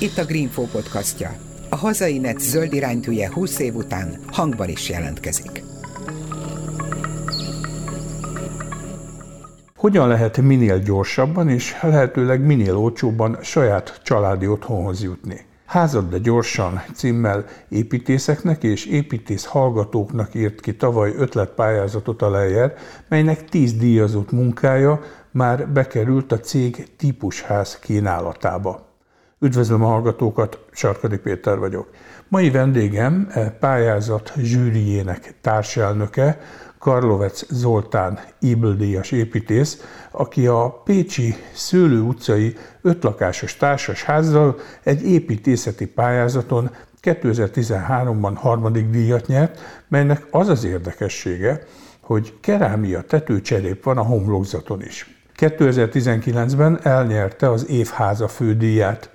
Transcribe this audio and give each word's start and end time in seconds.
Itt 0.00 0.18
a 0.18 0.24
Greenfo 0.24 0.62
podcastja. 0.62 1.36
A 1.70 1.76
hazai 1.76 2.18
net 2.18 2.40
zöld 2.40 2.72
iránytűje 2.72 3.32
20 3.32 3.58
év 3.58 3.74
után 3.74 4.18
hangban 4.26 4.68
is 4.68 4.88
jelentkezik. 4.88 5.62
Hogyan 9.76 10.08
lehet 10.08 10.36
minél 10.36 10.78
gyorsabban 10.78 11.48
és 11.48 11.74
lehetőleg 11.82 12.40
minél 12.46 12.76
olcsóbban 12.76 13.38
saját 13.42 14.00
családi 14.02 14.46
otthonhoz 14.46 15.02
jutni? 15.02 15.40
Házad 15.64 16.08
de 16.08 16.18
gyorsan 16.18 16.82
címmel 16.94 17.44
építészeknek 17.68 18.62
és 18.62 18.86
építész 18.86 19.44
hallgatóknak 19.44 20.34
írt 20.34 20.60
ki 20.60 20.76
tavaly 20.76 21.14
ötletpályázatot 21.16 22.22
a 22.22 22.30
Lejer, 22.30 22.74
melynek 23.08 23.44
tíz 23.44 23.74
díjazott 23.74 24.30
munkája 24.30 25.00
már 25.30 25.68
bekerült 25.68 26.32
a 26.32 26.40
cég 26.40 26.96
típusház 26.96 27.78
kínálatába. 27.78 28.86
Üdvözlöm 29.40 29.82
a 29.82 29.86
hallgatókat, 29.86 30.58
Sarkadi 30.72 31.18
Péter 31.18 31.58
vagyok. 31.58 31.90
Mai 32.28 32.50
vendégem 32.50 33.28
e 33.30 33.50
pályázat 33.50 34.32
zsűriének 34.36 35.34
társelnöke, 35.40 36.40
Karlovec 36.84 37.44
Zoltán 37.50 38.20
Ibldíjas 38.40 39.10
építész, 39.10 39.82
aki 40.10 40.46
a 40.46 40.80
Pécsi 40.84 41.34
Szőlő 41.54 42.00
utcai 42.00 42.56
ötlakásos 42.82 43.56
társasházzal 43.56 44.56
egy 44.82 45.02
építészeti 45.06 45.86
pályázaton 45.86 46.70
2013-ban 47.02 48.32
harmadik 48.34 48.90
díjat 48.90 49.26
nyert, 49.26 49.60
melynek 49.88 50.26
az 50.30 50.48
az 50.48 50.64
érdekessége, 50.64 51.66
hogy 52.00 52.34
kerámia 52.40 53.00
tetőcserép 53.00 53.84
van 53.84 53.98
a 53.98 54.02
homlokzaton 54.02 54.82
is. 54.82 55.14
2019-ben 55.38 56.78
elnyerte 56.82 57.50
az 57.50 57.68
évháza 57.68 58.28
fődíját. 58.28 59.10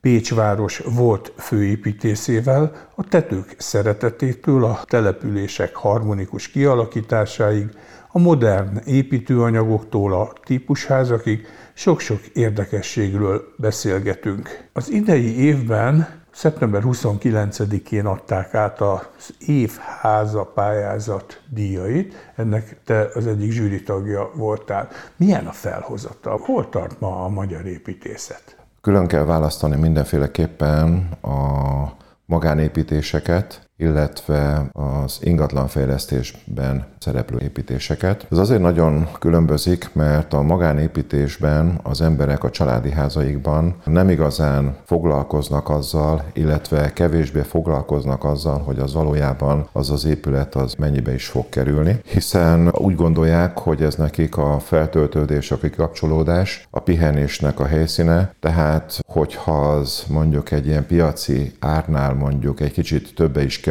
Pécsváros 0.00 0.78
volt 0.78 1.32
főépítészével 1.36 2.88
a 2.94 3.04
tetők 3.04 3.54
szeretetétől 3.58 4.64
a 4.64 4.80
települések 4.84 5.74
harmonikus 5.74 6.48
kialakításáig, 6.48 7.68
a 8.12 8.18
modern 8.18 8.80
építőanyagoktól 8.84 10.12
a 10.12 10.32
típusházakig 10.44 11.46
sok-sok 11.72 12.26
érdekességről 12.26 13.54
beszélgetünk. 13.56 14.68
Az 14.72 14.90
idei 14.90 15.38
évben 15.38 16.08
szeptember 16.30 16.82
29-én 16.84 18.06
adták 18.06 18.54
át 18.54 18.80
az 18.80 19.34
évháza 19.46 20.44
pályázat 20.44 21.40
díjait, 21.48 22.32
ennek 22.36 22.76
te 22.84 23.08
az 23.14 23.26
egyik 23.26 23.50
zsűri 23.50 23.82
tagja 23.82 24.30
voltál. 24.34 24.88
Milyen 25.16 25.46
a 25.46 25.52
felhozata? 25.52 26.30
Hol 26.30 26.68
tart 26.68 27.00
ma 27.00 27.24
a 27.24 27.28
magyar 27.28 27.66
építészet? 27.66 28.59
Külön 28.80 29.06
kell 29.06 29.24
választani 29.24 29.76
mindenféleképpen 29.76 31.12
a 31.22 31.96
magánépítéseket, 32.26 33.69
illetve 33.80 34.70
az 34.72 35.18
ingatlanfejlesztésben 35.22 36.84
szereplő 36.98 37.38
építéseket. 37.42 38.26
Ez 38.30 38.38
azért 38.38 38.60
nagyon 38.60 39.08
különbözik, 39.18 39.90
mert 39.92 40.32
a 40.32 40.42
magánépítésben 40.42 41.80
az 41.82 42.00
emberek 42.00 42.44
a 42.44 42.50
családi 42.50 42.90
házaikban 42.90 43.74
nem 43.84 44.08
igazán 44.08 44.76
foglalkoznak 44.84 45.68
azzal, 45.68 46.24
illetve 46.32 46.92
kevésbé 46.92 47.40
foglalkoznak 47.40 48.24
azzal, 48.24 48.58
hogy 48.58 48.78
az 48.78 48.94
valójában 48.94 49.68
az 49.72 49.90
az 49.90 50.04
épület 50.04 50.54
az 50.54 50.74
mennyibe 50.74 51.14
is 51.14 51.26
fog 51.26 51.48
kerülni, 51.48 52.00
hiszen 52.04 52.68
úgy 52.68 52.94
gondolják, 52.94 53.58
hogy 53.58 53.82
ez 53.82 53.94
nekik 53.94 54.36
a 54.36 54.58
feltöltődés, 54.58 55.50
a 55.50 55.58
kikapcsolódás, 55.58 56.66
a 56.70 56.80
pihenésnek 56.80 57.60
a 57.60 57.66
helyszíne, 57.66 58.34
tehát 58.40 59.00
hogyha 59.06 59.68
az 59.68 60.04
mondjuk 60.08 60.50
egy 60.50 60.66
ilyen 60.66 60.86
piaci 60.86 61.52
árnál 61.58 62.14
mondjuk 62.14 62.60
egy 62.60 62.72
kicsit 62.72 63.14
többe 63.14 63.42
is 63.42 63.60
kerül, 63.60 63.69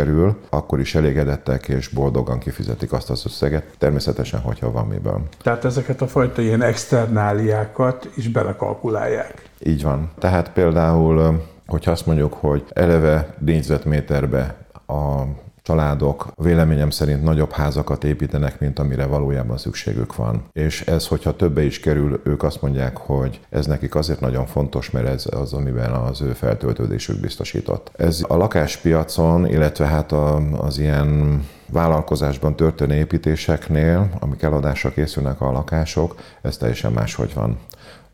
akkor 0.50 0.80
is 0.80 0.96
elégedettek 0.96 1.68
és 1.68 1.88
boldogan 1.88 2.40
kifizetik 2.40 2.92
azt 2.92 3.10
az 3.10 3.26
összeget, 3.26 3.64
természetesen, 3.78 4.40
hogyha 4.40 4.72
van 4.72 4.88
miből. 4.88 5.22
Tehát 5.44 5.66
ezeket 5.66 6.02
a 6.02 6.08
fajta 6.08 6.42
ilyen 6.42 6.62
externáliákat 6.62 8.10
is 8.16 8.28
belekalkulálják. 8.28 9.50
Így 9.64 9.84
van. 9.84 10.12
Tehát 10.20 10.52
például, 10.52 11.44
hogyha 11.68 11.92
azt 11.92 12.06
mondjuk, 12.06 12.34
hogy 12.34 12.64
eleve 12.74 13.36
négyzetméterbe 13.40 14.56
a 14.88 15.24
családok 15.70 16.28
véleményem 16.36 16.90
szerint 16.90 17.24
nagyobb 17.24 17.52
házakat 17.52 18.04
építenek, 18.04 18.60
mint 18.60 18.80
amire 18.80 19.06
valójában 19.06 19.58
szükségük 19.58 20.16
van. 20.16 20.44
És 20.54 20.82
ez, 20.82 21.08
hogyha 21.08 21.36
többe 21.36 21.64
is 21.64 21.80
kerül, 21.80 22.22
ők 22.24 22.44
azt 22.44 22.62
mondják, 22.62 22.98
hogy 22.98 23.40
ez 23.50 23.66
nekik 23.66 23.96
azért 23.96 24.20
nagyon 24.20 24.46
fontos, 24.46 24.92
mert 24.92 25.08
ez 25.08 25.26
az, 25.30 25.54
amiben 25.54 25.92
az 25.92 26.22
ő 26.22 26.34
feltöltődésük 26.34 27.20
biztosított. 27.20 27.92
Ez 27.96 28.26
a 28.28 28.36
lakáspiacon, 28.36 29.48
illetve 29.48 29.86
hát 29.86 30.12
az 30.58 30.80
ilyen 30.80 31.42
vállalkozásban 31.72 32.56
történő 32.56 32.96
építéseknél, 32.96 34.10
amik 34.20 34.42
eladásra 34.42 34.90
készülnek 34.90 35.42
a 35.42 35.52
lakások, 35.52 36.16
ez 36.42 36.58
teljesen 36.58 36.92
máshogy 36.92 37.34
van 37.34 37.58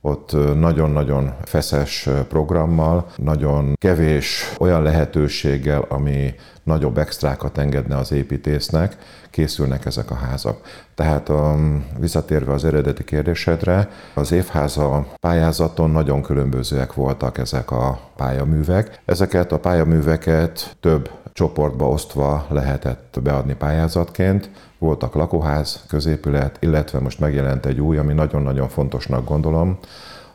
ott 0.06 0.56
nagyon-nagyon 0.60 1.34
feszes 1.44 2.10
programmal, 2.30 3.06
nagyon 3.16 3.74
kevés 3.78 4.54
olyan 4.60 4.84
lehetőséggel, 4.84 5.86
ami 5.90 6.34
nagyobb 6.64 6.98
extrákat 6.98 7.58
engedne 7.58 7.98
az 7.98 8.12
építésznek, 8.12 8.98
készülnek 9.30 9.86
ezek 9.86 10.12
a 10.12 10.16
házak. 10.16 10.62
Tehát 10.96 11.30
um, 11.30 11.86
visszatérve 12.00 12.54
az 12.54 12.66
eredeti 12.66 13.04
kérdésedre, 13.04 13.90
az 14.14 14.32
évháza 14.32 15.08
pályázaton 15.20 15.90
nagyon 15.90 16.22
különbözőek 16.22 16.94
voltak 16.94 17.38
ezek 17.38 17.72
a 17.72 18.00
pályaművek. 18.16 19.02
Ezeket 19.06 19.52
a 19.52 19.60
pályaműveket 19.60 20.76
több 20.80 21.10
csoportba 21.34 21.90
osztva 21.90 22.46
lehetett 22.50 23.20
beadni 23.24 23.56
pályázatként. 23.56 24.50
Voltak 24.78 25.14
lakóház, 25.14 25.84
középület, 25.88 26.58
illetve 26.60 27.00
most 27.00 27.20
megjelent 27.20 27.66
egy 27.66 27.80
új, 27.80 27.98
ami 27.98 28.14
nagyon-nagyon 28.14 28.68
fontosnak 28.68 29.28
gondolom, 29.28 29.80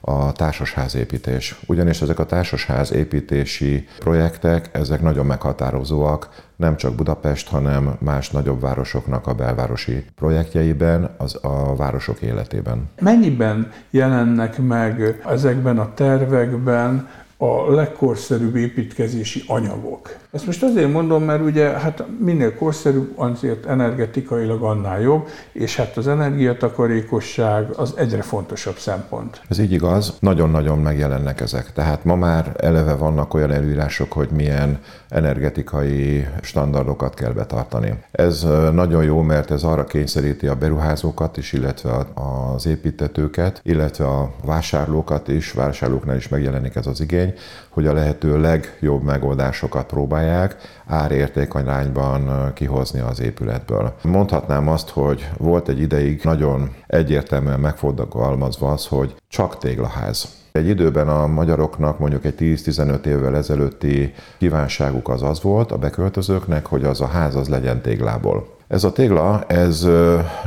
a 0.01 0.33
társasházépítés. 0.33 1.57
Ugyanis 1.67 2.01
ezek 2.01 2.19
a 2.19 2.27
társasház 2.27 2.93
építési 2.93 3.89
projektek, 3.99 4.69
ezek 4.73 5.03
nagyon 5.03 5.27
meghatározóak, 5.27 6.29
nem 6.57 6.77
csak 6.77 6.95
Budapest, 6.95 7.49
hanem 7.49 7.97
más 7.99 8.31
nagyobb 8.31 8.61
városoknak 8.61 9.27
a 9.27 9.35
belvárosi 9.35 10.05
projektjeiben, 10.15 11.11
az 11.17 11.39
a 11.43 11.77
városok 11.77 12.21
életében. 12.21 12.89
Mennyiben 13.01 13.73
jelennek 13.91 14.59
meg 14.59 15.21
ezekben 15.27 15.79
a 15.79 15.95
tervekben 15.95 17.09
a 17.37 17.73
legkorszerűbb 17.73 18.57
építkezési 18.57 19.43
anyagok. 19.47 20.17
Ezt 20.33 20.47
most 20.47 20.63
azért 20.63 20.93
mondom, 20.93 21.23
mert 21.23 21.43
ugye 21.43 21.69
hát 21.69 22.05
minél 22.19 22.55
korszerűbb, 22.55 23.19
azért 23.19 23.67
energetikailag 23.67 24.63
annál 24.63 25.01
jobb, 25.01 25.29
és 25.53 25.77
hát 25.77 25.97
az 25.97 26.09
energiatakarékosság 26.09 27.71
az 27.77 27.93
egyre 27.97 28.23
fontosabb 28.23 28.77
szempont. 28.77 29.41
Ez 29.49 29.59
így 29.59 29.73
igaz, 29.73 30.17
nagyon-nagyon 30.21 30.79
megjelennek 30.79 31.41
ezek. 31.41 31.73
Tehát 31.73 32.05
ma 32.05 32.15
már 32.15 32.53
eleve 32.61 32.95
vannak 32.95 33.35
olyan 33.35 33.51
előírások, 33.51 34.13
hogy 34.13 34.29
milyen 34.31 34.79
energetikai 35.09 36.27
standardokat 36.41 37.15
kell 37.15 37.33
betartani. 37.33 37.95
Ez 38.11 38.47
nagyon 38.73 39.05
jó, 39.05 39.23
mert 39.23 39.51
ez 39.51 39.63
arra 39.63 39.85
kényszeríti 39.85 40.47
a 40.47 40.55
beruházókat 40.55 41.37
is, 41.37 41.53
illetve 41.53 42.07
az 42.15 42.67
építetőket, 42.67 43.61
illetve 43.65 44.07
a 44.07 44.33
vásárlókat 44.45 45.29
is, 45.29 45.53
vásárlóknál 45.53 46.17
is 46.17 46.29
megjelenik 46.29 46.75
ez 46.75 46.87
az 46.87 47.01
igény, 47.01 47.35
hogy 47.71 47.87
a 47.87 47.93
lehető 47.93 48.41
legjobb 48.41 49.03
megoldásokat 49.03 49.87
próbálják 49.87 50.57
árértékarányban 50.87 52.53
kihozni 52.55 53.01
az 53.01 53.21
épületből. 53.21 53.95
Mondhatnám 54.03 54.69
azt, 54.69 54.89
hogy 54.89 55.29
volt 55.39 55.69
egy 55.69 55.81
ideig 55.81 56.21
nagyon 56.25 56.75
egyértelműen 56.87 57.61
megfogalmazva 57.61 58.73
az, 58.73 58.87
hogy 58.87 59.15
csak 59.29 59.59
téglaház. 59.59 60.39
Egy 60.53 60.69
időben 60.69 61.09
a 61.09 61.27
magyaroknak 61.27 61.99
mondjuk 61.99 62.25
egy 62.25 62.35
10-15 62.39 63.05
évvel 63.05 63.37
ezelőtti 63.37 64.15
kívánságuk 64.39 65.09
az 65.09 65.23
az 65.23 65.43
volt 65.43 65.73
a 65.73 65.79
beköltözőknek, 65.79 66.67
hogy 66.67 66.85
az 66.85 67.01
a 67.01 67.07
ház 67.07 67.35
az 67.35 67.49
legyen 67.49 67.81
téglából. 67.81 68.59
Ez 68.71 68.85
a 68.85 68.93
tégla, 68.93 69.45
ez 69.47 69.87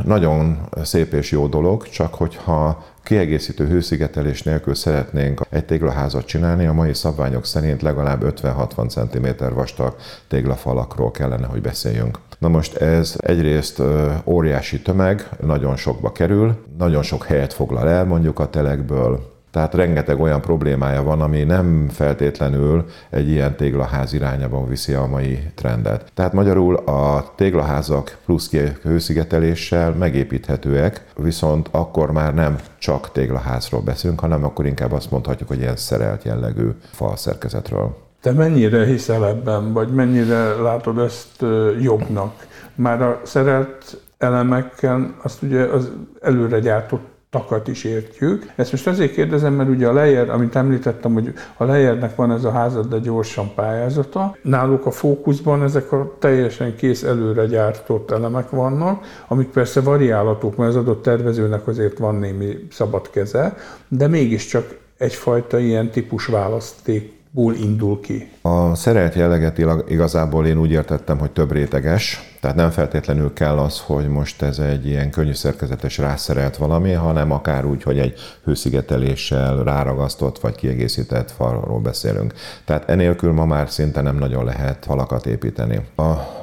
nagyon 0.03 0.59
szép 0.83 1.13
és 1.13 1.31
jó 1.31 1.47
dolog, 1.47 1.89
csak 1.89 2.13
hogyha 2.13 2.83
kiegészítő 3.03 3.67
hőszigetelés 3.67 4.43
nélkül 4.43 4.75
szeretnénk 4.75 5.41
egy 5.49 5.65
téglaházat 5.65 6.25
csinálni, 6.25 6.65
a 6.65 6.73
mai 6.73 6.93
szabványok 6.93 7.45
szerint 7.45 7.81
legalább 7.81 8.23
50-60 8.41 8.89
cm 8.89 9.53
vastag 9.53 9.95
téglafalakról 10.27 11.11
kellene, 11.11 11.47
hogy 11.47 11.61
beszéljünk. 11.61 12.19
Na 12.39 12.47
most 12.47 12.75
ez 12.75 13.15
egyrészt 13.17 13.81
óriási 14.25 14.81
tömeg, 14.81 15.29
nagyon 15.41 15.75
sokba 15.75 16.11
kerül, 16.11 16.65
nagyon 16.77 17.03
sok 17.03 17.23
helyet 17.23 17.53
foglal 17.53 17.89
el 17.89 18.05
mondjuk 18.05 18.39
a 18.39 18.49
telekből, 18.49 19.32
Tehát 19.53 19.73
rengeteg 19.73 20.19
olyan 20.19 20.41
problémája 20.41 21.03
van, 21.03 21.21
ami 21.21 21.43
nem 21.43 21.87
feltétlenül 21.89 22.85
egy 23.09 23.29
ilyen 23.29 23.55
téglaház 23.55 24.13
irányában 24.13 24.67
viszi 24.67 24.93
a 24.93 25.05
mai 25.05 25.39
trendet. 25.55 26.11
Tehát 26.13 26.33
magyarul 26.33 26.75
a 26.75 27.33
téglaházak 27.35 28.17
plusz 28.25 28.51
hőszigeteléssel 28.81 29.91
megépíthetőek, 29.91 31.05
viszont 31.15 31.67
akkor 31.71 32.11
már 32.11 32.33
nem 32.33 32.55
csak 32.77 33.11
téglaházról 33.11 33.81
beszélünk, 33.81 34.19
hanem 34.19 34.43
akkor 34.43 34.65
inkább 34.65 34.91
azt 34.91 35.11
mondhatjuk, 35.11 35.49
hogy 35.49 35.59
ilyen 35.59 35.75
szerelt 35.75 36.23
jellegű 36.23 36.69
falszerkezetről. 36.91 37.97
Te 38.21 38.31
mennyire 38.31 38.85
hiszel 38.85 39.27
ebben, 39.27 39.73
vagy 39.73 39.93
mennyire 39.93 40.61
látod 40.61 40.97
ezt 40.97 41.45
jobbnak? 41.81 42.47
Már 42.75 43.01
a 43.01 43.21
szerelt 43.23 43.97
elemekkel 44.17 45.15
azt 45.21 45.41
ugye 45.41 45.63
az 45.63 45.91
előre 46.21 46.59
gyártott 46.59 47.12
takat 47.33 47.67
is 47.67 47.83
értjük. 47.83 48.51
Ezt 48.55 48.71
most 48.71 48.87
azért 48.87 49.13
kérdezem, 49.13 49.53
mert 49.53 49.69
ugye 49.69 49.87
a 49.87 49.93
Lejer, 49.93 50.29
amit 50.29 50.55
említettem, 50.55 51.13
hogy 51.13 51.33
a 51.57 51.63
Lejernek 51.63 52.15
van 52.15 52.31
ez 52.31 52.43
a 52.43 52.51
házad, 52.51 52.89
de 52.89 52.97
gyorsan 52.97 53.51
pályázata. 53.55 54.35
Náluk 54.41 54.85
a 54.85 54.91
fókuszban 54.91 55.63
ezek 55.63 55.91
a 55.91 56.15
teljesen 56.19 56.75
kész 56.75 57.03
előre 57.03 57.45
gyártott 57.45 58.11
elemek 58.11 58.49
vannak, 58.49 59.05
amik 59.27 59.47
persze 59.47 59.81
variálatok, 59.81 60.55
mert 60.55 60.69
az 60.69 60.75
adott 60.75 61.03
tervezőnek 61.03 61.67
azért 61.67 61.97
van 61.97 62.15
némi 62.15 62.67
szabad 62.71 63.09
keze, 63.09 63.55
de 63.87 64.07
mégiscsak 64.07 64.77
egyfajta 64.97 65.59
ilyen 65.59 65.89
típus 65.89 66.25
választék 66.25 67.21
indul 67.61 67.99
ki. 67.99 68.29
A 68.41 68.75
szerelt 68.75 69.15
jelleget 69.15 69.57
igazából 69.87 70.45
én 70.45 70.59
úgy 70.59 70.71
értettem, 70.71 71.17
hogy 71.19 71.31
több 71.31 71.51
réteges, 71.51 72.32
tehát 72.43 72.57
nem 72.57 72.69
feltétlenül 72.69 73.33
kell 73.33 73.57
az, 73.57 73.79
hogy 73.79 74.07
most 74.07 74.41
ez 74.41 74.59
egy 74.59 74.87
ilyen 74.87 75.09
könnyű 75.09 75.33
szerkezetes 75.33 75.97
rászerelt 75.97 76.57
valami, 76.57 76.91
hanem 76.91 77.31
akár 77.31 77.65
úgy, 77.65 77.83
hogy 77.83 77.99
egy 77.99 78.19
hőszigeteléssel 78.43 79.63
ráragasztott 79.63 80.39
vagy 80.39 80.55
kiegészített 80.55 81.31
falról 81.31 81.79
beszélünk. 81.79 82.33
Tehát 82.65 82.89
enélkül 82.89 83.31
ma 83.31 83.45
már 83.45 83.69
szinte 83.69 84.01
nem 84.01 84.17
nagyon 84.17 84.45
lehet 84.45 84.85
falakat 84.85 85.25
építeni. 85.25 85.79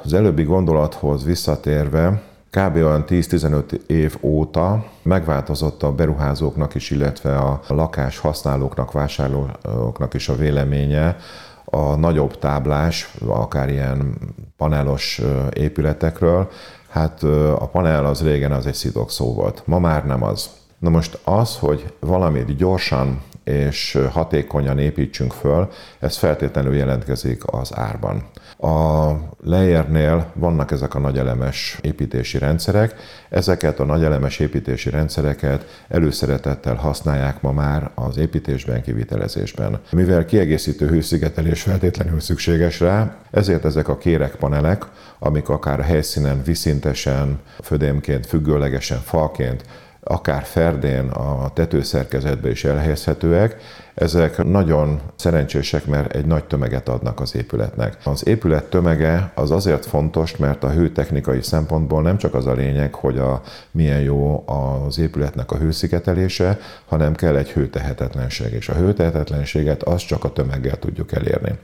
Az 0.03 0.13
előbbi 0.13 0.43
gondolathoz 0.43 1.25
visszatérve, 1.25 2.21
Kb. 2.49 2.75
olyan 2.75 3.03
10-15 3.07 3.71
év 3.87 4.17
óta 4.21 4.85
megváltozott 5.01 5.83
a 5.83 5.91
beruházóknak 5.91 6.75
is, 6.75 6.89
illetve 6.89 7.37
a 7.37 7.61
lakás 7.67 8.17
használóknak, 8.17 8.91
vásárlóknak 8.91 10.13
is 10.13 10.29
a 10.29 10.35
véleménye 10.35 11.17
a 11.65 11.95
nagyobb 11.95 12.39
táblás, 12.39 13.13
akár 13.27 13.69
ilyen 13.69 14.15
panelos 14.57 15.21
épületekről. 15.53 16.49
Hát 16.89 17.23
a 17.59 17.69
panel 17.71 18.05
az 18.05 18.23
régen 18.23 18.51
az 18.51 18.65
egy 18.65 18.73
szidok 18.73 19.11
szó 19.11 19.33
volt, 19.33 19.63
ma 19.65 19.79
már 19.79 20.05
nem 20.05 20.23
az. 20.23 20.49
Na 20.79 20.89
most 20.89 21.19
az, 21.23 21.57
hogy 21.57 21.93
valamit 21.99 22.55
gyorsan 22.55 23.21
és 23.51 23.97
hatékonyan 24.11 24.79
építsünk 24.79 25.33
föl, 25.33 25.69
ez 25.99 26.17
feltétlenül 26.17 26.75
jelentkezik 26.75 27.41
az 27.45 27.71
árban. 27.75 28.23
A 28.57 29.11
lejérnél 29.43 30.31
vannak 30.33 30.71
ezek 30.71 30.95
a 30.95 30.99
nagyelemes 30.99 31.77
építési 31.81 32.37
rendszerek, 32.37 32.95
ezeket 33.29 33.79
a 33.79 33.85
nagyelemes 33.85 34.39
építési 34.39 34.89
rendszereket 34.89 35.83
előszeretettel 35.87 36.75
használják 36.75 37.41
ma 37.41 37.51
már 37.51 37.91
az 37.95 38.17
építésben, 38.17 38.81
kivitelezésben. 38.81 39.79
Mivel 39.91 40.25
kiegészítő 40.25 40.87
hőszigetelés 40.87 41.61
feltétlenül 41.61 42.19
szükséges 42.19 42.79
rá, 42.79 43.15
ezért 43.31 43.65
ezek 43.65 43.87
a 43.87 43.97
kérekpanelek, 43.97 44.85
amik 45.19 45.49
akár 45.49 45.79
a 45.79 45.83
helyszínen 45.83 46.41
viszintesen, 46.43 47.39
födémként, 47.61 48.25
függőlegesen, 48.25 48.99
falként, 48.99 49.63
akár 50.03 50.43
ferdén 50.43 51.07
a 51.07 51.49
tetőszerkezetbe 51.53 52.49
is 52.49 52.63
elhelyezhetőek, 52.63 53.55
ezek 53.93 54.43
nagyon 54.43 55.01
szerencsések, 55.15 55.85
mert 55.85 56.15
egy 56.15 56.25
nagy 56.25 56.43
tömeget 56.43 56.89
adnak 56.89 57.19
az 57.19 57.35
épületnek. 57.35 57.97
Az 58.03 58.27
épület 58.27 58.63
tömege 58.63 59.31
az 59.35 59.51
azért 59.51 59.85
fontos, 59.85 60.37
mert 60.37 60.63
a 60.63 60.69
hőtechnikai 60.69 61.41
szempontból 61.41 62.01
nem 62.01 62.17
csak 62.17 62.33
az 62.33 62.45
a 62.45 62.53
lényeg, 62.53 62.95
hogy 62.95 63.17
a, 63.17 63.41
milyen 63.71 63.99
jó 63.99 64.43
az 64.47 64.99
épületnek 64.99 65.51
a 65.51 65.57
hőszigetelése, 65.57 66.59
hanem 66.85 67.15
kell 67.15 67.35
egy 67.35 67.51
hőtehetetlenség, 67.51 68.53
és 68.53 68.69
a 68.69 68.75
hőtehetetlenséget 68.75 69.83
azt 69.83 70.07
csak 70.07 70.23
a 70.23 70.33
tömeggel 70.33 70.79
tudjuk 70.79 71.11
elérni. 71.11 71.59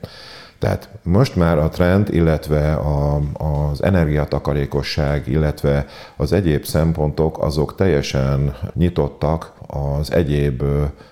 Tehát 0.60 0.90
most 1.04 1.36
már 1.36 1.58
a 1.58 1.70
trend, 1.70 2.14
illetve 2.14 2.74
a, 2.74 3.22
az 3.34 3.84
energiatakarékosság, 3.84 5.28
illetve 5.28 5.86
az 6.16 6.34
egyéb 6.34 6.64
szempontok, 6.64 7.44
azok 7.44 7.76
teljesen 7.76 8.56
nyitottak 8.74 9.54
az 9.68 10.12
egyéb 10.12 10.64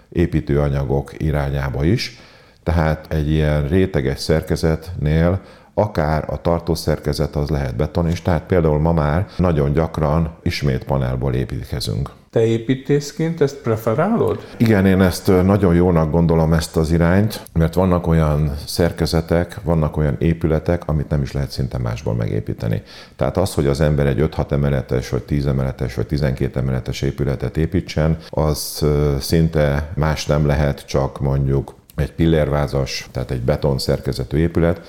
építőanyagok 0.09 1.11
irányába 1.17 1.83
is. 1.83 2.19
Tehát 2.63 3.05
egy 3.09 3.29
ilyen 3.29 3.67
réteges 3.67 4.19
szerkezetnél 4.19 5.41
akár 5.73 6.25
a 6.27 6.41
tartószerkezet 6.41 7.35
az 7.35 7.49
lehet 7.49 7.75
beton 7.75 8.09
is, 8.09 8.21
tehát 8.21 8.43
például 8.43 8.79
ma 8.79 8.93
már 8.93 9.27
nagyon 9.37 9.73
gyakran 9.73 10.35
ismét 10.43 10.83
panelból 10.83 11.33
építkezünk. 11.33 12.11
Te 12.35 12.45
építészként 12.45 13.41
ezt 13.41 13.55
preferálod? 13.55 14.45
Igen, 14.57 14.85
én 14.85 15.01
ezt 15.01 15.27
nagyon 15.27 15.75
jónak 15.75 16.11
gondolom 16.11 16.53
ezt 16.53 16.77
az 16.77 16.91
irányt, 16.91 17.41
mert 17.53 17.73
vannak 17.73 18.07
olyan 18.07 18.55
szerkezetek, 18.65 19.59
vannak 19.63 19.97
olyan 19.97 20.15
épületek, 20.19 20.81
amit 20.85 21.09
nem 21.09 21.21
is 21.21 21.31
lehet 21.31 21.51
szinte 21.51 21.77
másból 21.77 22.13
megépíteni. 22.13 22.81
Tehát 23.15 23.37
az, 23.37 23.53
hogy 23.53 23.67
az 23.67 23.81
ember 23.81 24.05
egy 24.05 24.19
5-6 24.19 24.51
emeletes, 24.51 25.09
vagy 25.09 25.23
10 25.23 25.45
emeletes, 25.45 25.95
vagy 25.95 26.07
12 26.07 26.59
emeletes 26.59 27.01
épületet 27.01 27.57
építsen, 27.57 28.17
az 28.29 28.85
szinte 29.19 29.91
más 29.95 30.25
nem 30.25 30.45
lehet, 30.45 30.85
csak 30.85 31.19
mondjuk 31.19 31.75
egy 31.95 32.11
pillérvázas, 32.11 33.07
tehát 33.11 33.31
egy 33.31 33.41
beton 33.41 33.77
szerkezetű 33.77 34.37
épület. 34.37 34.81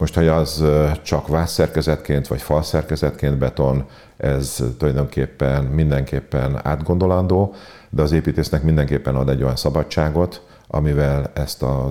Most, 0.00 0.14
hogy 0.14 0.28
az 0.28 0.64
csak 1.02 1.28
vászszerkezetként 1.28 2.26
vagy 2.26 2.42
falszerkezetként 2.42 3.38
beton, 3.38 3.84
ez 4.16 4.64
tulajdonképpen 4.78 5.64
mindenképpen 5.64 6.60
átgondolandó, 6.62 7.54
de 7.90 8.02
az 8.02 8.12
építésznek 8.12 8.62
mindenképpen 8.62 9.16
ad 9.16 9.28
egy 9.28 9.42
olyan 9.42 9.56
szabadságot, 9.56 10.46
amivel 10.66 11.30
ezt 11.34 11.62
a 11.62 11.90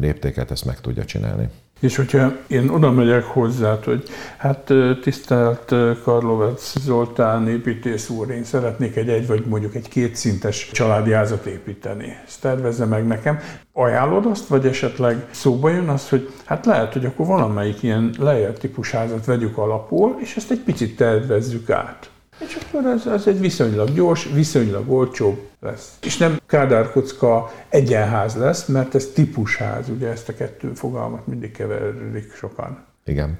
léptéket 0.00 0.50
ezt 0.50 0.64
meg 0.64 0.80
tudja 0.80 1.04
csinálni. 1.04 1.48
És 1.78 1.96
hogyha 1.96 2.32
én 2.46 2.68
oda 2.68 2.90
megyek 2.90 3.24
hozzá, 3.24 3.78
hogy 3.84 4.02
hát 4.36 4.72
tisztelt 5.02 5.74
Karlovec 6.02 6.78
Zoltán 6.78 7.48
építész 7.48 8.08
úr, 8.08 8.30
én 8.30 8.44
szeretnék 8.44 8.96
egy 8.96 9.08
egy 9.08 9.26
vagy 9.26 9.44
mondjuk 9.46 9.74
egy 9.74 9.88
kétszintes 9.88 10.70
családi 10.72 11.12
házat 11.12 11.46
építeni. 11.46 12.16
Ezt 12.26 12.40
tervezze 12.40 12.84
meg 12.84 13.06
nekem. 13.06 13.38
Ajánlod 13.72 14.26
azt, 14.26 14.46
vagy 14.46 14.66
esetleg 14.66 15.26
szóba 15.30 15.70
jön 15.70 15.88
az, 15.88 16.08
hogy 16.08 16.32
hát 16.44 16.66
lehet, 16.66 16.92
hogy 16.92 17.04
akkor 17.04 17.26
valamelyik 17.26 17.82
ilyen 17.82 18.14
lejjebb 18.18 18.58
típus 18.58 18.90
házat 18.90 19.24
vegyük 19.24 19.58
alapul, 19.58 20.16
és 20.20 20.36
ezt 20.36 20.50
egy 20.50 20.60
picit 20.60 20.96
tervezzük 20.96 21.70
át. 21.70 22.10
És 22.38 22.58
akkor 22.62 22.90
ez, 22.90 23.06
ez 23.06 23.26
egy 23.26 23.40
viszonylag 23.40 23.92
gyors, 23.94 24.28
viszonylag 24.34 24.90
olcsóbb 24.90 25.48
lesz. 25.60 25.96
És 26.02 26.16
nem 26.16 26.40
kádárkocka 26.46 27.50
egyenház 27.68 28.34
lesz, 28.34 28.66
mert 28.66 28.94
ez 28.94 29.06
típusház, 29.14 29.88
ugye 29.88 30.08
ezt 30.08 30.28
a 30.28 30.34
kettő 30.34 30.72
fogalmat 30.74 31.26
mindig 31.26 31.52
keverik 31.52 32.32
sokan. 32.34 32.84
Igen. 33.04 33.38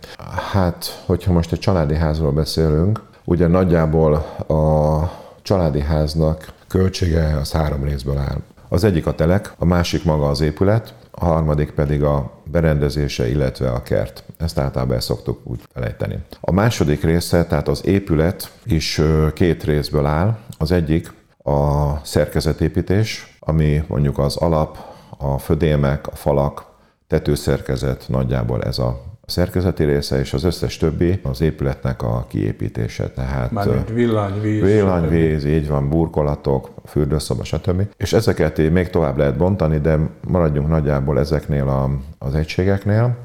Hát, 0.53 1.03
hogyha 1.07 1.33
most 1.33 1.53
egy 1.53 1.59
családi 1.59 1.95
házról 1.95 2.33
beszélünk, 2.33 3.03
ugye 3.25 3.47
nagyjából 3.47 4.15
a 4.47 5.03
családi 5.43 5.81
háznak 5.81 6.53
költsége 6.69 7.37
az 7.41 7.53
három 7.53 7.85
részből 7.85 8.19
áll. 8.19 8.41
Az 8.69 8.85
egyik 8.85 9.07
a 9.07 9.15
telek, 9.15 9.53
a 9.59 9.65
másik 9.65 10.05
maga 10.05 10.29
az 10.29 10.41
épület, 10.41 10.95
a 11.21 11.25
harmadik 11.25 11.71
pedig 11.71 12.03
a 12.03 12.31
berendezése, 12.45 13.29
illetve 13.29 13.71
a 13.71 13.83
kert. 13.83 14.25
Ezt 14.37 14.59
általában 14.59 14.95
el 14.95 15.01
szoktuk 15.01 15.41
úgy 15.45 15.61
felejteni. 15.73 16.19
A 16.41 16.53
második 16.53 17.03
része, 17.03 17.45
tehát 17.45 17.69
az 17.69 17.87
épület 17.87 18.53
is 18.65 19.01
két 19.35 19.65
részből 19.65 20.07
áll. 20.07 20.39
Az 20.59 20.71
egyik 20.71 21.13
a 21.43 21.93
szerkezetépítés, 22.03 23.37
ami 23.41 23.85
mondjuk 23.87 24.19
az 24.19 24.37
alap, 24.37 24.79
a 25.19 25.39
födémek, 25.39 26.07
a 26.07 26.17
falak, 26.17 26.67
tetőszerkezet 27.07 28.05
nagyjából 28.09 28.63
ez 28.63 28.79
a 28.79 29.08
szerkezeti 29.29 29.85
része, 29.85 30.19
és 30.19 30.33
az 30.33 30.45
összes 30.45 30.77
többi 30.77 31.21
az 31.23 31.41
épületnek 31.41 32.03
a 32.03 32.27
kiépítése. 32.29 33.09
Tehát 33.09 33.51
Mármint 33.51 33.89
villanyvíz. 33.89 34.63
Villanyvíz, 34.63 35.45
így 35.45 35.69
van, 35.69 35.89
burkolatok, 35.89 36.71
fürdőszoba, 36.87 37.45
stb. 37.45 37.83
És 37.97 38.13
ezeket 38.13 38.71
még 38.71 38.91
tovább 38.91 39.17
lehet 39.17 39.37
bontani, 39.37 39.79
de 39.79 39.99
maradjunk 40.29 40.69
nagyjából 40.69 41.19
ezeknél 41.19 41.69
a, 41.69 41.91
az 42.19 42.35
egységeknél. 42.35 43.17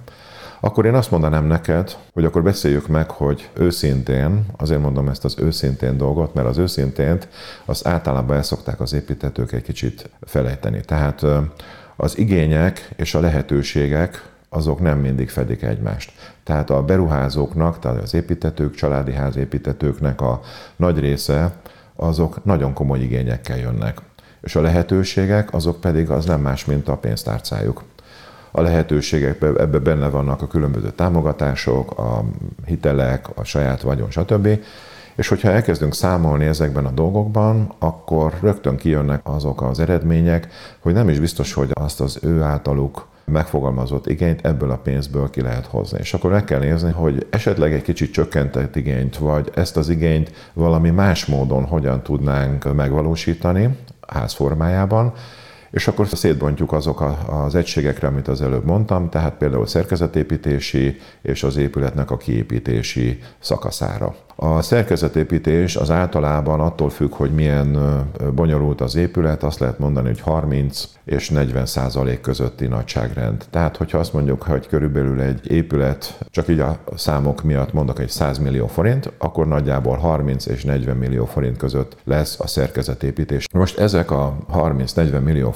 Akkor 0.60 0.86
én 0.86 0.94
azt 0.94 1.12
mondanám 1.12 1.46
neked, 1.46 1.96
hogy 2.14 2.26
akkor 2.26 2.44
beszéljük 2.44 2.88
meg, 2.88 3.10
hogy 3.10 3.50
őszintén, 3.54 4.46
azért 4.58 4.82
mondom 4.82 5.08
ezt 5.08 5.26
az 5.26 5.36
őszintén 5.40 5.98
dolgot, 5.98 6.34
mert 6.34 6.48
az 6.48 6.58
őszintént 6.58 7.28
az 7.66 7.88
általában 7.88 8.36
el 8.36 8.44
szokták 8.44 8.80
az 8.80 8.94
építetők 8.94 9.52
egy 9.52 9.62
kicsit 9.62 10.10
felejteni. 10.22 10.82
Tehát 10.86 11.26
az 11.96 12.18
igények 12.18 12.90
és 12.96 13.16
a 13.16 13.20
lehetőségek 13.20 14.33
azok 14.54 14.80
nem 14.80 15.00
mindig 15.00 15.30
fedik 15.30 15.62
egymást. 15.62 16.12
Tehát 16.44 16.70
a 16.70 16.84
beruházóknak, 16.84 17.80
tehát 17.80 18.02
az 18.02 18.14
építetők, 18.14 18.76
családi 18.76 19.14
házépítetőknek 19.14 20.22
a 20.22 20.40
nagy 20.76 21.00
része, 21.00 21.52
azok 21.96 22.46
nagyon 22.46 22.74
komoly 22.74 23.00
igényekkel 23.00 23.58
jönnek. 23.58 24.02
és 24.42 24.56
a 24.56 24.62
lehetőségek 24.62 25.54
azok 25.54 25.82
pedig 25.82 26.10
az 26.10 26.26
nem 26.26 26.42
más, 26.42 26.66
mint 26.66 26.88
a 26.88 26.98
pénztárcájuk. 26.98 27.84
A 28.52 28.62
lehetőségek 28.62 29.42
ebbe 29.42 29.80
benne 29.80 30.10
vannak 30.10 30.42
a 30.42 30.48
különböző 30.48 30.92
támogatások, 30.92 32.00
a 32.00 32.24
hitelek, 32.66 33.26
a 33.36 33.44
saját 33.44 33.82
vagyon, 33.82 34.12
stb. 34.12 34.48
És 35.16 35.28
hogyha 35.28 35.50
elkezdünk 35.50 35.94
számolni 35.94 36.46
ezekben 36.46 36.86
a 36.86 36.92
dolgokban, 36.92 37.74
akkor 37.80 38.34
rögtön 38.42 38.78
kijönnek 38.78 39.22
azok 39.24 39.62
az 39.62 39.80
eredmények, 39.80 40.48
hogy 40.80 40.94
nem 40.94 41.10
is 41.10 41.20
biztos, 41.20 41.54
hogy 41.54 41.70
azt 41.74 42.02
az 42.02 42.20
ő 42.22 42.42
általuk 42.42 43.08
megfogalmazott 43.26 44.08
igényt 44.08 44.46
ebből 44.46 44.72
a 44.72 44.78
pénzből 44.78 45.30
ki 45.30 45.42
lehet 45.42 45.66
hozni. 45.66 46.00
És 46.00 46.14
akkor 46.14 46.32
meg 46.32 46.44
kell 46.44 46.60
nézni, 46.60 46.92
hogy 46.92 47.28
esetleg 47.30 47.74
egy 47.74 47.82
kicsit 47.82 48.14
csökkentett 48.14 48.76
igényt, 48.76 49.18
vagy 49.18 49.52
ezt 49.56 49.78
az 49.78 49.90
igényt 49.90 50.32
valami 50.54 50.90
más 50.90 51.26
módon 51.26 51.66
hogyan 51.66 52.02
tudnánk 52.02 52.76
megvalósítani 52.76 53.78
ház 54.08 54.34
formájában, 54.34 55.14
és 55.72 55.88
akkor 55.88 56.08
szétbontjuk 56.08 56.72
azok 56.72 57.04
az 57.28 57.56
egységekre, 57.56 58.08
amit 58.08 58.28
az 58.28 58.42
előbb 58.42 58.66
mondtam, 58.66 59.10
tehát 59.10 59.34
például 59.34 59.68
szerkezetépítési 59.68 61.00
és 61.22 61.44
az 61.44 61.58
épületnek 61.58 62.12
a 62.12 62.18
kiépítési 62.18 63.20
szakaszára. 63.40 64.16
A 64.36 64.62
szerkezetépítés 64.62 65.76
az 65.76 65.92
általában 65.92 66.60
attól 66.60 66.90
függ, 66.90 67.14
hogy 67.14 67.32
milyen 67.32 67.78
bonyolult 68.36 68.82
az 68.82 68.96
épület, 68.96 69.44
azt 69.44 69.60
lehet 69.60 69.80
mondani, 69.80 70.08
hogy 70.08 70.20
30 70.20 70.90
és 71.06 71.30
40 71.30 71.66
százalék 71.66 72.22
közötti 72.22 72.68
nagyságrend. 72.68 73.46
Tehát, 73.50 73.78
hogyha 73.78 73.98
azt 73.98 74.14
mondjuk, 74.14 74.44
hogy 74.44 74.68
körülbelül 74.68 75.22
egy 75.22 75.52
épület, 75.52 76.18
csak 76.30 76.48
így 76.48 76.60
a 76.60 76.80
számok 76.96 77.44
miatt 77.44 77.74
mondok 77.74 78.00
egy 78.00 78.10
100 78.10 78.38
millió 78.38 78.68
forint, 78.68 79.12
akkor 79.18 79.48
nagyjából 79.48 79.98
30 79.98 80.46
és 80.46 80.64
40 80.64 80.98
millió 80.98 81.26
forint 81.26 81.58
között 81.58 81.98
lesz 82.04 82.40
a 82.40 82.48
szerkezetépítés. 82.48 83.48
Most 83.54 83.80
ezek 83.80 84.12
a 84.12 84.38
30-40 84.54 85.24
millió 85.24 85.52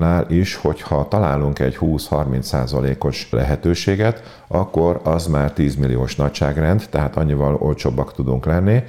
forintnál 0.00 0.38
is, 0.38 0.54
hogyha 0.54 1.08
találunk 1.08 1.58
egy 1.58 1.76
20-30 1.80 2.40
százalékos 2.40 3.28
lehetőséget, 3.30 4.42
akkor 4.48 5.00
az 5.04 5.26
már 5.26 5.52
10 5.52 5.76
milliós 5.76 6.16
nagyságrend, 6.16 6.86
tehát 6.90 7.16
annyival 7.16 7.54
olcsóbbak 7.54 8.14
tudunk 8.14 8.46
lenni, 8.46 8.82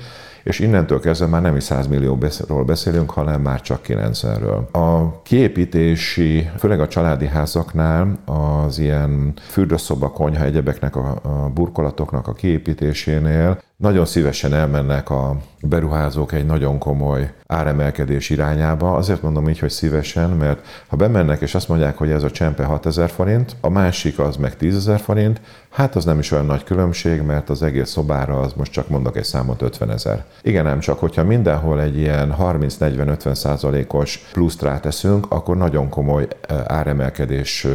és 0.44 0.60
innentől 0.60 1.00
kezdve 1.00 1.26
már 1.28 1.42
nem 1.42 1.56
is 1.56 1.64
100 1.64 1.88
millióról 1.88 2.64
beszélünk, 2.66 3.12
hanem 3.12 3.42
már 3.42 3.62
csak 3.62 3.82
90-ről. 3.88 4.72
A 4.72 5.22
kiépítési, 5.22 6.50
főleg 6.58 6.80
a 6.80 6.88
családi 6.88 7.28
házaknál 7.28 8.18
az 8.26 8.80
ilyen 8.80 9.34
fürdőszoba, 9.50 10.10
konyha, 10.10 10.44
egyebeknek 10.44 10.96
a 10.96 11.52
burkolatoknak 11.54 12.28
a 12.28 12.34
kiépítésénél 12.34 13.62
nagyon 13.78 14.06
szívesen 14.06 14.54
elmennek 14.54 15.10
a 15.10 15.36
beruházók 15.62 16.32
egy 16.32 16.46
nagyon 16.46 16.78
komoly 16.78 17.34
áremelkedés 17.48 18.30
irányába. 18.30 18.96
Azért 18.96 19.22
mondom 19.22 19.50
így, 19.50 19.60
hogy 19.60 19.70
szívesen, 19.70 20.30
mert 20.30 20.66
ha 20.88 20.96
bemennek 20.96 21.42
és 21.42 21.56
azt 21.56 21.68
mondják, 21.68 21.98
hogy 21.98 22.12
ez 22.12 22.24
a 22.24 22.32
csempe 22.32 22.64
6000 22.64 23.10
forint, 23.10 23.56
a 23.62 23.70
másik 23.70 24.20
az 24.20 24.36
meg 24.36 24.58
10 24.58 24.92
forint, 24.98 25.42
hát 25.70 25.96
az 25.96 26.06
nem 26.06 26.20
is 26.20 26.32
olyan 26.32 26.46
nagy 26.46 26.64
különbség, 26.64 27.22
mert 27.22 27.50
az 27.50 27.64
egész 27.64 27.90
szobára 27.90 28.40
az 28.40 28.54
most 28.54 28.72
csak 28.72 28.90
mondok 28.90 29.18
egy 29.18 29.24
számot 29.24 29.62
50 29.62 29.92
ezer. 29.92 30.26
Igen, 30.42 30.64
nem 30.64 30.80
csak, 30.80 31.00
hogyha 31.00 31.24
mindenhol 31.24 31.82
egy 31.82 31.98
ilyen 31.98 32.36
30-40-50 32.40 33.34
százalékos 33.34 34.30
pluszt 34.32 34.62
ráteszünk, 34.62 35.26
akkor 35.30 35.58
nagyon 35.58 35.90
komoly 35.90 36.28
áremelkedés 36.66 37.68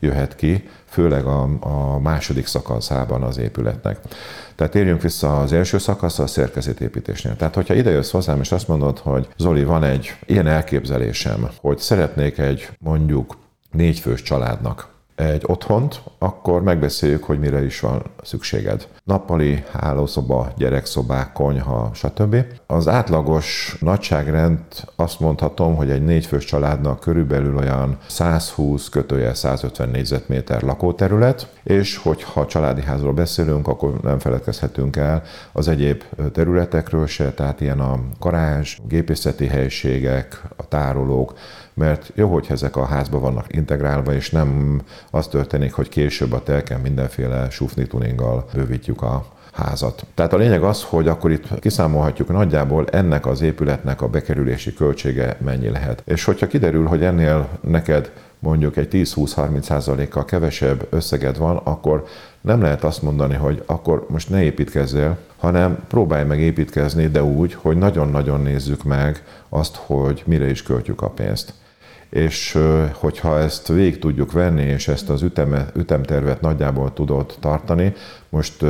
jöhet 0.00 0.36
ki, 0.36 0.68
főleg 0.88 1.24
a, 1.24 1.48
a 1.60 1.98
második 1.98 2.46
szakaszában 2.46 3.22
az 3.22 3.38
épületnek. 3.38 3.98
Tehát 4.54 4.72
térjünk 4.72 5.02
vissza 5.02 5.40
az 5.40 5.52
első 5.52 5.78
szakaszra, 5.78 6.24
a 6.24 6.26
szerkezetépítésnél. 6.26 7.27
Tehát, 7.36 7.54
hogyha 7.54 7.74
ide 7.74 7.90
jössz 7.90 8.10
hozzám, 8.10 8.40
és 8.40 8.52
azt 8.52 8.68
mondod, 8.68 8.98
hogy 8.98 9.28
Zoli, 9.36 9.64
van 9.64 9.84
egy 9.84 10.16
ilyen 10.26 10.46
elképzelésem, 10.46 11.48
hogy 11.60 11.78
szeretnék 11.78 12.38
egy 12.38 12.68
mondjuk 12.78 13.36
négyfős 13.70 14.22
családnak 14.22 14.96
egy 15.18 15.42
otthont, 15.46 16.02
akkor 16.18 16.62
megbeszéljük, 16.62 17.24
hogy 17.24 17.38
mire 17.38 17.64
is 17.64 17.80
van 17.80 18.02
szükséged. 18.22 18.88
Nappali, 19.04 19.64
hálószoba, 19.72 20.52
gyerekszobák, 20.56 21.32
konyha, 21.32 21.90
stb. 21.94 22.36
Az 22.66 22.88
átlagos 22.88 23.76
nagyságrend 23.80 24.58
azt 24.96 25.20
mondhatom, 25.20 25.76
hogy 25.76 25.90
egy 25.90 26.04
négyfős 26.04 26.44
családnak 26.44 27.00
körülbelül 27.00 27.56
olyan 27.56 27.98
120 28.06 28.88
kötője 28.88 29.34
150 29.34 29.88
négyzetméter 29.88 30.62
lakóterület, 30.62 31.52
és 31.62 31.96
hogyha 31.96 32.46
családi 32.46 32.82
házról 32.82 33.12
beszélünk, 33.12 33.68
akkor 33.68 34.00
nem 34.02 34.18
feledkezhetünk 34.18 34.96
el 34.96 35.22
az 35.52 35.68
egyéb 35.68 36.02
területekről 36.32 37.06
se, 37.06 37.32
tehát 37.32 37.60
ilyen 37.60 37.80
a 37.80 38.00
garázs, 38.20 38.78
gépészeti 38.88 39.46
helységek, 39.46 40.42
a 40.56 40.68
tárolók, 40.68 41.34
mert 41.78 42.10
jó, 42.14 42.32
hogy 42.32 42.46
ezek 42.48 42.76
a 42.76 42.84
házba 42.84 43.18
vannak 43.18 43.54
integrálva, 43.54 44.14
és 44.14 44.30
nem 44.30 44.80
az 45.10 45.26
történik, 45.26 45.72
hogy 45.72 45.88
később 45.88 46.32
a 46.32 46.42
telken 46.42 46.80
mindenféle 46.80 47.50
sufni 47.50 47.86
tuninggal 47.86 48.48
bővítjük 48.54 49.02
a 49.02 49.24
házat. 49.52 50.06
Tehát 50.14 50.32
a 50.32 50.36
lényeg 50.36 50.62
az, 50.62 50.82
hogy 50.82 51.08
akkor 51.08 51.30
itt 51.30 51.58
kiszámolhatjuk 51.60 52.28
nagyjából 52.28 52.86
ennek 52.86 53.26
az 53.26 53.40
épületnek 53.40 54.02
a 54.02 54.08
bekerülési 54.08 54.74
költsége 54.74 55.36
mennyi 55.40 55.68
lehet. 55.68 56.02
És 56.04 56.24
hogyha 56.24 56.46
kiderül, 56.46 56.86
hogy 56.86 57.04
ennél 57.04 57.48
neked 57.60 58.10
mondjuk 58.38 58.76
egy 58.76 58.88
10-20-30 58.90 59.62
százalékkal 59.62 60.24
kevesebb 60.24 60.86
összeged 60.90 61.38
van, 61.38 61.56
akkor 61.56 62.04
nem 62.40 62.62
lehet 62.62 62.84
azt 62.84 63.02
mondani, 63.02 63.34
hogy 63.34 63.62
akkor 63.66 64.06
most 64.08 64.30
ne 64.30 64.42
építkezzél, 64.42 65.16
hanem 65.36 65.78
próbálj 65.88 66.24
meg 66.24 66.40
építkezni, 66.40 67.06
de 67.06 67.22
úgy, 67.22 67.54
hogy 67.54 67.76
nagyon-nagyon 67.76 68.40
nézzük 68.40 68.84
meg 68.84 69.22
azt, 69.48 69.76
hogy 69.76 70.22
mire 70.26 70.50
is 70.50 70.62
költjük 70.62 71.02
a 71.02 71.08
pénzt 71.08 71.52
és 72.10 72.58
hogyha 72.92 73.38
ezt 73.38 73.68
végig 73.68 73.98
tudjuk 73.98 74.32
venni, 74.32 74.62
és 74.62 74.88
ezt 74.88 75.10
az 75.10 75.22
üteme, 75.22 75.66
ütemtervet 75.76 76.40
nagyjából 76.40 76.92
tudod 76.92 77.34
tartani, 77.40 77.92
most 78.28 78.64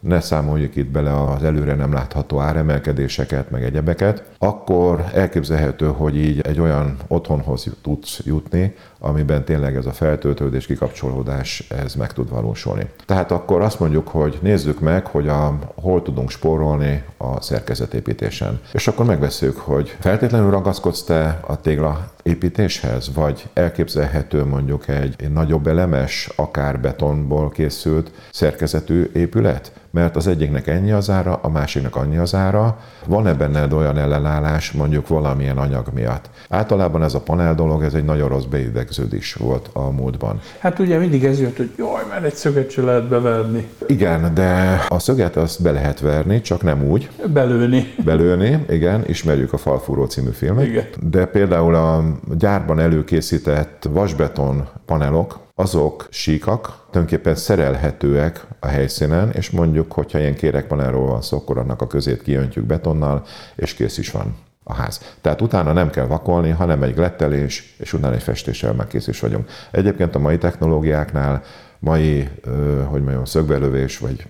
ne 0.00 0.20
számoljuk 0.20 0.76
itt 0.76 0.90
bele 0.90 1.22
az 1.22 1.42
előre 1.42 1.74
nem 1.74 1.92
látható 1.92 2.40
áremelkedéseket, 2.40 3.50
meg 3.50 3.64
egyebeket, 3.64 4.29
akkor 4.42 5.04
elképzelhető, 5.14 5.86
hogy 5.86 6.16
így 6.16 6.40
egy 6.40 6.60
olyan 6.60 6.96
otthonhoz 7.08 7.66
tudsz 7.82 8.20
jutni, 8.24 8.74
amiben 8.98 9.44
tényleg 9.44 9.76
ez 9.76 9.86
a 9.86 9.92
feltöltődés, 9.92 10.66
kikapcsolódás, 10.66 11.66
ez 11.84 11.94
meg 11.94 12.12
tud 12.12 12.30
valósulni. 12.30 12.86
Tehát 13.06 13.30
akkor 13.30 13.60
azt 13.60 13.80
mondjuk, 13.80 14.08
hogy 14.08 14.38
nézzük 14.42 14.80
meg, 14.80 15.06
hogy 15.06 15.28
a, 15.28 15.58
hol 15.74 16.02
tudunk 16.02 16.30
spórolni 16.30 17.02
a 17.16 17.40
szerkezetépítésen. 17.40 18.60
És 18.72 18.88
akkor 18.88 19.06
megbeszéljük, 19.06 19.58
hogy 19.58 19.96
feltétlenül 19.98 20.50
ragaszkodsz 20.50 21.02
te 21.02 21.40
a 21.46 21.60
tégla 21.60 22.08
építéshez, 22.22 23.14
vagy 23.14 23.48
elképzelhető 23.52 24.44
mondjuk 24.44 24.88
egy, 24.88 25.14
egy 25.18 25.32
nagyobb 25.32 25.66
elemes, 25.66 26.30
akár 26.36 26.80
betonból 26.80 27.48
készült 27.50 28.10
szerkezetű 28.32 29.10
épület, 29.14 29.72
mert 29.90 30.16
az 30.16 30.26
egyiknek 30.26 30.66
ennyi 30.66 30.90
az 30.90 31.10
ára, 31.10 31.38
a 31.42 31.48
másiknak 31.48 31.96
annyi 31.96 32.16
az 32.16 32.34
ára. 32.34 32.78
Van-e 33.06 33.34
benned 33.34 33.72
olyan 33.72 33.98
ellenállás 33.98 34.29
mondjuk 34.72 35.08
valamilyen 35.08 35.58
anyag 35.58 35.86
miatt? 35.94 36.30
Általában 36.48 37.02
ez 37.02 37.14
a 37.14 37.20
panel 37.20 37.54
dolog, 37.54 37.82
ez 37.82 37.94
egy 37.94 38.04
nagyon 38.04 38.28
rossz 38.28 38.44
beidegződés 38.44 39.34
volt 39.34 39.70
a 39.72 39.90
múltban. 39.90 40.40
Hát 40.58 40.78
ugye 40.78 40.98
mindig 40.98 41.24
ez 41.24 41.40
jött, 41.40 41.56
hogy 41.56 41.70
jaj, 41.76 42.02
mert 42.08 42.24
egy 42.24 42.34
szöget 42.34 42.70
se 42.70 42.82
lehet 42.82 43.08
beverni. 43.08 43.68
Igen, 43.86 44.34
de 44.34 44.80
a 44.88 44.98
szöget 44.98 45.36
azt 45.36 45.62
be 45.62 45.70
lehet 45.70 46.00
verni, 46.00 46.40
csak 46.40 46.62
nem 46.62 46.84
úgy. 46.84 47.10
Belőni. 47.32 47.94
Belőni, 48.04 48.64
igen, 48.68 49.04
ismerjük 49.06 49.52
a 49.52 49.56
Falfúró 49.56 50.04
című 50.04 50.30
filmet. 50.30 50.66
Igen. 50.66 50.86
De 51.10 51.26
például 51.26 51.74
a 51.74 52.04
gyárban 52.38 52.78
előkészített 52.78 53.88
vasbeton 53.92 54.68
panelok, 54.86 55.38
azok 55.60 56.06
síkak, 56.10 56.84
tulajdonképpen 56.90 57.34
szerelhetőek 57.34 58.46
a 58.60 58.66
helyszínen, 58.66 59.30
és 59.30 59.50
mondjuk, 59.50 59.92
hogyha 59.92 60.18
ilyen 60.18 60.34
kérekpanelról 60.34 61.06
van 61.06 61.22
szó, 61.22 61.36
akkor 61.36 61.58
annak 61.58 61.82
a 61.82 61.86
közét 61.86 62.22
kiöntjük 62.22 62.64
betonnal, 62.64 63.24
és 63.56 63.74
kész 63.74 63.98
is 63.98 64.10
van 64.10 64.36
a 64.64 64.74
ház. 64.74 65.16
Tehát 65.20 65.40
utána 65.40 65.72
nem 65.72 65.90
kell 65.90 66.06
vakolni, 66.06 66.50
hanem 66.50 66.82
egy 66.82 66.94
glettelés, 66.94 67.74
és 67.78 67.92
utána 67.92 68.14
egy 68.14 68.22
festéssel 68.22 68.72
már 68.72 68.86
kész 68.86 69.06
is 69.06 69.20
vagyunk. 69.20 69.48
Egyébként 69.70 70.14
a 70.14 70.18
mai 70.18 70.38
technológiáknál, 70.38 71.42
mai, 71.78 72.28
hogy 72.84 73.02
mondjam, 73.02 73.24
szögbelövés, 73.24 73.98
vagy 73.98 74.26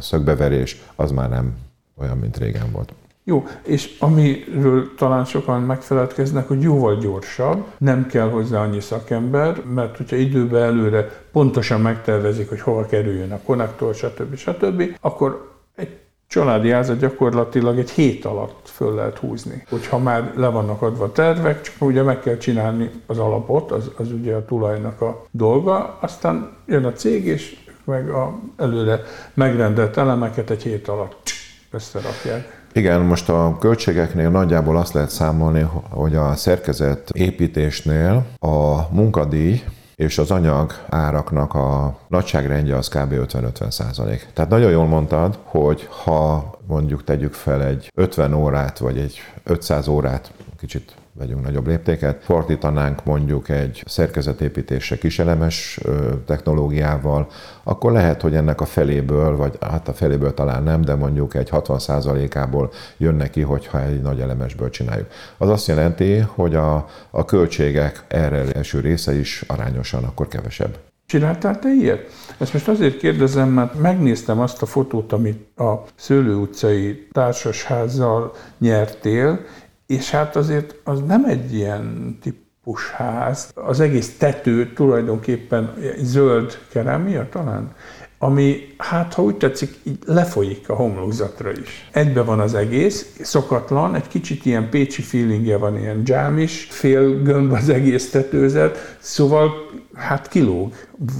szögbeverés, 0.00 0.82
az 0.96 1.10
már 1.10 1.28
nem 1.28 1.56
olyan, 1.96 2.18
mint 2.18 2.36
régen 2.36 2.72
volt. 2.72 2.92
Jó, 3.28 3.46
és 3.62 3.96
amiről 3.98 4.94
talán 4.94 5.24
sokan 5.24 5.62
megfeledkeznek, 5.62 6.48
hogy 6.48 6.62
jóval 6.62 6.96
gyorsabb, 6.96 7.64
nem 7.78 8.06
kell 8.06 8.28
hozzá 8.30 8.60
annyi 8.60 8.80
szakember, 8.80 9.62
mert 9.74 9.96
hogyha 9.96 10.16
időben 10.16 10.62
előre 10.62 11.10
pontosan 11.32 11.80
megtervezik, 11.80 12.48
hogy 12.48 12.60
hova 12.60 12.86
kerüljön 12.86 13.32
a 13.32 13.40
konnektor, 13.44 13.94
stb. 13.94 14.36
stb., 14.36 14.96
akkor 15.00 15.52
egy 15.76 15.98
családi 16.26 16.70
házat 16.70 16.98
gyakorlatilag 16.98 17.78
egy 17.78 17.90
hét 17.90 18.24
alatt 18.24 18.68
föl 18.68 18.94
lehet 18.94 19.18
húzni. 19.18 19.64
Hogyha 19.70 19.98
már 19.98 20.32
le 20.36 20.48
vannak 20.48 20.82
adva 20.82 21.12
tervek, 21.12 21.60
csak 21.60 21.74
ugye 21.78 22.02
meg 22.02 22.20
kell 22.20 22.36
csinálni 22.36 22.90
az 23.06 23.18
alapot, 23.18 23.70
az, 23.70 23.90
az 23.96 24.12
ugye 24.12 24.34
a 24.34 24.44
tulajnak 24.44 25.00
a 25.00 25.26
dolga, 25.30 25.98
aztán 26.00 26.56
jön 26.66 26.84
a 26.84 26.92
cég, 26.92 27.24
és 27.24 27.56
meg 27.84 28.10
a 28.10 28.38
előre 28.56 29.02
megrendelt 29.34 29.96
elemeket 29.96 30.50
egy 30.50 30.62
hét 30.62 30.88
alatt 30.88 31.30
összerakják. 31.70 32.57
Igen, 32.72 33.00
most 33.00 33.28
a 33.28 33.56
költségeknél 33.60 34.30
nagyjából 34.30 34.76
azt 34.76 34.92
lehet 34.92 35.10
számolni, 35.10 35.66
hogy 35.90 36.16
a 36.16 36.34
szerkezet 36.34 37.10
építésnél 37.10 38.26
a 38.38 38.94
munkadíj 38.94 39.62
és 39.98 40.18
az 40.18 40.30
anyag 40.30 40.72
áraknak 40.88 41.54
a 41.54 41.98
nagyságrendje 42.08 42.76
az 42.76 42.88
kb. 42.88 43.12
50-50 43.12 43.70
százalék. 43.70 44.26
Tehát 44.32 44.50
nagyon 44.50 44.70
jól 44.70 44.86
mondtad, 44.86 45.38
hogy 45.42 45.88
ha 46.04 46.50
mondjuk 46.66 47.04
tegyük 47.04 47.32
fel 47.32 47.64
egy 47.64 47.90
50 47.94 48.34
órát, 48.34 48.78
vagy 48.78 48.98
egy 48.98 49.18
500 49.44 49.88
órát, 49.88 50.32
kicsit 50.58 50.94
vegyünk 51.18 51.44
nagyobb 51.44 51.66
léptéket, 51.66 52.22
fordítanánk 52.22 53.04
mondjuk 53.04 53.48
egy 53.48 53.82
szerkezetépítésre 53.86 54.98
kiselemes 54.98 55.80
technológiával, 56.26 57.26
akkor 57.62 57.92
lehet, 57.92 58.22
hogy 58.22 58.34
ennek 58.34 58.60
a 58.60 58.64
feléből, 58.64 59.36
vagy 59.36 59.58
hát 59.60 59.88
a 59.88 59.92
feléből 59.92 60.34
talán 60.34 60.62
nem, 60.62 60.80
de 60.80 60.94
mondjuk 60.94 61.34
egy 61.34 61.48
60%-ából 61.52 62.72
jön 62.96 63.14
neki, 63.14 63.40
hogyha 63.40 63.82
egy 63.82 64.00
nagy 64.00 64.20
elemesből 64.20 64.70
csináljuk. 64.70 65.06
Az 65.38 65.48
azt 65.48 65.66
jelenti, 65.66 66.18
hogy 66.18 66.54
a, 66.54 66.86
a 67.10 67.24
költségek 67.24 68.04
erre 68.08 68.52
első 68.52 68.80
része 68.80 69.18
is 69.18 69.44
arányosan 69.46 70.04
akkor 70.04 70.28
kevesebb. 70.28 70.78
Csináltál 71.06 71.58
te 71.58 71.68
ilyet? 71.68 72.10
Ezt 72.38 72.52
most 72.52 72.68
azért 72.68 72.96
kérdezem, 72.96 73.48
mert 73.48 73.80
megnéztem 73.80 74.40
azt 74.40 74.62
a 74.62 74.66
fotót, 74.66 75.12
amit 75.12 75.58
a 75.58 75.82
Szőlő 75.94 76.34
utcai 76.34 77.08
társasházzal 77.12 78.34
nyertél, 78.58 79.40
és 79.88 80.10
hát 80.10 80.36
azért 80.36 80.74
az 80.84 81.02
nem 81.06 81.24
egy 81.24 81.54
ilyen 81.54 82.18
típusház. 82.20 83.50
Az 83.54 83.80
egész 83.80 84.16
tető 84.18 84.72
tulajdonképpen 84.72 85.74
zöld 85.98 86.58
kerámia 86.70 87.28
talán, 87.28 87.74
ami, 88.18 88.74
hát 88.76 89.14
ha 89.14 89.22
úgy 89.22 89.36
tetszik, 89.36 89.78
így 89.82 89.98
lefolyik 90.06 90.68
a 90.68 90.74
homlokzatra 90.74 91.50
is. 91.50 91.88
Egybe 91.92 92.22
van 92.22 92.40
az 92.40 92.54
egész, 92.54 93.16
szokatlan, 93.20 93.94
egy 93.94 94.08
kicsit 94.08 94.46
ilyen 94.46 94.70
pécsi 94.70 95.02
feelingje 95.02 95.56
van, 95.56 95.78
ilyen 95.78 96.04
dzsámis, 96.04 96.66
fél 96.70 97.22
gömb 97.22 97.52
az 97.52 97.68
egész 97.68 98.10
tetőzet, 98.10 98.96
szóval 98.98 99.50
hát 99.94 100.28
kilóg 100.28 100.72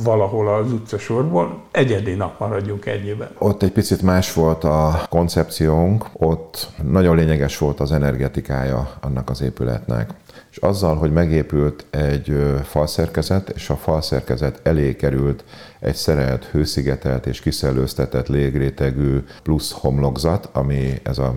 valahol 0.02 0.48
az 0.48 0.72
utcasorból, 0.72 1.62
egyedi 1.70 2.14
nap 2.14 2.38
maradjunk 2.38 2.86
ennyiben. 2.86 3.28
Ott 3.38 3.62
egy 3.62 3.72
picit 3.72 4.02
más 4.02 4.32
volt 4.32 4.64
a 4.64 5.06
koncepciónk, 5.08 6.06
ott 6.12 6.68
nagyon 6.82 7.16
lényeges 7.16 7.58
volt 7.58 7.80
az 7.80 7.92
energetikája 7.92 8.90
annak 9.00 9.30
az 9.30 9.42
épületnek. 9.42 10.10
És 10.58 10.64
azzal, 10.64 10.96
hogy 10.96 11.12
megépült 11.12 11.84
egy 11.90 12.36
falszerkezet, 12.64 13.48
és 13.48 13.70
a 13.70 13.76
falszerkezet 13.76 14.60
elé 14.62 14.96
került 14.96 15.44
egy 15.80 15.94
szerelt, 15.94 16.44
hőszigetelt 16.44 17.26
és 17.26 17.40
kiszellőztetett 17.40 18.28
légrétegű 18.28 19.18
plusz 19.42 19.72
homlokzat, 19.72 20.48
ami 20.52 21.00
ez 21.02 21.18
a 21.18 21.34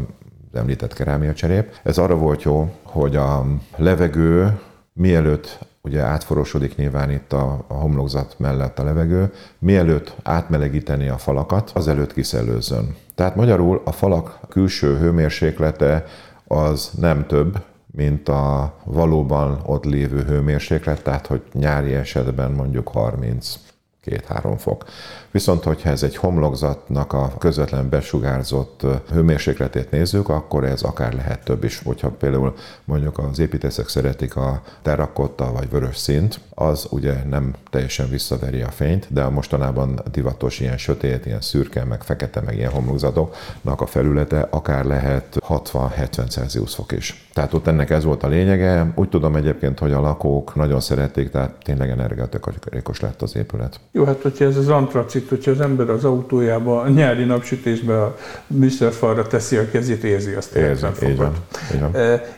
említett 0.54 0.94
kerámia 0.94 1.34
cserép. 1.34 1.76
Ez 1.84 1.98
arra 1.98 2.16
volt 2.16 2.42
jó, 2.42 2.74
hogy 2.84 3.16
a 3.16 3.46
levegő 3.78 4.60
mielőtt 4.94 5.60
ugye 5.82 6.02
átforosodik 6.02 6.76
nyilván 6.76 7.12
itt 7.12 7.34
a, 7.34 7.66
a 7.68 7.74
homlokzat 7.74 8.36
mellett 8.38 8.80
a 8.80 8.84
levegő, 8.84 9.34
mielőtt 9.60 10.16
átmelegíteni 10.24 11.08
a 11.08 11.18
falakat, 11.18 11.72
azelőtt 11.74 12.14
kiszellőzzön. 12.14 12.96
Tehát 13.16 13.36
magyarul 13.36 13.82
a 13.86 13.92
falak 13.92 14.40
külső 14.50 14.98
hőmérséklete 14.98 16.06
az 16.48 16.92
nem 17.00 17.26
több, 17.28 17.58
mint 17.92 18.30
a 18.30 18.76
valóban 18.84 19.62
ott 19.66 19.84
lévő 19.84 20.24
hőmérséklet, 20.24 21.04
tehát 21.04 21.28
hogy 21.28 21.42
nyári 21.54 21.94
esetben 21.94 22.52
mondjuk 22.52 22.88
30 22.88 23.60
2-3 24.06 24.56
fok. 24.58 24.86
Viszont, 25.32 25.64
hogyha 25.64 25.90
ez 25.90 26.04
egy 26.04 26.16
homlokzatnak 26.16 27.14
a 27.14 27.34
közvetlen 27.38 27.90
besugárzott 27.90 28.86
hőmérsékletét 29.12 29.92
nézzük, 29.92 30.30
akkor 30.30 30.64
ez 30.64 30.82
akár 30.82 31.14
lehet 31.14 31.44
több 31.44 31.64
is. 31.64 31.82
Hogyha 31.84 32.10
például 32.10 32.56
mondjuk 32.84 33.18
az 33.18 33.40
építészek 33.40 33.88
szeretik 33.88 34.36
a 34.36 34.62
terrakotta 34.82 35.52
vagy 35.52 35.70
vörös 35.70 35.98
szint, 35.98 36.40
az 36.50 36.88
ugye 36.90 37.14
nem 37.30 37.54
teljesen 37.70 38.10
visszaveri 38.10 38.62
a 38.62 38.70
fényt, 38.70 39.08
de 39.10 39.28
mostanában 39.28 40.02
divatos 40.12 40.60
ilyen 40.60 40.78
sötét, 40.78 41.26
ilyen 41.26 41.42
szürke, 41.42 41.84
meg 41.84 42.04
fekete, 42.04 42.42
meg 42.42 42.58
ilyen 42.58 42.72
homlokzatoknak 42.72 43.82
a 43.82 43.86
felülete 43.86 44.48
akár 44.50 44.86
lehet 44.86 45.38
60-70 45.48 46.30
Celsius 46.30 46.76
fok 46.76 46.92
is. 46.92 47.30
Tehát 47.34 47.54
ott 47.54 47.68
ennek 47.68 47.90
ez 47.90 48.04
volt 48.04 48.24
a 48.24 48.28
lényege. 48.28 48.92
Úgy 48.96 49.10
tudom 49.10 49.36
egyébként, 49.36 49.80
hogy 49.80 49.92
a 49.92 50.02
lakók 50.02 50.56
nagyon 50.56 50.80
szerették, 50.80 51.30
tehát 51.30 51.56
tényleg 51.64 51.90
energetikus 51.90 53.00
lett 53.00 53.22
az 53.22 53.36
épület. 53.36 53.80
Jó, 53.92 54.04
hát 54.04 54.22
hogyha 54.22 54.46
ez 54.46 54.58
az 54.58 54.68
antracit, 54.68 55.21
hogyha 55.30 55.52
az 55.52 55.62
ember 55.62 55.90
az 55.90 56.04
autójába 56.04 56.82
a 56.82 56.90
nyári 56.90 57.24
napsütésbe 57.24 58.02
a 58.02 58.18
műszerfalra 58.48 59.28
teszi 59.28 59.56
a 59.56 59.70
kezét, 59.70 60.04
érzi 60.04 60.34
azt 60.34 60.56
érzi, 60.56 60.86
így 61.04 61.18
van, 61.18 61.34
így 61.74 61.80
van. 61.80 61.96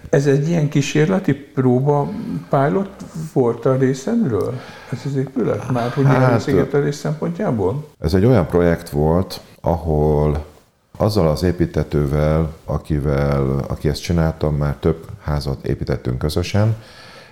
Ez 0.10 0.26
egy 0.28 0.48
ilyen 0.48 0.70
kísérleti 0.70 1.34
próba 1.34 2.12
pilot 2.50 2.90
volt 3.34 3.66
a 3.66 3.76
részedről? 3.76 4.54
Ez 4.92 5.00
az 5.06 5.16
épület? 5.16 5.72
Már 5.72 5.92
hogy 5.92 6.06
hát, 6.06 6.40
szigetelés 6.40 6.96
szempontjából? 6.96 7.88
Ez 8.00 8.14
egy 8.14 8.26
olyan 8.26 8.48
projekt 8.48 8.90
volt, 8.90 9.42
ahol 9.62 10.46
azzal 10.98 11.28
az 11.28 11.44
építetővel, 11.44 12.54
akivel, 12.66 13.66
aki 13.68 13.90
ezt 13.90 14.02
csináltam, 14.02 14.56
már 14.56 14.76
több 14.80 15.06
házat 15.22 15.68
építettünk 15.68 16.18
közösen, 16.18 16.76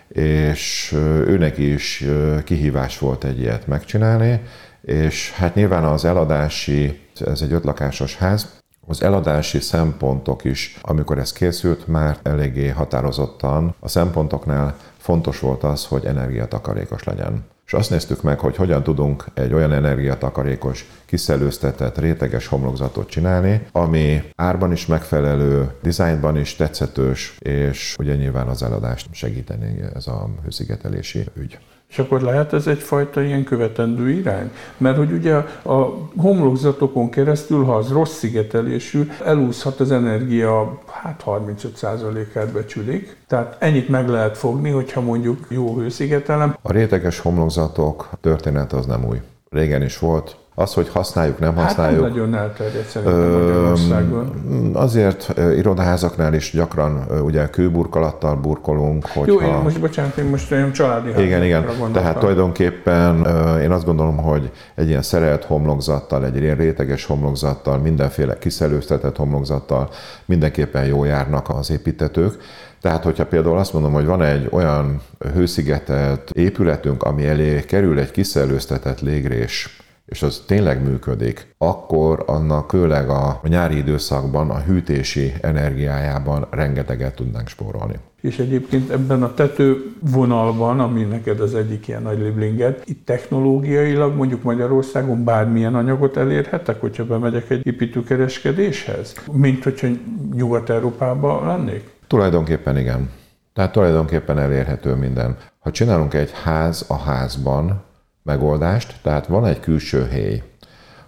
és 0.08 0.96
őnek 1.28 1.58
is 1.58 2.06
kihívás 2.44 3.00
volt 3.00 3.24
egy 3.24 3.40
ilyet 3.40 3.68
megcsinálni, 3.68 4.40
és 4.82 5.32
hát 5.32 5.56
nyilván 5.56 5.84
az 5.84 6.06
eladási, 6.06 7.00
ez 7.26 7.41
egy 7.41 7.54
ötlakásos 7.54 8.17
ház, 8.17 8.60
az 8.88 9.04
eladási 9.04 9.60
szempontok 9.60 10.44
is, 10.44 10.78
amikor 10.82 11.17
ez 11.17 11.34
készült, 11.34 11.88
már 11.88 12.17
eléggé 12.24 12.67
határozottan 12.67 13.76
a 13.80 13.88
szempontoknál 13.88 14.76
fontos 14.98 15.39
volt 15.39 15.63
az, 15.63 15.86
hogy 15.86 16.06
energiatakarékos 16.06 17.04
legyen. 17.04 17.46
És 17.65 17.78
azt 17.78 17.89
néztük 17.89 18.22
meg, 18.22 18.39
hogy 18.39 18.56
hogyan 18.56 18.84
tudunk 18.84 19.26
egy 19.34 19.54
olyan 19.54 19.72
energiatakarékos, 19.72 20.86
kiszellőztetett, 21.06 21.98
réteges 21.98 22.48
homlokzatot 22.48 23.10
csinálni, 23.10 23.67
ami 23.72 24.24
árban 24.36 24.72
is 24.72 24.86
megfelelő, 24.86 25.72
dizájnban 25.82 26.38
is 26.38 26.56
tetszetős, 26.56 27.36
és 27.39 27.96
ugye 28.00 28.15
nyilván 28.15 28.48
az 28.48 28.63
eladást 28.63 29.08
segíteni 29.12 29.82
ez 29.94 30.08
a 30.08 30.30
hőszigetelési 30.44 31.24
ügy. 31.34 31.60
És 31.92 32.00
akkor 32.00 32.22
lehet 32.22 32.54
ez 32.54 32.68
egyfajta 32.68 33.22
ilyen 33.22 33.44
követendő 33.44 34.10
irány? 34.10 34.52
Mert 34.78 34.98
hogy 34.98 35.12
ugye 35.12 35.34
a 35.64 35.98
homlokzatokon 36.18 37.10
keresztül, 37.10 37.64
ha 37.64 37.76
az 37.76 37.90
rossz 37.90 38.18
szigetelésű, 38.18 39.10
elúszhat 39.26 39.80
az 39.80 39.92
energia, 39.92 40.80
hát 40.92 41.24
35%-át 41.26 42.52
becsülik. 42.52 43.18
Tehát 43.28 43.56
ennyit 43.60 43.90
meg 43.90 44.10
lehet 44.10 44.38
fogni, 44.38 44.70
hogyha 44.70 45.02
mondjuk 45.02 45.46
jó 45.50 45.76
hőszigetelem. 45.78 46.58
A 46.62 46.72
réteges 46.72 47.20
homlokzatok 47.20 48.10
története 48.22 48.78
az 48.78 48.86
nem 48.86 49.06
új. 49.06 49.22
Régen 49.50 49.82
is 49.82 50.00
volt, 50.00 50.36
az, 50.56 50.74
hogy 50.74 50.90
használjuk, 50.90 51.40
nem 51.40 51.56
használjuk. 51.56 52.04
Hát 52.04 52.14
nem 52.14 52.20
nagyon 52.20 52.36
elterjedt 52.36 52.90
szerintem 52.90 53.32
Magyarországon. 53.32 54.32
Azért 54.74 55.34
irodaházaknál 55.58 56.34
is 56.34 56.52
gyakran 56.52 57.06
ugye 57.24 57.50
kőburkolattal 57.50 58.36
burkolunk. 58.36 59.06
Hogyha... 59.06 59.32
Jó, 59.32 59.40
én 59.40 59.54
most, 59.54 59.80
bocsánat, 59.80 60.18
én 60.18 60.26
most 60.26 60.52
olyan 60.52 60.72
családi 60.72 61.10
Igen, 61.24 61.44
igen. 61.44 61.66
Tehát 61.94 62.18
tulajdonképpen 62.18 63.26
én 63.62 63.72
azt 63.72 63.86
gondolom, 63.86 64.18
hogy 64.18 64.52
egy 64.76 64.88
ilyen 64.88 65.02
szerelt 65.02 65.44
homlokzattal, 65.44 66.26
egy 66.26 66.36
ilyen 66.36 66.56
réteges 66.56 67.06
homlokzattal, 67.06 67.78
mindenféle 67.78 68.38
kiszelőztetett 68.38 69.16
homlokzattal 69.16 69.90
mindenképpen 70.26 70.86
jó 70.86 71.04
járnak 71.04 71.50
az 71.50 71.72
építetők. 71.72 72.34
Tehát, 72.82 73.04
hogyha 73.04 73.26
például 73.26 73.58
azt 73.58 73.74
mondom, 73.74 73.94
hogy 73.94 74.06
van 74.06 74.22
egy 74.22 74.48
olyan 74.52 75.02
hőszigetelt 75.34 76.30
épületünk, 76.32 77.04
ami 77.04 77.28
elé 77.28 77.60
kerül 77.60 78.00
egy 78.00 78.12
kiszellőztetett 78.12 79.02
légrés, 79.02 79.81
és 80.06 80.22
az 80.22 80.44
tényleg 80.48 80.84
működik, 80.84 81.56
akkor 81.58 82.24
annak 82.28 82.70
főleg 82.70 83.10
a 83.10 83.40
nyári 83.44 83.78
időszakban 83.78 84.50
a 84.50 84.60
hűtési 84.60 85.34
energiájában 85.42 86.48
rengeteget 86.50 87.16
tudnánk 87.16 87.48
spórolni. 87.48 87.96
És 88.22 88.40
egyébként 88.40 88.90
ebben 88.90 89.24
a 89.24 89.34
tető 89.34 89.96
vonalban, 90.00 90.80
ami 90.80 91.04
neked 91.04 91.40
az 91.40 91.56
egyik 91.56 91.88
ilyen 91.88 92.02
nagy 92.02 92.20
liblinged, 92.20 92.82
itt 92.86 93.06
technológiailag 93.06 94.16
mondjuk 94.16 94.44
Magyarországon 94.44 95.24
bármilyen 95.24 95.76
anyagot 95.76 96.18
elérhetek, 96.18 96.82
hogyha 96.82 97.06
bemegyek 97.06 97.50
egy 97.50 97.68
építőkereskedéshez? 97.68 99.16
Mint 99.32 99.64
hogyha 99.64 99.88
Nyugat-Európában 100.34 101.48
lennék? 101.48 101.90
Tulajdonképpen 102.08 102.78
igen. 102.78 103.10
Tehát 103.54 103.72
tulajdonképpen 103.72 104.40
elérhető 104.40 104.96
minden. 104.96 105.38
Ha 105.60 105.72
csinálunk 105.72 106.14
egy 106.14 106.32
ház 106.44 106.86
a 106.88 106.98
házban, 106.98 107.84
megoldást, 108.24 108.96
tehát 109.02 109.28
van 109.28 109.46
egy 109.46 109.60
külső 109.60 110.08
hely, 110.12 110.44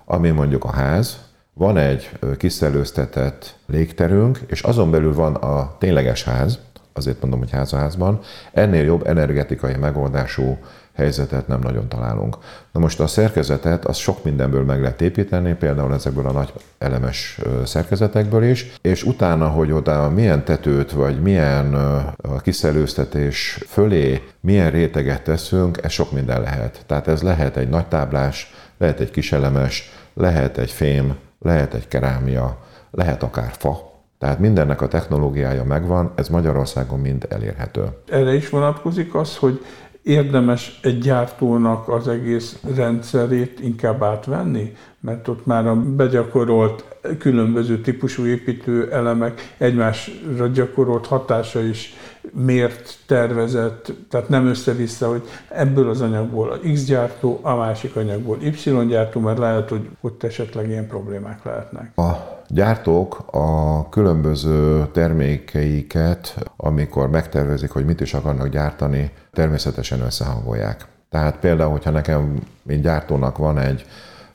ami 0.05 0.29
mondjuk 0.29 0.63
a 0.63 0.71
ház, 0.71 1.19
van 1.53 1.77
egy 1.77 2.09
kiszellőztetett 2.37 3.55
légterünk, 3.65 4.39
és 4.47 4.61
azon 4.61 4.91
belül 4.91 5.13
van 5.13 5.35
a 5.35 5.77
tényleges 5.77 6.23
ház, 6.23 6.59
azért 6.93 7.21
mondom, 7.21 7.39
hogy 7.39 7.51
ház 7.51 7.73
a 7.73 7.77
házban, 7.77 8.19
ennél 8.53 8.83
jobb 8.83 9.07
energetikai 9.07 9.75
megoldású 9.75 10.57
helyzetet 10.95 11.47
nem 11.47 11.59
nagyon 11.59 11.87
találunk. 11.87 12.37
Na 12.71 12.79
most 12.79 12.99
a 12.99 13.07
szerkezetet 13.07 13.85
az 13.85 13.97
sok 13.97 14.23
mindenből 14.23 14.63
meg 14.63 14.81
lehet 14.81 15.01
építeni, 15.01 15.53
például 15.53 15.93
ezekből 15.93 16.27
a 16.27 16.31
nagy 16.31 16.53
elemes 16.77 17.39
szerkezetekből 17.65 18.43
is, 18.43 18.75
és 18.81 19.03
utána, 19.03 19.47
hogy 19.47 19.71
oda 19.71 20.09
milyen 20.09 20.43
tetőt, 20.43 20.91
vagy 20.91 21.21
milyen 21.21 21.73
a 22.21 22.41
kiszelőztetés 22.41 23.59
fölé, 23.67 24.21
milyen 24.39 24.71
réteget 24.71 25.23
teszünk, 25.23 25.79
ez 25.83 25.91
sok 25.91 26.11
minden 26.11 26.41
lehet. 26.41 26.83
Tehát 26.85 27.07
ez 27.07 27.21
lehet 27.21 27.57
egy 27.57 27.69
nagy 27.69 27.87
táblás, 27.87 28.53
lehet 28.77 28.99
egy 28.99 29.11
kis 29.11 29.31
elemes, 29.31 29.91
lehet 30.13 30.57
egy 30.57 30.71
fém, 30.71 31.15
lehet 31.39 31.73
egy 31.73 31.87
kerámia, 31.87 32.57
lehet 32.91 33.23
akár 33.23 33.51
fa, 33.57 33.91
tehát 34.23 34.39
mindennek 34.39 34.81
a 34.81 34.87
technológiája 34.87 35.63
megvan, 35.63 36.11
ez 36.15 36.27
Magyarországon 36.27 36.99
mind 36.99 37.25
elérhető. 37.29 37.83
Erre 38.09 38.33
is 38.33 38.49
vonatkozik 38.49 39.15
az, 39.15 39.37
hogy 39.37 39.65
érdemes 40.03 40.79
egy 40.81 40.99
gyártónak 40.99 41.87
az 41.89 42.07
egész 42.07 42.59
rendszerét 42.75 43.59
inkább 43.59 44.03
átvenni, 44.03 44.73
mert 44.99 45.27
ott 45.27 45.45
már 45.45 45.67
a 45.67 45.75
begyakorolt 45.75 46.92
különböző 47.19 47.81
típusú 47.81 48.25
építő 48.25 48.91
elemek 48.91 49.53
egymásra 49.57 50.47
gyakorolt 50.47 51.05
hatása 51.05 51.61
is 51.61 51.93
mért, 52.31 52.97
tervezett, 53.07 53.93
tehát 54.09 54.29
nem 54.29 54.47
össze-vissza, 54.47 55.09
hogy 55.09 55.21
ebből 55.49 55.89
az 55.89 56.01
anyagból 56.01 56.51
a 56.51 56.59
X 56.73 56.83
gyártó, 56.83 57.39
a 57.41 57.55
másik 57.55 57.95
anyagból 57.95 58.37
Y 58.41 58.85
gyártó, 58.87 59.19
mert 59.19 59.37
lehet, 59.37 59.69
hogy 59.69 59.89
ott 60.01 60.23
esetleg 60.23 60.69
ilyen 60.69 60.87
problémák 60.87 61.43
lehetnek. 61.43 61.97
A 61.97 62.41
gyártók 62.47 63.25
a 63.31 63.89
különböző 63.89 64.87
termékeiket, 64.91 66.51
amikor 66.57 67.09
megtervezik, 67.09 67.71
hogy 67.71 67.85
mit 67.85 68.01
is 68.01 68.13
akarnak 68.13 68.47
gyártani, 68.47 69.11
természetesen 69.31 70.01
összehangolják. 70.01 70.85
Tehát 71.09 71.37
például, 71.37 71.71
hogyha 71.71 71.91
nekem, 71.91 72.39
mint 72.63 72.81
gyártónak 72.81 73.37
van 73.37 73.57
egy 73.57 73.85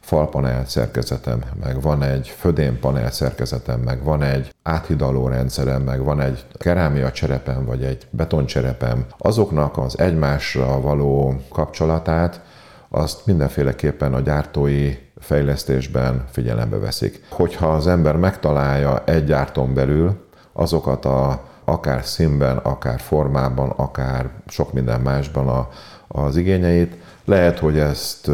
falpanel 0.08 0.64
szerkezetem, 0.66 1.42
meg 1.60 1.80
van 1.80 2.02
egy 2.02 2.28
födénpanel 2.28 3.10
szerkezetem, 3.10 3.80
meg 3.80 4.02
van 4.02 4.22
egy 4.22 4.54
áthidaló 4.62 5.28
rendszerem, 5.28 5.82
meg 5.82 6.04
van 6.04 6.20
egy 6.20 6.44
kerámia 6.58 7.10
cserepem, 7.10 7.64
vagy 7.64 7.82
egy 7.82 8.06
betoncserepem, 8.10 9.06
azoknak 9.18 9.78
az 9.78 9.98
egymásra 9.98 10.80
való 10.80 11.40
kapcsolatát 11.52 12.40
azt 12.88 13.26
mindenféleképpen 13.26 14.14
a 14.14 14.20
gyártói 14.20 14.96
fejlesztésben 15.18 16.24
figyelembe 16.30 16.76
veszik. 16.78 17.24
Hogyha 17.30 17.72
az 17.72 17.86
ember 17.86 18.16
megtalálja 18.16 19.02
egy 19.04 19.24
gyártón 19.24 19.74
belül 19.74 20.26
azokat 20.52 21.04
a 21.04 21.42
akár 21.64 22.04
színben, 22.04 22.56
akár 22.56 23.00
formában, 23.00 23.70
akár 23.76 24.30
sok 24.46 24.72
minden 24.72 25.00
másban 25.00 25.48
a, 25.48 25.68
az 26.08 26.36
igényeit, 26.36 26.96
lehet, 27.24 27.58
hogy 27.58 27.78
ezt 27.78 28.30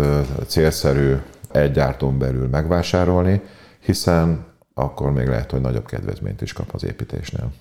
célszerű 0.47 1.17
egy 1.57 1.71
gyártón 1.71 2.19
belül 2.19 2.49
megvásárolni, 2.49 3.41
hiszen 3.81 4.47
akkor 4.75 5.13
még 5.13 5.27
lehet, 5.27 5.51
hogy 5.51 5.61
nagyobb 5.61 5.87
kedvezményt 5.87 6.41
is 6.41 6.53
kap 6.53 6.71
az 6.73 6.85
építésnél. 6.85 7.53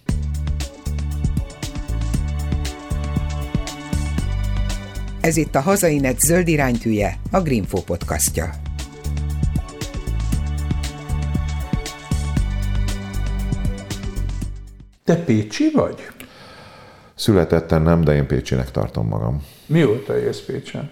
Ez 5.21 5.37
itt 5.37 5.55
a 5.55 5.61
Hazainet 5.61 6.19
zöld 6.19 6.47
iránytűje, 6.47 7.17
a 7.31 7.41
Greenfo 7.41 7.81
podcastja. 7.81 8.49
Te 15.03 15.15
Pécsi 15.15 15.71
vagy? 15.73 16.07
Születettem 17.15 17.83
nem, 17.83 18.03
de 18.03 18.15
én 18.15 18.27
Pécsinek 18.27 18.71
tartom 18.71 19.07
magam. 19.07 19.43
Mióta 19.65 20.19
élsz 20.19 20.41
Pécsen? 20.41 20.89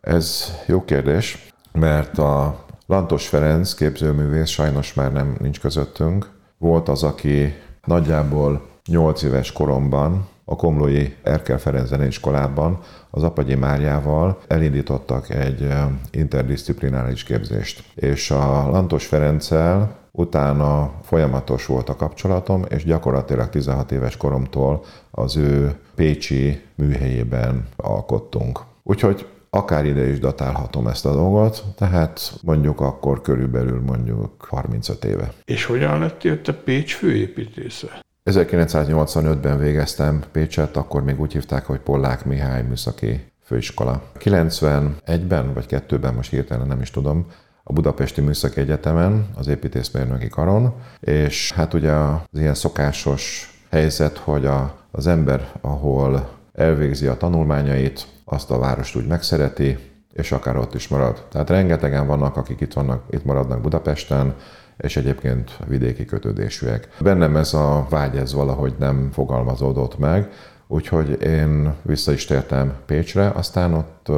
Ez 0.00 0.52
jó 0.66 0.84
kérdés, 0.84 1.47
mert 1.72 2.18
a 2.18 2.64
Lantos 2.86 3.28
Ferenc 3.28 3.74
képzőművész 3.74 4.48
sajnos 4.48 4.94
már 4.94 5.12
nem 5.12 5.36
nincs 5.40 5.60
közöttünk. 5.60 6.30
Volt 6.58 6.88
az, 6.88 7.02
aki 7.02 7.54
nagyjából 7.84 8.66
8 8.86 9.22
éves 9.22 9.52
koromban 9.52 10.28
a 10.44 10.56
Komlói 10.56 11.14
Erkel 11.22 11.58
Ferenc 11.58 11.88
Zeneiskolában 11.88 12.78
az 13.10 13.22
Apagyi 13.22 13.54
Máriával 13.54 14.38
elindítottak 14.46 15.30
egy 15.30 15.72
interdisziplinális 16.10 17.22
képzést. 17.22 17.84
És 17.94 18.30
a 18.30 18.70
Lantos 18.70 19.06
Ferenccel 19.06 19.96
utána 20.12 20.92
folyamatos 21.02 21.66
volt 21.66 21.88
a 21.88 21.96
kapcsolatom, 21.96 22.64
és 22.68 22.84
gyakorlatilag 22.84 23.48
16 23.48 23.92
éves 23.92 24.16
koromtól 24.16 24.84
az 25.10 25.36
ő 25.36 25.74
Pécsi 25.94 26.62
műhelyében 26.74 27.68
alkottunk. 27.76 28.60
Úgyhogy 28.82 29.26
akár 29.58 29.84
ide 29.84 30.08
is 30.08 30.18
datálhatom 30.18 30.86
ezt 30.86 31.06
a 31.06 31.12
dolgot, 31.12 31.64
tehát 31.76 32.32
mondjuk 32.42 32.80
akkor 32.80 33.20
körülbelül 33.20 33.80
mondjuk 33.80 34.46
35 34.48 35.04
éve. 35.04 35.32
És 35.44 35.64
hogyan 35.64 35.98
lettél 35.98 36.42
te 36.42 36.52
Pécs 36.52 36.94
főépítésze? 36.94 38.04
1985-ben 38.24 39.58
végeztem 39.58 40.22
Pécset, 40.32 40.76
akkor 40.76 41.02
még 41.04 41.20
úgy 41.20 41.32
hívták, 41.32 41.66
hogy 41.66 41.78
Pollák 41.78 42.24
Mihály 42.24 42.62
Műszaki 42.62 43.20
Főiskola. 43.44 44.02
91-ben 44.18 45.52
vagy 45.54 45.66
2-ben, 45.68 46.14
most 46.14 46.30
hirtelen 46.30 46.66
nem 46.66 46.80
is 46.80 46.90
tudom, 46.90 47.26
a 47.62 47.72
Budapesti 47.72 48.20
Műszaki 48.20 48.60
Egyetemen, 48.60 49.26
az 49.34 49.46
építészmérnöki 49.46 50.28
karon, 50.28 50.72
és 51.00 51.52
hát 51.52 51.74
ugye 51.74 51.92
az 51.92 52.38
ilyen 52.38 52.54
szokásos 52.54 53.52
helyzet, 53.70 54.18
hogy 54.18 54.46
a, 54.46 54.74
az 54.90 55.06
ember, 55.06 55.48
ahol 55.60 56.28
elvégzi 56.54 57.06
a 57.06 57.16
tanulmányait, 57.16 58.06
azt 58.30 58.50
a 58.50 58.58
várost 58.58 58.96
úgy 58.96 59.06
megszereti, 59.06 59.78
és 60.12 60.32
akár 60.32 60.56
ott 60.56 60.74
is 60.74 60.88
marad. 60.88 61.26
Tehát 61.30 61.50
rengetegen 61.50 62.06
vannak, 62.06 62.36
akik 62.36 62.60
itt 62.60 62.72
vannak, 62.72 63.02
itt 63.10 63.24
maradnak 63.24 63.60
Budapesten, 63.60 64.34
és 64.76 64.96
egyébként 64.96 65.58
vidéki 65.66 66.04
kötődésűek. 66.04 66.88
Bennem 67.00 67.36
ez 67.36 67.54
a 67.54 67.86
vágy 67.90 68.16
ez 68.16 68.32
valahogy 68.32 68.74
nem 68.78 69.08
fogalmazódott 69.12 69.98
meg, 69.98 70.30
úgyhogy 70.68 71.22
én 71.22 71.74
vissza 71.82 72.12
is 72.12 72.24
tértem 72.24 72.74
Pécsre, 72.86 73.30
aztán 73.34 73.74
ott 73.74 74.10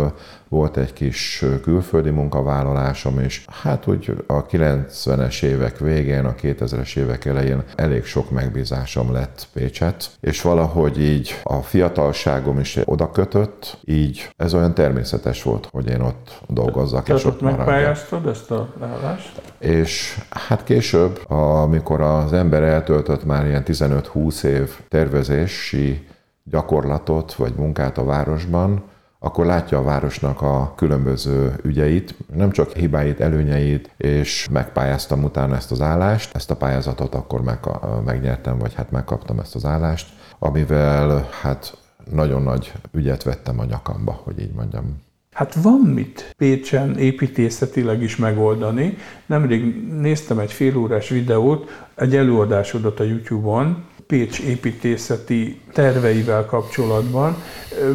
volt 0.49 0.77
egy 0.77 0.93
kis 0.93 1.45
külföldi 1.63 2.11
munkavállalásom, 2.11 3.19
és 3.19 3.45
hát 3.63 3.87
úgy 3.87 4.25
a 4.27 4.47
90-es 4.47 5.43
évek 5.43 5.79
végén, 5.79 6.25
a 6.25 6.35
2000-es 6.35 6.97
évek 6.97 7.25
elején 7.25 7.63
elég 7.75 8.05
sok 8.05 8.31
megbízásom 8.31 9.13
lett 9.13 9.49
Pécset, 9.53 10.11
és 10.21 10.43
valahogy 10.43 11.01
így 11.01 11.41
a 11.43 11.63
fiatalságom 11.63 12.59
is 12.59 12.79
oda 12.85 13.11
kötött, 13.11 13.79
így 13.85 14.31
ez 14.37 14.55
olyan 14.55 14.75
természetes 14.75 15.43
volt, 15.43 15.69
hogy 15.73 15.89
én 15.89 16.01
ott 16.01 16.41
dolgozzak. 16.49 17.05
Te, 17.05 17.15
és 17.15 17.25
ott, 17.25 17.41
megpályáztad 17.41 18.27
ezt 18.27 18.51
a 18.51 18.75
állást? 18.81 19.41
És 19.59 20.19
hát 20.31 20.65
később, 20.65 21.31
amikor 21.31 22.01
az 22.01 22.33
ember 22.33 22.63
eltöltött 22.63 23.25
már 23.25 23.47
ilyen 23.47 23.63
15-20 23.67 24.43
év 24.43 24.71
tervezési 24.89 26.07
gyakorlatot 26.51 27.35
vagy 27.35 27.55
munkát 27.57 27.99
a 27.99 28.05
városban, 28.05 28.83
akkor 29.23 29.47
látja 29.47 29.79
a 29.79 29.83
városnak 29.83 30.43
a 30.43 30.73
különböző 30.77 31.55
ügyeit, 31.63 32.15
nem 32.35 32.51
csak 32.51 32.73
hibáit, 32.73 33.21
előnyeit, 33.21 33.91
és 33.97 34.49
megpályáztam 34.51 35.25
utána 35.25 35.57
ezt 35.57 35.71
az 35.71 35.81
állást. 35.81 36.35
Ezt 36.35 36.51
a 36.51 36.57
pályázatot 36.57 37.15
akkor 37.15 37.43
meg, 37.43 37.59
megnyertem, 38.05 38.59
vagy 38.59 38.75
hát 38.75 38.91
megkaptam 38.91 39.39
ezt 39.39 39.55
az 39.55 39.65
állást, 39.65 40.09
amivel 40.39 41.29
hát 41.43 41.77
nagyon 42.11 42.43
nagy 42.43 42.73
ügyet 42.93 43.23
vettem 43.23 43.61
a 43.61 43.65
nyakamba, 43.65 44.21
hogy 44.25 44.41
így 44.41 44.53
mondjam. 44.53 45.03
Hát 45.33 45.55
van 45.55 45.81
mit 45.81 46.35
Pécsen 46.37 46.99
építészetileg 46.99 48.03
is 48.03 48.17
megoldani. 48.17 48.97
Nemrég 49.27 49.89
néztem 49.89 50.39
egy 50.39 50.53
félórás 50.53 51.09
videót, 51.09 51.87
egy 51.95 52.17
előadásodat 52.17 53.01
a 53.01 53.05
YouTube-on, 53.05 53.85
Pécs 54.11 54.41
építészeti 54.41 55.61
terveivel 55.73 56.45
kapcsolatban. 56.45 57.37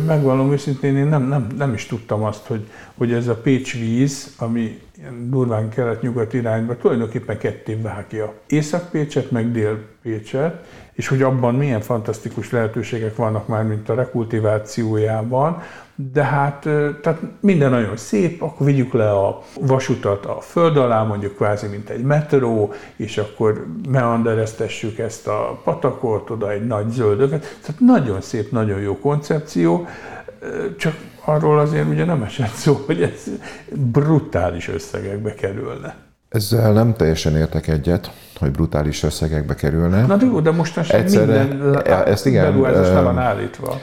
Megvallom 0.05 0.51
őszintén, 0.51 0.97
én 0.97 1.05
nem, 1.05 1.27
nem, 1.27 1.47
nem 1.57 1.73
is 1.73 1.85
tudtam 1.85 2.23
azt, 2.23 2.45
hogy, 2.45 2.67
hogy 2.95 3.13
ez 3.13 3.27
a 3.27 3.35
Pécs 3.35 3.73
víz, 3.73 4.33
ami 4.37 4.79
durván 5.29 5.69
kelet-nyugat 5.69 6.33
irányba 6.33 6.77
tulajdonképpen 6.77 7.37
ketté 7.37 7.73
vágja. 7.73 8.33
Észak-Pécset, 8.47 9.31
meg 9.31 9.51
Dél-Pécset, 10.05 10.65
és 10.93 11.07
hogy 11.07 11.21
abban 11.21 11.55
milyen 11.55 11.81
fantasztikus 11.81 12.51
lehetőségek 12.51 13.15
vannak 13.15 13.47
már, 13.47 13.63
mint 13.63 13.89
a 13.89 13.93
rekultivációjában, 13.95 15.61
de 15.95 16.23
hát 16.23 16.61
tehát 17.01 17.19
minden 17.39 17.69
nagyon 17.69 17.97
szép, 17.97 18.41
akkor 18.41 18.65
vigyük 18.65 18.93
le 18.93 19.11
a 19.11 19.41
vasutat 19.59 20.25
a 20.25 20.39
föld 20.41 20.77
alá, 20.77 21.03
mondjuk 21.03 21.35
kvázi, 21.35 21.67
mint 21.67 21.89
egy 21.89 22.03
metró, 22.03 22.73
és 22.95 23.17
akkor 23.17 23.65
meandereztessük 23.89 24.97
ezt 24.97 25.27
a 25.27 25.61
patakot, 25.63 26.29
oda 26.29 26.51
egy 26.51 26.67
nagy 26.67 26.89
zöldövet. 26.89 27.57
Tehát 27.61 27.81
nagyon 27.81 28.21
szép, 28.21 28.51
nagyon 28.51 28.79
jó 28.79 28.99
koncepció, 28.99 29.87
csak 30.77 30.93
arról 31.25 31.59
azért 31.59 31.89
ugye 31.89 32.05
nem 32.05 32.23
esett 32.23 32.53
szó, 32.53 32.83
hogy 32.85 33.01
ez 33.01 33.23
brutális 33.73 34.67
összegekbe 34.67 35.33
kerülne. 35.33 36.04
Ezzel 36.35 36.73
nem 36.73 36.93
teljesen 36.93 37.35
értek 37.35 37.67
egyet, 37.67 38.11
hogy 38.39 38.51
brutális 38.51 39.03
összegekbe 39.03 39.55
kerülne. 39.55 40.05
Na 40.05 40.15
de 40.15 40.25
jó, 40.25 40.39
de 40.39 40.51
most 40.51 40.77
Egyszerre, 40.77 41.43
minden 41.43 41.85
ezt 41.85 42.25
igen, 42.25 42.43
beruházás 42.43 42.87
le 42.87 43.01
van 43.01 43.17
állítva. 43.17 43.79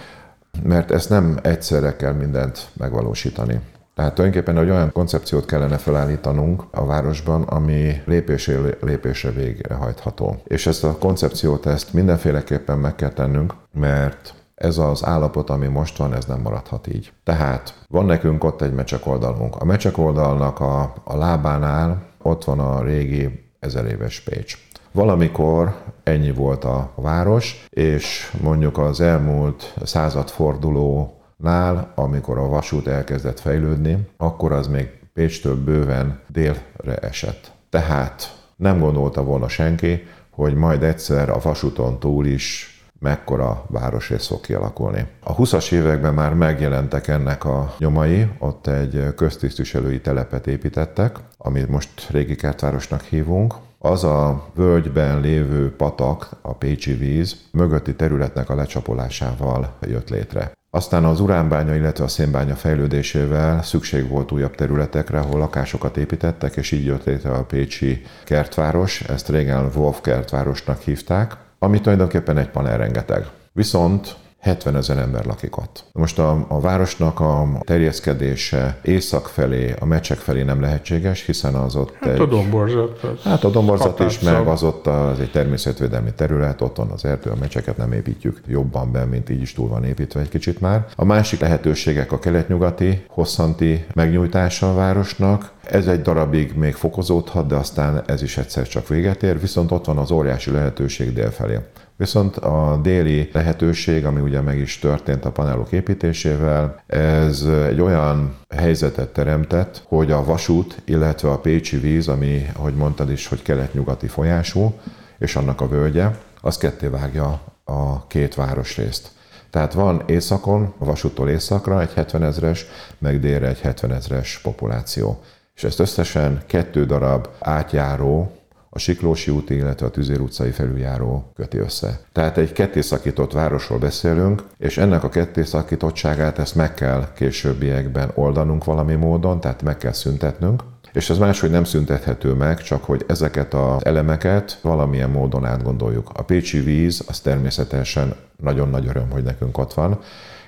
mert 0.63 0.91
ezt 0.91 1.09
nem 1.09 1.39
egyszerre 1.43 1.97
kell 1.97 2.13
mindent 2.13 2.69
megvalósítani. 2.73 3.61
Tehát 3.95 4.15
tulajdonképpen 4.15 4.63
egy 4.63 4.71
olyan 4.71 4.93
koncepciót 4.93 5.45
kellene 5.45 5.77
felállítanunk 5.77 6.63
a 6.71 6.87
városban, 6.87 7.43
ami 7.43 8.03
lépésről 8.05 8.77
lépésre 8.81 9.31
végrehajtható. 9.31 10.43
És 10.45 10.67
ezt 10.67 10.85
a 10.85 10.97
koncepciót 10.99 11.67
ezt 11.67 11.93
mindenféleképpen 11.93 12.79
meg 12.79 12.95
kell 12.95 13.13
tennünk, 13.13 13.55
mert 13.73 14.35
ez 14.55 14.79
az 14.79 15.05
állapot, 15.05 15.51
ami 15.51 15.67
most 15.67 15.97
van, 15.97 16.15
ez 16.15 16.25
nem 16.25 16.41
maradhat 16.41 16.87
így. 16.87 17.13
Tehát 17.25 17.75
van 17.89 18.05
nekünk 18.05 18.45
ott 18.45 18.63
egy 18.63 18.73
mecsek 18.73 19.07
oldalunk. 19.07 19.57
A 19.57 19.65
mecsek 19.65 19.99
oldalnak 19.99 20.61
a, 20.61 20.93
a 21.05 21.17
lábánál 21.17 22.11
ott 22.23 22.45
van 22.45 22.61
a 22.61 22.83
régi 22.83 23.51
ezer 23.61 23.87
éves 23.87 24.21
Pécs. 24.21 24.59
Valamikor 24.93 25.83
ennyi 26.03 26.33
volt 26.33 26.65
a 26.65 26.93
város, 26.95 27.67
és 27.71 28.31
mondjuk 28.41 28.79
az 28.79 29.01
elmúlt 29.01 29.75
századfordulónál, 29.85 31.93
amikor 31.95 32.39
a 32.39 32.49
vasút 32.49 32.87
elkezdett 32.87 33.41
fejlődni, 33.41 34.09
akkor 34.17 34.53
az 34.53 34.67
még 34.67 34.89
Pécstől 35.15 35.65
bőven 35.65 36.21
délre 36.29 36.97
esett. 37.01 37.53
Tehát 37.71 38.37
nem 38.57 38.79
gondolta 38.79 39.23
volna 39.23 39.49
senki, 39.49 40.03
hogy 40.31 40.55
majd 40.55 40.83
egyszer 40.83 41.31
a 41.31 41.39
vasúton 41.43 41.99
túl 41.99 42.27
is 42.27 42.72
mekkora 43.03 43.65
városrész 43.69 44.27
fog 44.27 44.41
kialakulni. 44.41 45.07
A 45.21 45.37
20-as 45.37 45.73
években 45.73 46.15
már 46.15 46.35
megjelentek 46.35 47.09
ennek 47.09 47.45
a 47.45 47.75
nyomai, 47.79 48.27
ott 48.39 48.67
egy 48.67 49.15
köztisztviselői 49.17 50.01
telepet 50.01 50.47
építettek, 50.47 51.19
amit 51.39 51.69
most 51.69 52.11
régi 52.11 52.35
kertvárosnak 52.35 53.03
hívunk, 53.03 53.55
az 53.79 54.05
a 54.05 54.45
völgyben 54.55 55.21
lévő 55.21 55.77
patak, 55.77 56.31
a 56.43 56.55
Pécsi 56.55 56.93
víz 56.93 57.37
mögötti 57.53 57.95
területnek 57.95 58.51
a 58.51 58.55
lecsapolásával 58.55 59.77
jött 59.81 60.11
létre. 60.11 60.53
Aztán 60.71 61.05
az 61.05 61.21
uránbánya, 61.21 61.75
illetve 61.75 62.05
a 62.05 62.09
szénbánya 62.09 62.55
fejlődésével 62.55 63.63
szükség 63.63 64.09
volt 64.09 64.33
újabb 64.33 64.55
területekre, 64.55 65.19
ahol 65.19 65.39
lakásokat 65.39 65.97
építettek, 65.97 66.57
és 66.57 66.71
így 66.71 66.85
jött 66.85 67.05
létre 67.05 67.31
a 67.31 67.45
Pécsi 67.45 68.03
kertváros, 68.25 69.01
ezt 69.01 69.29
régen 69.29 69.71
Wolf 69.75 70.01
kertvárosnak 70.01 70.81
hívták, 70.81 71.37
ami 71.63 71.81
tulajdonképpen 71.81 72.39
egy 72.39 72.51
panel 72.51 72.77
rengeteg. 72.77 73.27
Viszont 73.53 74.17
70 74.43 74.77
ezer 74.77 74.99
ember 74.99 75.25
lakik 75.25 75.57
ott. 75.57 75.85
Most 75.93 76.19
a, 76.19 76.45
a 76.49 76.61
városnak 76.61 77.21
a 77.21 77.49
terjeszkedése 77.65 78.79
észak 78.83 79.27
felé, 79.27 79.75
a 79.81 79.85
mecsek 79.85 80.19
felé 80.19 80.43
nem 80.43 80.61
lehetséges, 80.61 81.27
hiszen 81.27 81.55
az 81.55 81.77
ott 81.77 81.95
hát 82.01 82.13
egy... 82.13 82.21
a 82.21 82.27
domborzat. 82.27 83.03
Az 83.03 83.23
hát 83.23 83.45
a 83.45 83.51
domborzat 83.51 84.01
is, 84.01 84.21
meg 84.21 84.47
az 84.47 84.63
ott 84.63 84.87
az 84.87 85.21
egy 85.21 85.31
természetvédelmi 85.31 86.13
terület, 86.13 86.61
ott 86.61 86.77
van 86.77 86.91
az 86.91 87.05
erdő, 87.05 87.31
a 87.31 87.37
mecseket 87.41 87.77
nem 87.77 87.93
építjük 87.93 88.41
jobban 88.47 88.93
be, 88.93 89.05
mint 89.05 89.31
így 89.31 89.41
is 89.41 89.53
túl 89.53 89.69
van 89.69 89.85
építve 89.85 90.21
egy 90.21 90.29
kicsit 90.29 90.61
már. 90.61 90.87
A 90.97 91.05
másik 91.05 91.41
lehetőségek 91.41 92.13
a 92.13 92.19
keletnyugati, 92.19 93.05
hosszanti 93.09 93.85
megnyújtása 93.95 94.71
a 94.71 94.75
városnak, 94.75 95.53
ez 95.65 95.87
egy 95.87 96.03
darabig 96.03 96.55
még 96.55 96.75
fokozódhat, 96.75 97.47
de 97.47 97.55
aztán 97.55 98.03
ez 98.07 98.23
is 98.23 98.37
egyszer 98.37 98.69
csak 98.69 98.89
véget 98.89 99.23
ér, 99.23 99.41
viszont 99.41 99.71
ott 99.71 99.85
van 99.85 99.99
az 99.99 100.11
óriási 100.11 100.51
lehetőség 100.51 101.13
délfelé. 101.13 101.59
Viszont 101.97 102.37
a 102.37 102.79
déli 102.83 103.31
lehetőség, 103.33 104.05
ami 104.05 104.21
ugye 104.21 104.41
meg 104.41 104.59
is 104.59 104.79
történt 104.79 105.25
a 105.25 105.31
panelok 105.31 105.73
építésével, 105.73 106.83
ez 106.87 107.43
egy 107.43 107.81
olyan 107.81 108.37
helyzetet 108.49 109.13
teremtett, 109.13 109.83
hogy 109.87 110.11
a 110.11 110.25
vasút, 110.25 110.83
illetve 110.85 111.31
a 111.31 111.39
pécsi 111.39 111.77
víz, 111.77 112.09
ami, 112.09 112.47
ahogy 112.57 112.75
mondtad 112.75 113.11
is, 113.11 113.27
hogy 113.27 113.43
kelet-nyugati 113.43 114.07
folyású, 114.07 114.75
és 115.19 115.37
annak 115.37 115.61
a 115.61 115.69
völgye, 115.69 116.11
az 116.41 116.57
ketté 116.57 116.87
vágja 116.87 117.41
a 117.65 118.07
két 118.07 118.35
városrészt. 118.35 119.11
Tehát 119.51 119.73
van 119.73 120.03
északon, 120.07 120.75
a 120.79 120.85
vasúttól 120.85 121.29
északra 121.29 121.81
egy 121.81 121.93
70 121.93 122.23
ezres, 122.23 122.67
meg 122.99 123.21
délre 123.21 123.49
egy 123.49 123.61
70 123.61 123.93
ezres 123.93 124.39
populáció. 124.43 125.23
És 125.55 125.65
ezt 125.65 125.81
összesen 125.81 126.43
kettő 126.47 126.85
darab 126.85 127.29
átjáró 127.41 128.33
a 128.75 128.79
Siklósi 128.79 129.31
út, 129.31 129.51
illetve 129.51 129.87
a 129.87 129.91
Tüzér 129.91 130.21
utcai 130.21 130.51
felüljáró 130.51 131.33
köti 131.35 131.59
össze. 131.59 132.01
Tehát 132.13 132.39
egy 132.39 132.53
kettészakított 132.53 133.33
városról 133.33 133.79
beszélünk, 133.79 134.43
és 134.59 134.79
ennek 134.79 135.05
a 135.05 135.09
kettészakítottságát 135.09 136.39
ezt 136.39 136.55
meg 136.55 136.75
kell 136.75 137.13
későbbiekben 137.15 138.11
oldanunk 138.15 138.65
valami 138.65 138.95
módon, 138.95 139.41
tehát 139.41 139.63
meg 139.63 139.77
kell 139.77 139.93
szüntetnünk, 139.93 140.63
és 140.93 141.11
ez 141.11 141.19
máshogy 141.19 141.51
nem 141.51 141.65
szüntethető 141.65 142.33
meg, 142.33 142.63
csak 142.63 142.85
hogy 142.85 143.05
ezeket 143.07 143.55
az 143.55 143.85
elemeket 143.85 144.59
valamilyen 144.63 145.11
módon 145.11 145.45
átgondoljuk. 145.45 146.11
A 146.15 146.23
pécsi 146.23 146.61
víz 146.61 147.05
az 147.09 147.21
természetesen 147.21 148.15
nagyon 148.43 148.69
nagy 148.69 148.87
öröm, 148.87 149.11
hogy 149.11 149.23
nekünk 149.23 149.59
ott 149.59 149.75
van, 149.75 149.99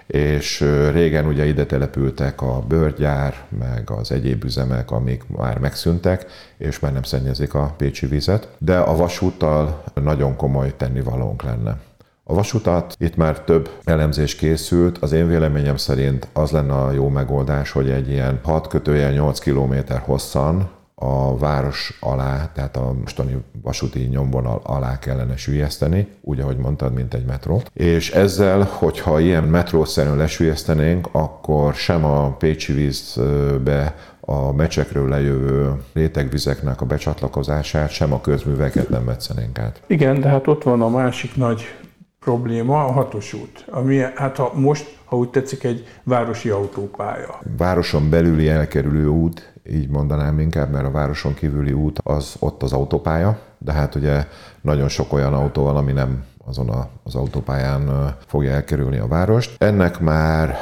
és 0.06 0.60
régen 0.92 1.26
ugye 1.26 1.44
ide 1.46 1.66
települtek 1.66 2.42
a 2.42 2.64
bőrgyár, 2.68 3.34
meg 3.58 3.90
az 3.90 4.12
egyéb 4.12 4.44
üzemek, 4.44 4.90
amik 4.90 5.22
már 5.28 5.58
megszűntek, 5.58 6.26
és 6.58 6.78
már 6.78 6.92
nem 6.92 7.02
szennyezik 7.02 7.54
a 7.54 7.74
pécsi 7.76 8.06
vizet, 8.06 8.48
de 8.58 8.78
a 8.78 8.96
vasúttal 8.96 9.84
nagyon 9.94 10.36
komoly 10.36 10.76
tennivalónk 10.76 11.42
lenne. 11.42 11.78
A 12.26 12.34
vasutat 12.34 12.96
itt 12.98 13.16
már 13.16 13.40
több 13.40 13.70
elemzés 13.84 14.34
készült, 14.34 14.98
az 14.98 15.12
én 15.12 15.28
véleményem 15.28 15.76
szerint 15.76 16.28
az 16.32 16.50
lenne 16.50 16.74
a 16.74 16.90
jó 16.90 17.08
megoldás, 17.08 17.70
hogy 17.70 17.90
egy 17.90 18.08
ilyen 18.08 18.38
6 18.42 18.66
kötője 18.66 19.10
8 19.10 19.38
km 19.38 19.74
hosszan 20.04 20.70
a 20.94 21.36
város 21.36 21.98
alá, 22.00 22.50
tehát 22.54 22.76
a 22.76 22.92
mostani 23.00 23.36
vasúti 23.62 24.00
nyomvonal 24.00 24.60
alá 24.64 24.98
kellene 24.98 25.36
sülyezteni, 25.36 26.08
úgy, 26.20 26.40
ahogy 26.40 26.56
mondtad, 26.56 26.94
mint 26.94 27.14
egy 27.14 27.24
metró. 27.24 27.62
És 27.72 28.10
ezzel, 28.10 28.68
hogyha 28.72 29.20
ilyen 29.20 29.44
metrószerűen 29.44 30.16
lesülyeztenénk, 30.16 31.08
akkor 31.12 31.74
sem 31.74 32.04
a 32.04 32.28
Pécsi 32.28 32.72
vízbe 32.72 33.94
a 34.20 34.52
mecsekről 34.52 35.08
lejövő 35.08 35.82
rétegvizeknek 35.92 36.80
a 36.80 36.86
becsatlakozását, 36.86 37.90
sem 37.90 38.12
a 38.12 38.20
közműveket 38.20 38.88
nem 38.88 39.02
metszenénk 39.02 39.58
át. 39.58 39.82
Igen, 39.86 40.20
de 40.20 40.28
hát 40.28 40.46
ott 40.46 40.62
van 40.62 40.82
a 40.82 40.88
másik 40.88 41.36
nagy 41.36 41.62
probléma, 42.20 42.84
a 42.84 42.92
hatos 42.92 43.32
út, 43.32 43.64
ami 43.70 43.98
hát 44.14 44.36
ha 44.36 44.52
most, 44.54 44.98
ha 45.04 45.16
úgy 45.16 45.28
tetszik, 45.28 45.64
egy 45.64 45.86
városi 46.02 46.48
autópálya. 46.48 47.38
Városon 47.56 48.10
belüli 48.10 48.48
elkerülő 48.48 49.06
út, 49.06 49.53
így 49.70 49.88
mondanám 49.88 50.38
inkább, 50.38 50.70
mert 50.70 50.86
a 50.86 50.90
városon 50.90 51.34
kívüli 51.34 51.72
út 51.72 51.98
az 52.02 52.36
ott 52.38 52.62
az 52.62 52.72
autópálya, 52.72 53.38
de 53.58 53.72
hát 53.72 53.94
ugye 53.94 54.26
nagyon 54.60 54.88
sok 54.88 55.12
olyan 55.12 55.34
autó 55.34 55.62
van, 55.62 55.76
ami 55.76 55.92
nem 55.92 56.24
azon 56.46 56.68
a, 56.68 56.88
az 57.02 57.14
autópályán 57.14 58.14
fogja 58.26 58.52
elkerülni 58.52 58.98
a 58.98 59.06
várost. 59.06 59.62
Ennek 59.62 60.00
már 60.00 60.56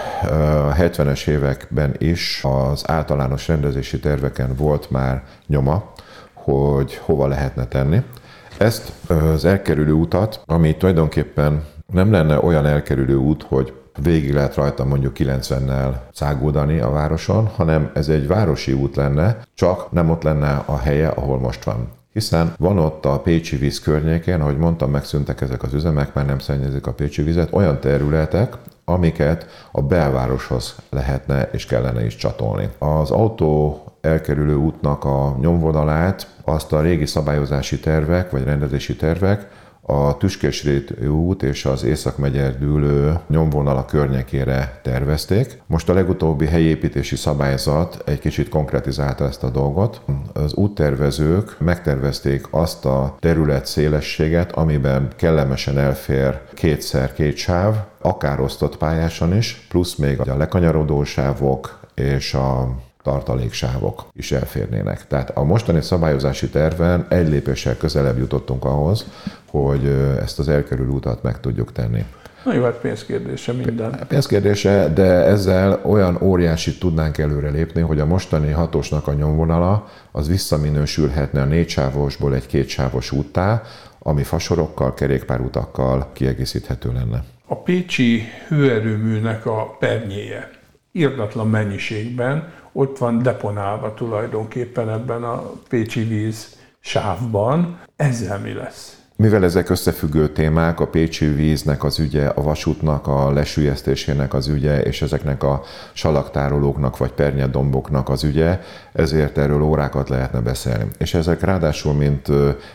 a 0.68 0.74
70-es 0.74 1.26
években 1.26 1.94
is 1.98 2.44
az 2.44 2.82
általános 2.86 3.48
rendezési 3.48 3.98
terveken 3.98 4.54
volt 4.56 4.90
már 4.90 5.22
nyoma, 5.46 5.92
hogy 6.32 6.94
hova 6.94 7.26
lehetne 7.26 7.66
tenni. 7.66 8.02
Ezt 8.58 8.92
az 9.08 9.44
elkerülő 9.44 9.92
utat, 9.92 10.42
ami 10.46 10.76
tulajdonképpen 10.76 11.64
nem 11.92 12.12
lenne 12.12 12.40
olyan 12.40 12.66
elkerülő 12.66 13.14
út, 13.14 13.42
hogy 13.42 13.72
végig 14.02 14.32
lehet 14.32 14.54
rajta 14.54 14.84
mondjuk 14.84 15.16
90-nel 15.18 15.94
száguldani 16.12 16.78
a 16.78 16.90
városon, 16.90 17.46
hanem 17.46 17.90
ez 17.94 18.08
egy 18.08 18.26
városi 18.26 18.72
út 18.72 18.96
lenne, 18.96 19.42
csak 19.54 19.92
nem 19.92 20.10
ott 20.10 20.22
lenne 20.22 20.62
a 20.66 20.78
helye, 20.78 21.08
ahol 21.08 21.38
most 21.38 21.64
van. 21.64 21.88
Hiszen 22.12 22.54
van 22.58 22.78
ott 22.78 23.04
a 23.04 23.20
Pécsi 23.20 23.56
víz 23.56 23.80
környékén, 23.80 24.40
ahogy 24.40 24.56
mondtam, 24.56 24.90
megszűntek 24.90 25.40
ezek 25.40 25.62
az 25.62 25.74
üzemek, 25.74 26.14
már 26.14 26.26
nem 26.26 26.38
szennyezik 26.38 26.86
a 26.86 26.92
Pécsi 26.92 27.22
vizet, 27.22 27.52
olyan 27.52 27.80
területek, 27.80 28.56
amiket 28.84 29.46
a 29.72 29.82
belvároshoz 29.82 30.74
lehetne 30.90 31.48
és 31.52 31.66
kellene 31.66 32.04
is 32.04 32.16
csatolni. 32.16 32.68
Az 32.78 33.10
autó 33.10 33.84
elkerülő 34.00 34.54
útnak 34.54 35.04
a 35.04 35.36
nyomvonalát 35.40 36.26
azt 36.44 36.72
a 36.72 36.80
régi 36.80 37.06
szabályozási 37.06 37.80
tervek 37.80 38.30
vagy 38.30 38.44
rendezési 38.44 38.96
tervek 38.96 39.48
a 39.86 40.16
Tüskésrét 40.16 41.06
út 41.08 41.42
és 41.42 41.64
az 41.64 41.84
Észak-megyer 41.84 42.58
dűlő 42.58 43.18
nyomvonala 43.28 43.84
környékére 43.84 44.80
tervezték. 44.82 45.62
Most 45.66 45.88
a 45.88 45.94
legutóbbi 45.94 46.46
helyépítési 46.46 47.16
szabályzat 47.16 48.02
egy 48.06 48.18
kicsit 48.18 48.48
konkretizálta 48.48 49.24
ezt 49.24 49.42
a 49.42 49.50
dolgot. 49.50 50.00
Az 50.32 50.54
úttervezők 50.54 51.56
megtervezték 51.58 52.46
azt 52.50 52.84
a 52.84 53.16
terület 53.20 53.66
szélességet, 53.66 54.52
amiben 54.52 55.08
kellemesen 55.16 55.78
elfér 55.78 56.40
kétszer 56.54 57.12
két 57.12 57.36
sáv, 57.36 57.76
akár 58.00 58.40
osztott 58.40 58.76
pályásan 58.76 59.36
is, 59.36 59.66
plusz 59.68 59.94
még 59.94 60.20
a 60.20 60.36
lekanyarodó 60.36 61.04
sávok 61.04 61.80
és 61.94 62.34
a 62.34 62.76
tartaléksávok 63.02 64.06
is 64.12 64.32
elférnének. 64.32 65.06
Tehát 65.06 65.30
a 65.30 65.42
mostani 65.44 65.80
szabályozási 65.82 66.48
terven 66.48 67.06
egy 67.08 67.28
lépéssel 67.28 67.76
közelebb 67.76 68.18
jutottunk 68.18 68.64
ahhoz, 68.64 69.06
hogy 69.50 69.86
ezt 70.20 70.38
az 70.38 70.48
elkerülő 70.48 70.88
utat 70.88 71.22
meg 71.22 71.40
tudjuk 71.40 71.72
tenni. 71.72 72.04
Na 72.44 72.54
jó, 72.54 72.62
hát 72.62 72.74
pénzkérdése 72.74 73.52
minden. 73.52 74.00
Pénzkérdése, 74.08 74.88
de 74.94 75.02
ezzel 75.04 75.80
olyan 75.84 76.18
óriási 76.22 76.78
tudnánk 76.78 77.18
előre 77.18 77.50
lépni, 77.50 77.80
hogy 77.80 78.00
a 78.00 78.06
mostani 78.06 78.50
hatósnak 78.50 79.06
a 79.06 79.12
nyomvonala 79.12 79.88
az 80.12 80.28
visszaminősülhetne 80.28 81.40
a 81.42 81.44
négysávosból 81.44 82.34
egy 82.34 82.46
kétsávos 82.46 83.12
úttá, 83.12 83.62
ami 83.98 84.22
fasorokkal, 84.22 84.94
kerékpárutakkal 84.94 86.10
kiegészíthető 86.12 86.92
lenne. 86.92 87.24
A 87.46 87.56
Pécsi 87.56 88.22
hőerőműnek 88.48 89.46
a 89.46 89.76
pernyéje 89.78 90.50
irdatlan 90.92 91.48
mennyiségben 91.48 92.52
ott 92.72 92.98
van 92.98 93.22
deponálva 93.22 93.94
tulajdonképpen 93.94 94.90
ebben 94.90 95.22
a 95.22 95.52
Pécsi 95.68 96.02
víz 96.02 96.56
sávban. 96.80 97.80
Ezzel 97.96 98.38
mi 98.38 98.52
lesz? 98.52 98.96
Mivel 99.16 99.44
ezek 99.44 99.68
összefüggő 99.68 100.28
témák, 100.28 100.80
a 100.80 100.86
Pécsi 100.86 101.26
víznek 101.26 101.84
az 101.84 101.98
ügye, 101.98 102.26
a 102.26 102.42
vasútnak 102.42 103.06
a 103.06 103.32
lesülyeztésének 103.32 104.34
az 104.34 104.48
ügye, 104.48 104.82
és 104.82 105.02
ezeknek 105.02 105.42
a 105.42 105.62
salaktárolóknak 105.92 106.96
vagy 106.96 107.12
pernyedomboknak 107.12 108.08
az 108.08 108.24
ügye, 108.24 108.60
ezért 108.92 109.38
erről 109.38 109.62
órákat 109.62 110.08
lehetne 110.08 110.40
beszélni. 110.40 110.86
És 110.98 111.14
ezek 111.14 111.40
ráadásul 111.40 111.92
mint 111.92 112.28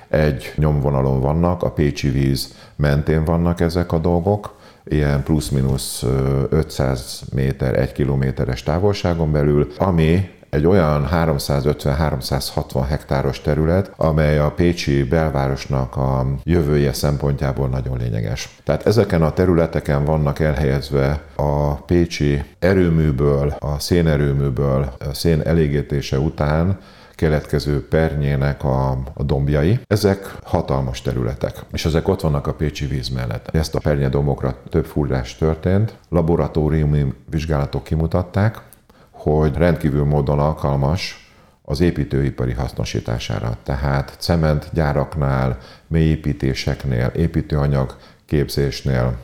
egy 0.07 0.53
nyomvonalon 0.55 1.21
vannak, 1.21 1.63
a 1.63 1.71
Pécsi 1.71 2.09
víz 2.09 2.55
mentén 2.75 3.23
vannak 3.23 3.59
ezek 3.59 3.91
a 3.91 3.97
dolgok, 3.97 4.56
ilyen 4.89 5.23
plusz-minusz 5.23 6.03
500 6.49 7.21
méter, 7.33 7.79
1 7.79 7.91
kilométeres 7.91 8.63
távolságon 8.63 9.31
belül, 9.31 9.67
ami 9.77 10.29
egy 10.49 10.65
olyan 10.65 11.07
350-360 11.11 12.85
hektáros 12.89 13.41
terület, 13.41 13.91
amely 13.95 14.39
a 14.39 14.51
Pécsi 14.51 15.03
belvárosnak 15.03 15.95
a 15.95 16.25
jövője 16.43 16.93
szempontjából 16.93 17.67
nagyon 17.67 17.97
lényeges. 17.97 18.57
Tehát 18.63 18.85
ezeken 18.85 19.21
a 19.21 19.33
területeken 19.33 20.05
vannak 20.05 20.39
elhelyezve 20.39 21.21
a 21.35 21.73
Pécsi 21.73 22.43
erőműből, 22.59 23.55
a 23.59 23.79
szénerőműből, 23.79 24.93
a 25.09 25.13
szén 25.13 25.41
elégítése 25.41 26.19
után 26.19 26.77
keletkező 27.17 27.87
pernyének 27.87 28.63
a, 28.63 28.89
a 29.13 29.23
dombjai. 29.23 29.79
Ezek 29.87 30.35
hatalmas 30.43 31.01
területek, 31.01 31.65
és 31.71 31.85
ezek 31.85 32.07
ott 32.07 32.21
vannak 32.21 32.47
a 32.47 32.53
Pécsi 32.53 32.85
víz 32.85 33.09
mellett. 33.09 33.49
Ezt 33.55 33.75
a 33.75 33.79
pernyedombokra 33.79 34.55
több 34.69 34.85
fúrás 34.85 35.35
történt, 35.35 35.97
laboratóriumi 36.09 37.13
vizsgálatok 37.29 37.83
kimutatták, 37.83 38.61
hogy 39.11 39.55
rendkívül 39.55 40.03
módon 40.03 40.39
alkalmas 40.39 41.31
az 41.61 41.79
építőipari 41.79 42.53
hasznosítására. 42.53 43.57
Tehát 43.63 44.15
cementgyáraknál, 44.17 45.57
mélyépítéseknél, 45.87 47.11
építőanyag 47.15 47.95
képzésnél, 48.25 49.17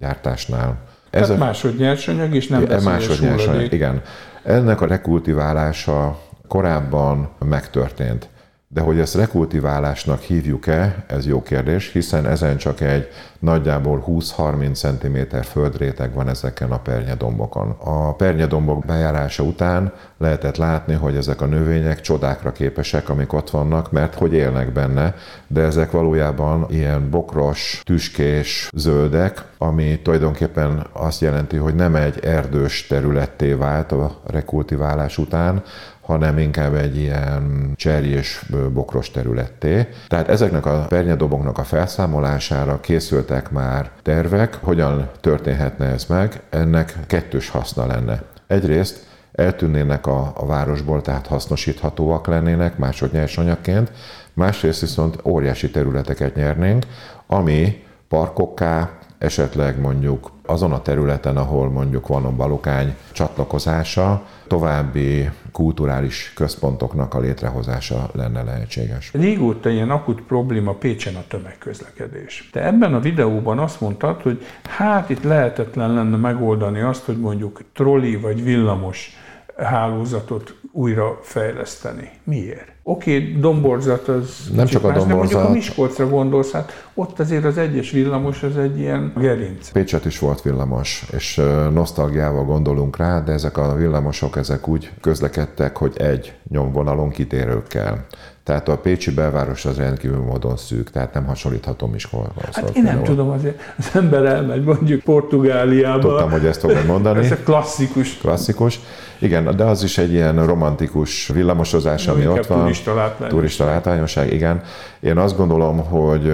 gyártásnál. 0.00 0.76
Ez 1.10 1.26
Tehát 1.26 1.42
másodnyersanyag 1.42 2.34
és 2.34 2.46
nem 2.46 2.62
másodnyersanyag, 2.84 3.72
igen. 3.72 4.02
Ennek 4.42 4.80
a 4.80 4.86
rekultiválása 4.86 6.18
korábban 6.48 7.28
megtörtént. 7.38 8.28
De 8.70 8.80
hogy 8.80 8.98
ezt 8.98 9.14
rekultiválásnak 9.14 10.20
hívjuk-e, 10.20 11.04
ez 11.06 11.26
jó 11.26 11.42
kérdés, 11.42 11.92
hiszen 11.92 12.26
ezen 12.26 12.56
csak 12.56 12.80
egy 12.80 13.08
nagyjából 13.38 14.04
20-30 14.06 14.74
cm 14.74 15.36
földréteg 15.36 16.14
van 16.14 16.28
ezeken 16.28 16.70
a 16.70 16.78
pernyedombokon. 16.78 17.70
A 17.78 18.14
pernyedombok 18.14 18.84
bejárása 18.84 19.42
után 19.42 19.92
lehetett 20.18 20.56
látni, 20.56 20.94
hogy 20.94 21.16
ezek 21.16 21.40
a 21.40 21.46
növények 21.46 22.00
csodákra 22.00 22.52
képesek, 22.52 23.08
amik 23.08 23.32
ott 23.32 23.50
vannak, 23.50 23.92
mert 23.92 24.14
hogy 24.14 24.32
élnek 24.32 24.72
benne, 24.72 25.14
de 25.46 25.60
ezek 25.60 25.90
valójában 25.90 26.66
ilyen 26.70 27.10
bokros, 27.10 27.80
tüskés 27.84 28.68
zöldek, 28.76 29.44
ami 29.58 30.00
tulajdonképpen 30.02 30.86
azt 30.92 31.20
jelenti, 31.20 31.56
hogy 31.56 31.74
nem 31.74 31.94
egy 31.94 32.24
erdős 32.24 32.86
területté 32.86 33.52
vált 33.52 33.92
a 33.92 34.20
rekultiválás 34.26 35.18
után, 35.18 35.62
hanem 36.08 36.38
inkább 36.38 36.74
egy 36.74 36.96
ilyen 36.96 37.72
cserjés 37.76 38.44
bokros 38.72 39.10
területté. 39.10 39.88
Tehát 40.06 40.28
ezeknek 40.28 40.66
a 40.66 40.86
pernyedoboknak 40.88 41.58
a 41.58 41.64
felszámolására 41.64 42.80
készültek 42.80 43.50
már 43.50 43.90
tervek, 44.02 44.54
hogyan 44.54 45.10
történhetne 45.20 45.86
ez 45.86 46.04
meg, 46.04 46.40
ennek 46.50 46.96
kettős 47.06 47.48
haszna 47.48 47.86
lenne. 47.86 48.22
Egyrészt 48.46 49.06
eltűnnének 49.32 50.06
a, 50.06 50.32
a 50.36 50.46
városból, 50.46 51.02
tehát 51.02 51.26
hasznosíthatóak 51.26 52.26
lennének 52.26 52.78
másodnyersanyagként, 52.78 53.92
másrészt 54.32 54.80
viszont 54.80 55.16
óriási 55.24 55.70
területeket 55.70 56.34
nyernénk, 56.34 56.86
ami 57.26 57.84
parkokká, 58.08 58.97
esetleg 59.18 59.80
mondjuk 59.80 60.30
azon 60.46 60.72
a 60.72 60.82
területen, 60.82 61.36
ahol 61.36 61.70
mondjuk 61.70 62.06
van 62.06 62.24
a 62.24 62.30
balokány 62.30 62.94
csatlakozása, 63.12 64.22
további 64.46 65.30
kulturális 65.52 66.32
központoknak 66.34 67.14
a 67.14 67.20
létrehozása 67.20 68.10
lenne 68.12 68.42
lehetséges. 68.42 69.10
Régóta 69.12 69.68
ilyen 69.68 69.90
akut 69.90 70.22
probléma 70.22 70.72
Pécsen 70.72 71.14
a 71.14 71.24
tömegközlekedés. 71.28 72.48
De 72.52 72.64
ebben 72.66 72.94
a 72.94 73.00
videóban 73.00 73.58
azt 73.58 73.80
mondtad, 73.80 74.22
hogy 74.22 74.46
hát 74.62 75.10
itt 75.10 75.22
lehetetlen 75.22 75.94
lenne 75.94 76.16
megoldani 76.16 76.80
azt, 76.80 77.04
hogy 77.04 77.18
mondjuk 77.18 77.60
trolli 77.72 78.16
vagy 78.16 78.44
villamos 78.44 79.16
hálózatot 79.56 80.54
újra 80.72 81.18
fejleszteni. 81.22 82.10
Miért? 82.24 82.77
Oké, 82.90 83.16
okay, 83.16 83.40
domborzat 83.40 84.08
az 84.08 84.50
nem 84.54 84.66
csak 84.66 84.84
a 84.84 84.92
domborzat. 84.92 85.08
De 85.08 85.14
mondjuk 85.14 85.40
a 85.40 85.50
Miskolcra 85.50 86.08
gondolsz, 86.08 86.50
hát 86.50 86.88
ott 86.94 87.18
azért 87.18 87.44
az 87.44 87.58
egyes 87.58 87.90
villamos 87.90 88.42
az 88.42 88.56
egy 88.56 88.78
ilyen 88.78 89.12
gerinc. 89.16 89.68
Pécset 89.68 90.04
is 90.04 90.18
volt 90.18 90.42
villamos, 90.42 91.04
és 91.12 91.40
nosztalgiával 91.72 92.44
gondolunk 92.44 92.96
rá, 92.96 93.20
de 93.20 93.32
ezek 93.32 93.56
a 93.56 93.74
villamosok 93.74 94.36
ezek 94.36 94.68
úgy 94.68 94.90
közlekedtek, 95.00 95.76
hogy 95.76 95.92
egy 95.96 96.32
nyomvonalon 96.50 97.10
kitérőkkel. 97.10 98.06
Tehát 98.44 98.68
a 98.68 98.78
Pécsi 98.78 99.10
belváros 99.10 99.64
az 99.64 99.76
rendkívül 99.76 100.22
módon 100.22 100.56
szűk, 100.56 100.90
tehát 100.90 101.14
nem 101.14 101.26
hasonlítható 101.26 101.86
Miskolchoz. 101.86 102.54
Hát 102.54 102.76
én 102.76 102.82
nem 102.82 103.02
tudom, 103.02 103.28
azért 103.30 103.74
az 103.78 103.90
ember 103.94 104.24
elmegy 104.24 104.64
mondjuk 104.64 105.02
Portugáliába. 105.02 106.08
Tudtam, 106.08 106.30
hogy 106.30 106.46
ezt 106.46 106.60
fogod 106.60 106.86
mondani. 106.86 107.24
Ez 107.24 107.30
a 107.30 107.36
klasszikus. 107.44 108.18
Klasszikus. 108.18 108.80
Igen, 109.18 109.56
de 109.56 109.64
az 109.64 109.82
is 109.82 109.98
egy 109.98 110.12
ilyen 110.12 110.46
romantikus 110.46 111.28
villamosozás, 111.28 112.06
ami 112.06 112.26
ott 112.26 112.46
van. 112.46 112.58
Turista 112.58 112.94
látványosság. 112.94 113.28
Turista 113.28 113.64
látványosság, 113.64 114.32
igen. 114.32 114.62
Én 115.00 115.16
azt 115.16 115.36
gondolom, 115.36 115.78
hogy 115.78 116.28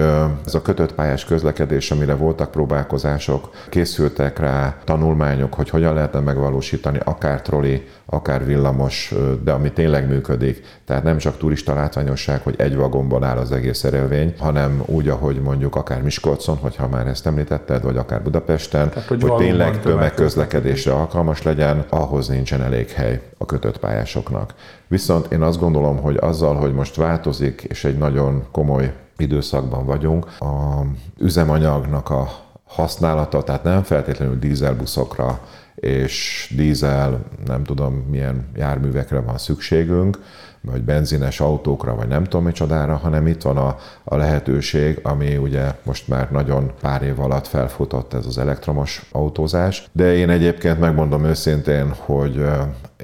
ez 0.45 0.55
a 0.55 0.61
kötött 0.61 0.93
pályás 0.93 1.25
közlekedés, 1.25 1.91
amire 1.91 2.15
voltak 2.15 2.51
próbálkozások, 2.51 3.49
készültek 3.69 4.39
rá 4.39 4.75
tanulmányok, 4.83 5.53
hogy 5.53 5.69
hogyan 5.69 5.93
lehetne 5.93 6.19
megvalósítani 6.19 6.99
akár 7.03 7.41
troli, 7.41 7.87
akár 8.05 8.45
villamos, 8.45 9.13
de 9.43 9.51
ami 9.51 9.71
tényleg 9.71 10.04
működik. 10.05 10.65
Tehát 10.85 11.03
nem 11.03 11.17
csak 11.17 11.37
turista 11.37 11.73
látványosság, 11.73 12.41
hogy 12.43 12.55
egy 12.57 12.75
vagonban 12.75 13.23
áll 13.23 13.37
az 13.37 13.51
egész 13.51 13.77
szerelvény, 13.77 14.33
hanem 14.39 14.83
úgy, 14.85 15.09
ahogy 15.09 15.41
mondjuk 15.41 15.75
akár 15.75 16.01
Miskolcon, 16.01 16.57
hogyha 16.57 16.87
már 16.87 17.07
ezt 17.07 17.25
említetted, 17.25 17.83
vagy 17.83 17.97
akár 17.97 18.21
Budapesten, 18.21 18.89
Tehát, 18.89 19.07
hogy, 19.07 19.21
hogy 19.21 19.35
tényleg 19.35 19.81
tömegközlekedésre 19.81 20.93
alkalmas 20.93 21.43
legyen, 21.43 21.85
ahhoz 21.89 22.27
nincsen 22.27 22.61
elég 22.61 22.89
hely 22.89 23.21
a 23.37 23.45
kötött 23.45 23.77
pályásoknak. 23.77 24.53
Viszont 24.87 25.31
én 25.31 25.41
azt 25.41 25.59
gondolom, 25.59 25.97
hogy 25.97 26.17
azzal, 26.19 26.55
hogy 26.55 26.73
most 26.73 26.95
változik, 26.95 27.61
és 27.61 27.83
egy 27.83 27.97
nagyon 27.97 28.43
komoly 28.51 28.93
időszakban 29.17 29.85
vagyunk, 29.85 30.25
a 30.39 30.81
üzemanyagnak 31.17 32.09
a 32.09 32.29
használata, 32.67 33.43
tehát 33.43 33.63
nem 33.63 33.83
feltétlenül 33.83 34.39
dízelbuszokra 34.39 35.39
és 35.85 36.47
dízel, 36.55 37.19
nem 37.45 37.63
tudom 37.63 37.93
milyen 37.93 38.47
járművekre 38.55 39.19
van 39.19 39.37
szükségünk, 39.37 40.19
vagy 40.61 40.81
benzines 40.81 41.39
autókra, 41.39 41.95
vagy 41.95 42.07
nem 42.07 42.23
tudom 42.23 42.45
micsodára, 42.45 42.95
hanem 42.95 43.27
itt 43.27 43.41
van 43.41 43.57
a, 43.57 43.77
a 44.03 44.15
lehetőség, 44.15 44.99
ami 45.03 45.37
ugye 45.37 45.71
most 45.83 46.07
már 46.07 46.31
nagyon 46.31 46.71
pár 46.81 47.01
év 47.01 47.19
alatt 47.19 47.47
felfutott 47.47 48.13
ez 48.13 48.25
az 48.25 48.37
elektromos 48.37 49.05
autózás. 49.11 49.87
De 49.91 50.15
én 50.15 50.29
egyébként 50.29 50.79
megmondom 50.79 51.25
őszintén, 51.25 51.93
hogy 51.97 52.35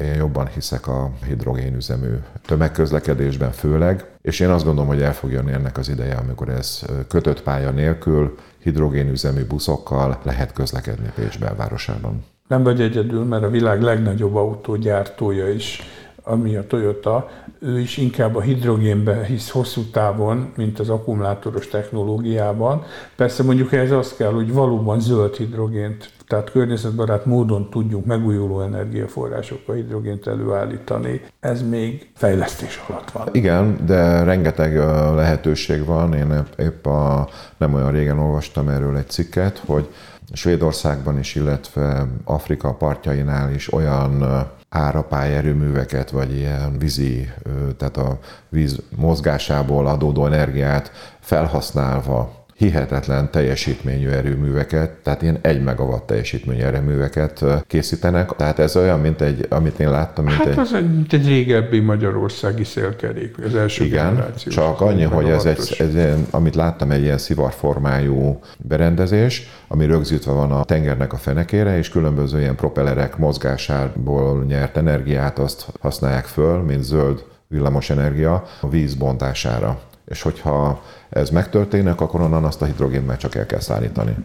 én 0.01 0.13
jobban 0.17 0.47
hiszek 0.47 0.87
a 0.87 1.11
hidrogénüzemű 1.27 2.13
tömegközlekedésben 2.45 3.51
főleg, 3.51 4.05
és 4.21 4.39
én 4.39 4.49
azt 4.49 4.65
gondolom, 4.65 4.89
hogy 4.89 5.01
el 5.01 5.13
fog 5.13 5.31
jönni 5.31 5.51
ennek 5.51 5.77
az 5.77 5.89
ideje, 5.89 6.15
amikor 6.15 6.49
ez 6.49 6.81
kötött 7.07 7.43
pálya 7.43 7.69
nélkül, 7.69 8.35
hidrogénüzemű 8.59 9.45
buszokkal 9.45 10.19
lehet 10.23 10.53
közlekedni 10.53 11.11
Pécs 11.15 11.39
belvárosában. 11.39 12.23
Nem 12.51 12.63
vagy 12.63 12.81
egyedül, 12.81 13.23
mert 13.23 13.43
a 13.43 13.49
világ 13.49 13.81
legnagyobb 13.81 14.35
autógyártója 14.35 15.49
is 15.49 15.81
ami 16.23 16.55
a 16.55 16.67
Toyota, 16.67 17.29
ő 17.59 17.79
is 17.79 17.97
inkább 17.97 18.35
a 18.35 18.41
hidrogénbe 18.41 19.23
hisz 19.23 19.49
hosszú 19.49 19.81
távon, 19.81 20.51
mint 20.55 20.79
az 20.79 20.89
akkumulátoros 20.89 21.67
technológiában. 21.67 22.83
Persze 23.15 23.43
mondjuk 23.43 23.73
ez 23.73 23.91
az 23.91 24.15
kell, 24.15 24.31
hogy 24.31 24.53
valóban 24.53 24.99
zöld 24.99 25.35
hidrogént 25.35 26.09
tehát 26.27 26.51
környezetbarát 26.51 27.25
módon 27.25 27.69
tudjunk 27.69 28.05
megújuló 28.05 28.61
energiaforrásokkal 28.61 29.75
hidrogént 29.75 30.27
előállítani, 30.27 31.21
ez 31.39 31.69
még 31.69 32.11
fejlesztés 32.15 32.83
alatt 32.87 33.11
van. 33.11 33.27
Igen, 33.31 33.85
de 33.85 34.23
rengeteg 34.23 34.75
lehetőség 35.15 35.85
van. 35.85 36.13
Én 36.13 36.45
épp 36.57 36.85
a, 36.85 37.29
nem 37.57 37.73
olyan 37.73 37.91
régen 37.91 38.19
olvastam 38.19 38.67
erről 38.67 38.97
egy 38.97 39.09
cikket, 39.09 39.61
hogy 39.65 39.89
Svédországban 40.33 41.19
is, 41.19 41.35
illetve 41.35 42.07
Afrika 42.23 42.73
partjainál 42.73 43.53
is 43.53 43.73
olyan 43.73 44.45
árapályerőműveket, 44.69 46.09
vagy 46.09 46.35
ilyen 46.35 46.77
vízi, 46.77 47.29
tehát 47.77 47.97
a 47.97 48.19
víz 48.49 48.77
mozgásából 48.95 49.87
adódó 49.87 50.25
energiát 50.25 50.91
felhasználva 51.19 52.40
hihetetlen 52.61 53.31
teljesítményű 53.31 54.09
erőműveket, 54.09 54.91
tehát 54.91 55.21
ilyen 55.21 55.37
1 55.41 55.63
megawatt 55.63 56.07
teljesítményű 56.07 56.61
erőműveket 56.61 57.43
készítenek. 57.67 58.35
Tehát 58.35 58.59
ez 58.59 58.75
olyan, 58.75 58.99
mint 58.99 59.21
egy, 59.21 59.45
amit 59.49 59.79
én 59.79 59.89
láttam, 59.89 60.25
mint 60.25 60.37
hát 60.37 60.47
egy... 60.47 60.57
az 60.59 60.73
egy, 60.73 60.93
mint 60.95 61.13
egy 61.13 61.27
régebbi 61.27 61.79
magyarországi 61.79 62.63
szélkerék, 62.63 63.35
az 63.45 63.55
első 63.55 63.83
Igen, 63.83 64.25
csak 64.47 64.81
annyi, 64.81 65.03
hogy 65.03 65.29
ez 65.29 65.45
egy, 65.45 65.75
ez, 65.79 66.17
amit 66.29 66.55
láttam, 66.55 66.91
egy 66.91 67.01
ilyen 67.01 67.17
szivarformájú 67.17 68.39
berendezés, 68.57 69.49
ami 69.67 69.85
rögzítve 69.85 70.31
van 70.31 70.51
a 70.51 70.63
tengernek 70.63 71.13
a 71.13 71.17
fenekére, 71.17 71.77
és 71.77 71.89
különböző 71.89 72.39
ilyen 72.39 72.55
propellerek 72.55 73.17
mozgásából 73.17 74.43
nyert 74.43 74.77
energiát 74.77 75.39
azt 75.39 75.65
használják 75.79 76.25
föl, 76.25 76.57
mint 76.57 76.83
zöld 76.83 77.23
villamos 77.47 77.89
energia 77.89 78.43
a 78.61 78.69
víz 78.69 78.93
bontására. 78.93 79.79
És 80.05 80.21
hogyha 80.21 80.83
ez 81.11 81.29
megtörténik, 81.29 82.01
akkor 82.01 82.21
onnan 82.21 82.43
azt 82.43 82.61
a 82.61 82.65
hidrogént 82.65 83.07
már 83.07 83.17
csak 83.17 83.35
el 83.35 83.45
kell 83.45 83.59
szállítani. 83.59 84.15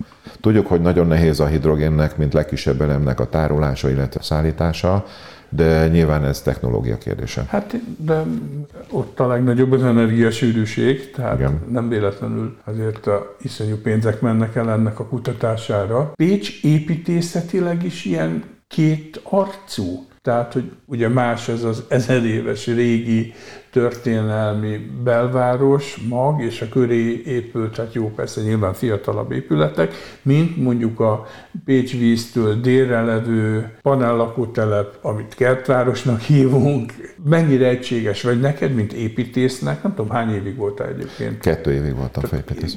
Tudjuk, 0.40 0.66
hogy 0.66 0.80
nagyon 0.80 1.06
nehéz 1.06 1.40
a 1.40 1.46
hidrogénnek, 1.46 2.16
mint 2.16 2.32
legkisebb 2.32 2.80
elemnek 2.80 3.20
a 3.20 3.28
tárolása, 3.28 3.90
illetve 3.90 4.22
szállítása, 4.22 5.04
de 5.48 5.88
nyilván 5.88 6.24
ez 6.24 6.40
technológia 6.40 6.98
kérdése. 6.98 7.44
Hát, 7.48 7.76
de 7.96 8.22
ott 8.90 9.20
a 9.20 9.26
legnagyobb 9.26 9.72
az 9.72 9.82
energiasűrűség, 9.82 11.10
tehát 11.10 11.38
Igen. 11.38 11.60
nem 11.70 11.88
véletlenül 11.88 12.56
azért 12.64 13.06
a 13.06 13.36
iszonyú 13.42 13.76
pénzek 13.76 14.20
mennek 14.20 14.56
el 14.56 14.70
ennek 14.70 14.98
a 15.00 15.06
kutatására. 15.06 16.12
Pécs 16.16 16.62
építészetileg 16.62 17.84
is 17.84 18.04
ilyen 18.04 18.44
két 18.68 19.20
arcú. 19.22 20.06
Tehát, 20.22 20.52
hogy 20.52 20.72
ugye 20.84 21.08
más 21.08 21.48
ez 21.48 21.62
az 21.62 21.84
ezer 21.88 22.24
éves 22.24 22.66
régi 22.66 23.34
történelmi 23.76 24.90
belváros, 25.04 25.96
mag, 26.08 26.42
és 26.42 26.60
a 26.60 26.68
köré 26.68 27.22
épült, 27.26 27.74
tehát 27.74 27.94
jó, 27.94 28.10
persze 28.10 28.40
nyilván 28.40 28.72
fiatalabb 28.72 29.32
épületek, 29.32 29.94
mint 30.22 30.56
mondjuk 30.56 31.00
a 31.00 31.26
Pécs 31.64 31.98
víztől 31.98 32.60
délre 32.60 33.02
levő 33.02 33.70
panellakótelep, 33.82 34.98
amit 35.02 35.34
kertvárosnak 35.34 36.20
hívunk. 36.20 36.92
Mennyire 37.24 37.68
egységes 37.68 38.22
vagy 38.22 38.40
neked, 38.40 38.74
mint 38.74 38.92
építésznek? 38.92 39.82
Nem 39.82 39.94
tudom, 39.94 40.10
hány 40.10 40.34
évig 40.34 40.56
voltál 40.56 40.88
egyébként? 40.88 41.40
Kettő 41.40 41.72
évig 41.72 41.96
voltam 41.96 42.22
fejépítész. 42.22 42.76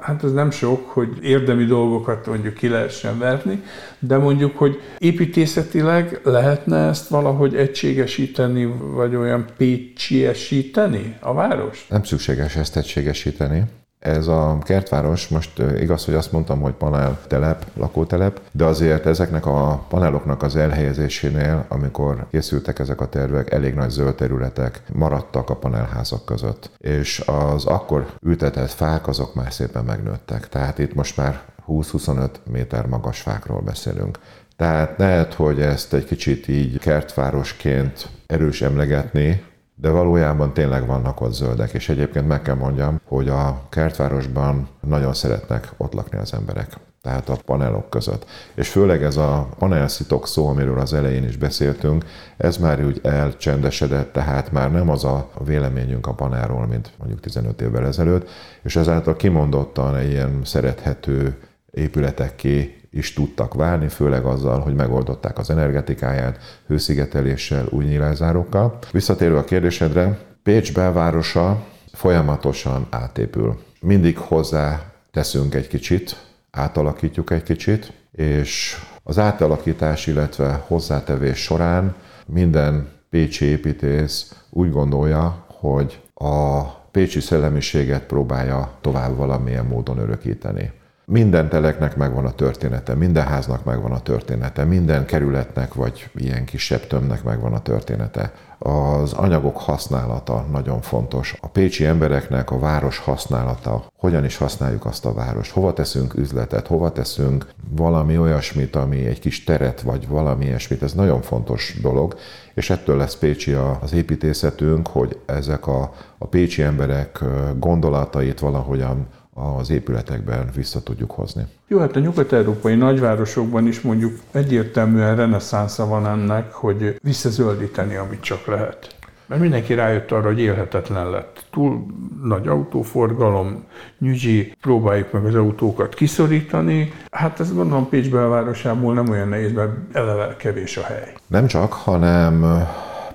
Hát 0.00 0.24
ez 0.24 0.32
nem 0.32 0.50
sok, 0.50 0.88
hogy 0.88 1.08
érdemi 1.22 1.64
dolgokat 1.64 2.26
mondjuk 2.26 2.54
ki 2.54 2.68
lehessen 2.68 3.18
verni, 3.18 3.62
de 3.98 4.16
mondjuk, 4.16 4.58
hogy 4.58 4.80
építészetileg 4.98 6.20
lehetne 6.22 6.88
ezt 6.88 7.08
valahogy 7.08 7.54
egységesíteni, 7.54 8.74
vagy 8.94 9.14
olyan 9.14 9.44
pécsi 9.56 10.25
egységesíteni 10.26 11.16
a 11.20 11.34
város? 11.34 11.86
Nem 11.90 12.04
szükséges 12.04 12.56
ezt 12.56 12.76
egységesíteni. 12.76 13.64
Ez 13.98 14.26
a 14.26 14.58
kertváros, 14.62 15.28
most 15.28 15.62
igaz, 15.78 16.04
hogy 16.04 16.14
azt 16.14 16.32
mondtam, 16.32 16.60
hogy 16.60 16.72
panel 16.72 17.20
telep, 17.26 17.66
lakótelep, 17.76 18.40
de 18.52 18.64
azért 18.64 19.06
ezeknek 19.06 19.46
a 19.46 19.84
paneloknak 19.88 20.42
az 20.42 20.56
elhelyezésénél, 20.56 21.64
amikor 21.68 22.26
készültek 22.30 22.78
ezek 22.78 23.00
a 23.00 23.08
tervek, 23.08 23.52
elég 23.52 23.74
nagy 23.74 23.90
zöld 23.90 24.14
területek 24.14 24.82
maradtak 24.92 25.50
a 25.50 25.56
panelházak 25.56 26.24
között. 26.24 26.70
És 26.78 27.22
az 27.26 27.64
akkor 27.64 28.06
ültetett 28.22 28.70
fák, 28.70 29.08
azok 29.08 29.34
már 29.34 29.52
szépen 29.52 29.84
megnőttek. 29.84 30.48
Tehát 30.48 30.78
itt 30.78 30.94
most 30.94 31.16
már 31.16 31.40
20-25 31.68 32.28
méter 32.50 32.86
magas 32.86 33.20
fákról 33.20 33.60
beszélünk. 33.60 34.18
Tehát 34.56 34.98
lehet, 34.98 35.34
hogy 35.34 35.60
ezt 35.60 35.94
egy 35.94 36.04
kicsit 36.04 36.48
így 36.48 36.78
kertvárosként 36.78 38.08
erős 38.26 38.62
emlegetni, 38.62 39.42
de 39.78 39.90
valójában 39.90 40.52
tényleg 40.52 40.86
vannak 40.86 41.20
ott 41.20 41.32
zöldek, 41.32 41.72
és 41.72 41.88
egyébként 41.88 42.28
meg 42.28 42.42
kell 42.42 42.54
mondjam, 42.54 43.00
hogy 43.04 43.28
a 43.28 43.62
kertvárosban 43.68 44.68
nagyon 44.80 45.14
szeretnek 45.14 45.72
ott 45.76 45.92
lakni 45.92 46.18
az 46.18 46.34
emberek 46.34 46.78
tehát 47.06 47.28
a 47.28 47.38
panelok 47.44 47.90
között. 47.90 48.26
És 48.54 48.68
főleg 48.68 49.02
ez 49.02 49.16
a 49.16 49.48
panelszitok 49.58 50.26
szó, 50.26 50.48
amiről 50.48 50.78
az 50.78 50.92
elején 50.92 51.24
is 51.24 51.36
beszéltünk, 51.36 52.04
ez 52.36 52.56
már 52.56 52.84
úgy 52.84 53.00
elcsendesedett, 53.02 54.12
tehát 54.12 54.52
már 54.52 54.72
nem 54.72 54.88
az 54.88 55.04
a 55.04 55.30
véleményünk 55.44 56.06
a 56.06 56.12
panelról, 56.12 56.66
mint 56.66 56.92
mondjuk 56.98 57.20
15 57.20 57.60
évvel 57.60 57.86
ezelőtt, 57.86 58.28
és 58.62 58.76
ezáltal 58.76 59.16
kimondottan 59.16 60.02
ilyen 60.02 60.40
szerethető 60.44 61.38
épületekké 61.70 62.76
is 62.96 63.12
tudtak 63.12 63.54
válni, 63.54 63.88
főleg 63.88 64.24
azzal, 64.24 64.60
hogy 64.60 64.74
megoldották 64.74 65.38
az 65.38 65.50
energetikáját 65.50 66.38
hőszigeteléssel, 66.66 67.66
új 67.70 67.84
nyílászárokkal. 67.84 68.78
Visszatérve 68.92 69.38
a 69.38 69.44
kérdésedre, 69.44 70.18
Pécs 70.46 70.72
belvárosa 70.72 71.64
folyamatosan 71.92 72.86
átépül. 72.90 73.58
Mindig 73.80 74.18
hozzá 74.18 74.92
teszünk 75.10 75.54
egy 75.54 75.68
kicsit, 75.68 76.16
átalakítjuk 76.50 77.30
egy 77.30 77.42
kicsit, 77.42 77.92
és 78.12 78.76
az 79.02 79.18
átalakítás, 79.18 80.06
illetve 80.06 80.64
hozzátevés 80.66 81.38
során 81.38 81.94
minden 82.26 82.88
pécsi 83.10 83.44
építész 83.44 84.34
úgy 84.50 84.70
gondolja, 84.70 85.44
hogy 85.46 86.00
a 86.14 86.62
pécsi 86.90 87.20
szellemiséget 87.20 88.02
próbálja 88.02 88.78
tovább 88.80 89.16
valamilyen 89.16 89.66
módon 89.66 89.98
örökíteni. 89.98 90.72
Minden 91.08 91.48
teleknek 91.48 91.96
megvan 91.96 92.24
a 92.24 92.32
története, 92.32 92.94
minden 92.94 93.26
háznak 93.26 93.64
megvan 93.64 93.92
a 93.92 94.00
története, 94.00 94.64
minden 94.64 95.04
kerületnek 95.04 95.74
vagy 95.74 96.10
ilyen 96.14 96.44
kisebb 96.44 96.86
tömnek 96.86 97.22
megvan 97.22 97.52
a 97.52 97.62
története. 97.62 98.32
Az 98.58 99.12
anyagok 99.12 99.56
használata 99.56 100.46
nagyon 100.50 100.80
fontos. 100.80 101.36
A 101.40 101.48
pécsi 101.48 101.84
embereknek 101.84 102.50
a 102.50 102.58
város 102.58 102.98
használata, 102.98 103.84
hogyan 103.96 104.24
is 104.24 104.36
használjuk 104.36 104.84
azt 104.84 105.04
a 105.04 105.12
várost, 105.12 105.52
hova 105.52 105.72
teszünk 105.72 106.14
üzletet, 106.14 106.66
hova 106.66 106.92
teszünk 106.92 107.46
valami 107.70 108.18
olyasmit, 108.18 108.76
ami 108.76 109.06
egy 109.06 109.18
kis 109.18 109.44
teret, 109.44 109.80
vagy 109.80 110.08
valami 110.08 110.44
ilyesmit, 110.44 110.82
ez 110.82 110.92
nagyon 110.92 111.22
fontos 111.22 111.78
dolog, 111.82 112.16
és 112.54 112.70
ettől 112.70 112.96
lesz 112.96 113.16
pécsi 113.16 113.52
az 113.80 113.92
építészetünk, 113.92 114.86
hogy 114.86 115.18
ezek 115.26 115.66
a, 115.66 115.92
a 116.18 116.26
pécsi 116.26 116.62
emberek 116.62 117.24
gondolatait 117.58 118.40
valahogyan 118.40 119.06
az 119.36 119.70
épületekben 119.70 120.50
vissza 120.54 120.82
tudjuk 120.82 121.10
hozni. 121.10 121.42
Jó, 121.68 121.78
hát 121.78 121.96
a 121.96 122.00
nyugat-európai 122.00 122.74
nagyvárosokban 122.74 123.66
is 123.66 123.80
mondjuk 123.80 124.18
egyértelműen 124.30 125.16
reneszánsza 125.16 125.86
van 125.86 126.06
ennek, 126.06 126.52
hogy 126.52 126.98
visszazöldíteni, 127.02 127.96
amit 127.96 128.20
csak 128.20 128.46
lehet. 128.46 128.94
Mert 129.26 129.40
mindenki 129.40 129.74
rájött 129.74 130.10
arra, 130.10 130.26
hogy 130.26 130.38
élhetetlen 130.38 131.10
lett. 131.10 131.44
Túl 131.50 131.86
nagy 132.22 132.48
autóforgalom, 132.48 133.64
nyüzsi, 133.98 134.54
próbáljuk 134.60 135.12
meg 135.12 135.24
az 135.24 135.34
autókat 135.34 135.94
kiszorítani. 135.94 136.92
Hát 137.10 137.40
ez 137.40 137.54
gondolom 137.54 137.88
Pécs 137.88 138.10
belvárosából 138.10 138.94
nem 138.94 139.08
olyan 139.08 139.28
nehéz, 139.28 139.52
mert 139.52 139.70
eleve 139.92 140.36
kevés 140.36 140.76
a 140.76 140.82
hely. 140.82 141.14
Nem 141.26 141.46
csak, 141.46 141.72
hanem 141.72 142.44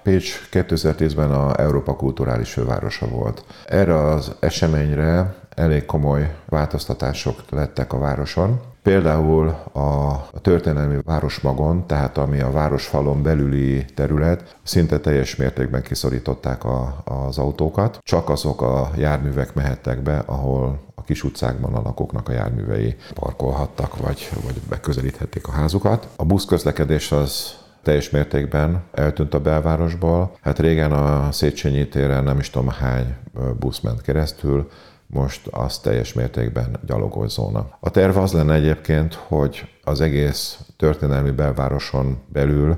Pécs 0.03 0.49
2010-ben 0.51 1.31
a 1.31 1.59
Európa 1.59 1.95
kulturális 1.95 2.51
fővárosa 2.51 3.07
volt. 3.07 3.43
Erre 3.67 3.95
az 3.95 4.31
eseményre 4.39 5.35
elég 5.55 5.85
komoly 5.85 6.35
változtatások 6.45 7.35
lettek 7.49 7.93
a 7.93 7.99
városon. 7.99 8.59
Például 8.83 9.47
a 9.73 10.29
történelmi 10.41 10.97
városmagon, 11.03 11.87
tehát 11.87 12.17
ami 12.17 12.39
a 12.39 12.51
városfalon 12.51 13.23
belüli 13.23 13.85
terület, 13.85 14.55
szinte 14.63 14.99
teljes 14.99 15.35
mértékben 15.35 15.81
kiszorították 15.81 16.63
a, 16.63 17.01
az 17.03 17.37
autókat. 17.37 17.99
Csak 18.03 18.29
azok 18.29 18.61
a 18.61 18.89
járművek 18.97 19.53
mehettek 19.53 20.01
be, 20.01 20.23
ahol 20.25 20.79
a 20.95 21.03
kis 21.03 21.23
utcákban 21.23 21.73
a 21.73 21.81
lakóknak 21.81 22.29
a 22.29 22.31
járművei 22.31 22.95
parkolhattak, 23.13 23.97
vagy, 23.97 24.29
vagy 24.43 24.61
beközelíthették 24.69 25.47
a 25.47 25.51
házukat. 25.51 26.07
A 26.15 26.25
buszközlekedés 26.25 27.11
az 27.11 27.60
teljes 27.83 28.09
mértékben 28.09 28.83
eltűnt 28.91 29.33
a 29.33 29.39
belvárosból. 29.39 30.37
Hát 30.41 30.59
régen 30.59 30.91
a 30.91 31.31
Széchenyi 31.31 31.87
téren 31.87 32.23
nem 32.23 32.39
is 32.39 32.49
tudom 32.49 32.69
hány 32.69 33.15
busz 33.59 33.79
ment 33.79 34.01
keresztül, 34.01 34.69
most 35.07 35.47
az 35.47 35.79
teljes 35.79 36.13
mértékben 36.13 36.79
gyalogos 36.85 37.31
zóna. 37.31 37.77
A 37.79 37.89
terv 37.89 38.17
az 38.17 38.31
lenne 38.31 38.53
egyébként, 38.53 39.13
hogy 39.13 39.67
az 39.83 40.01
egész 40.01 40.59
történelmi 40.77 41.31
belvároson 41.31 42.17
belül 42.27 42.77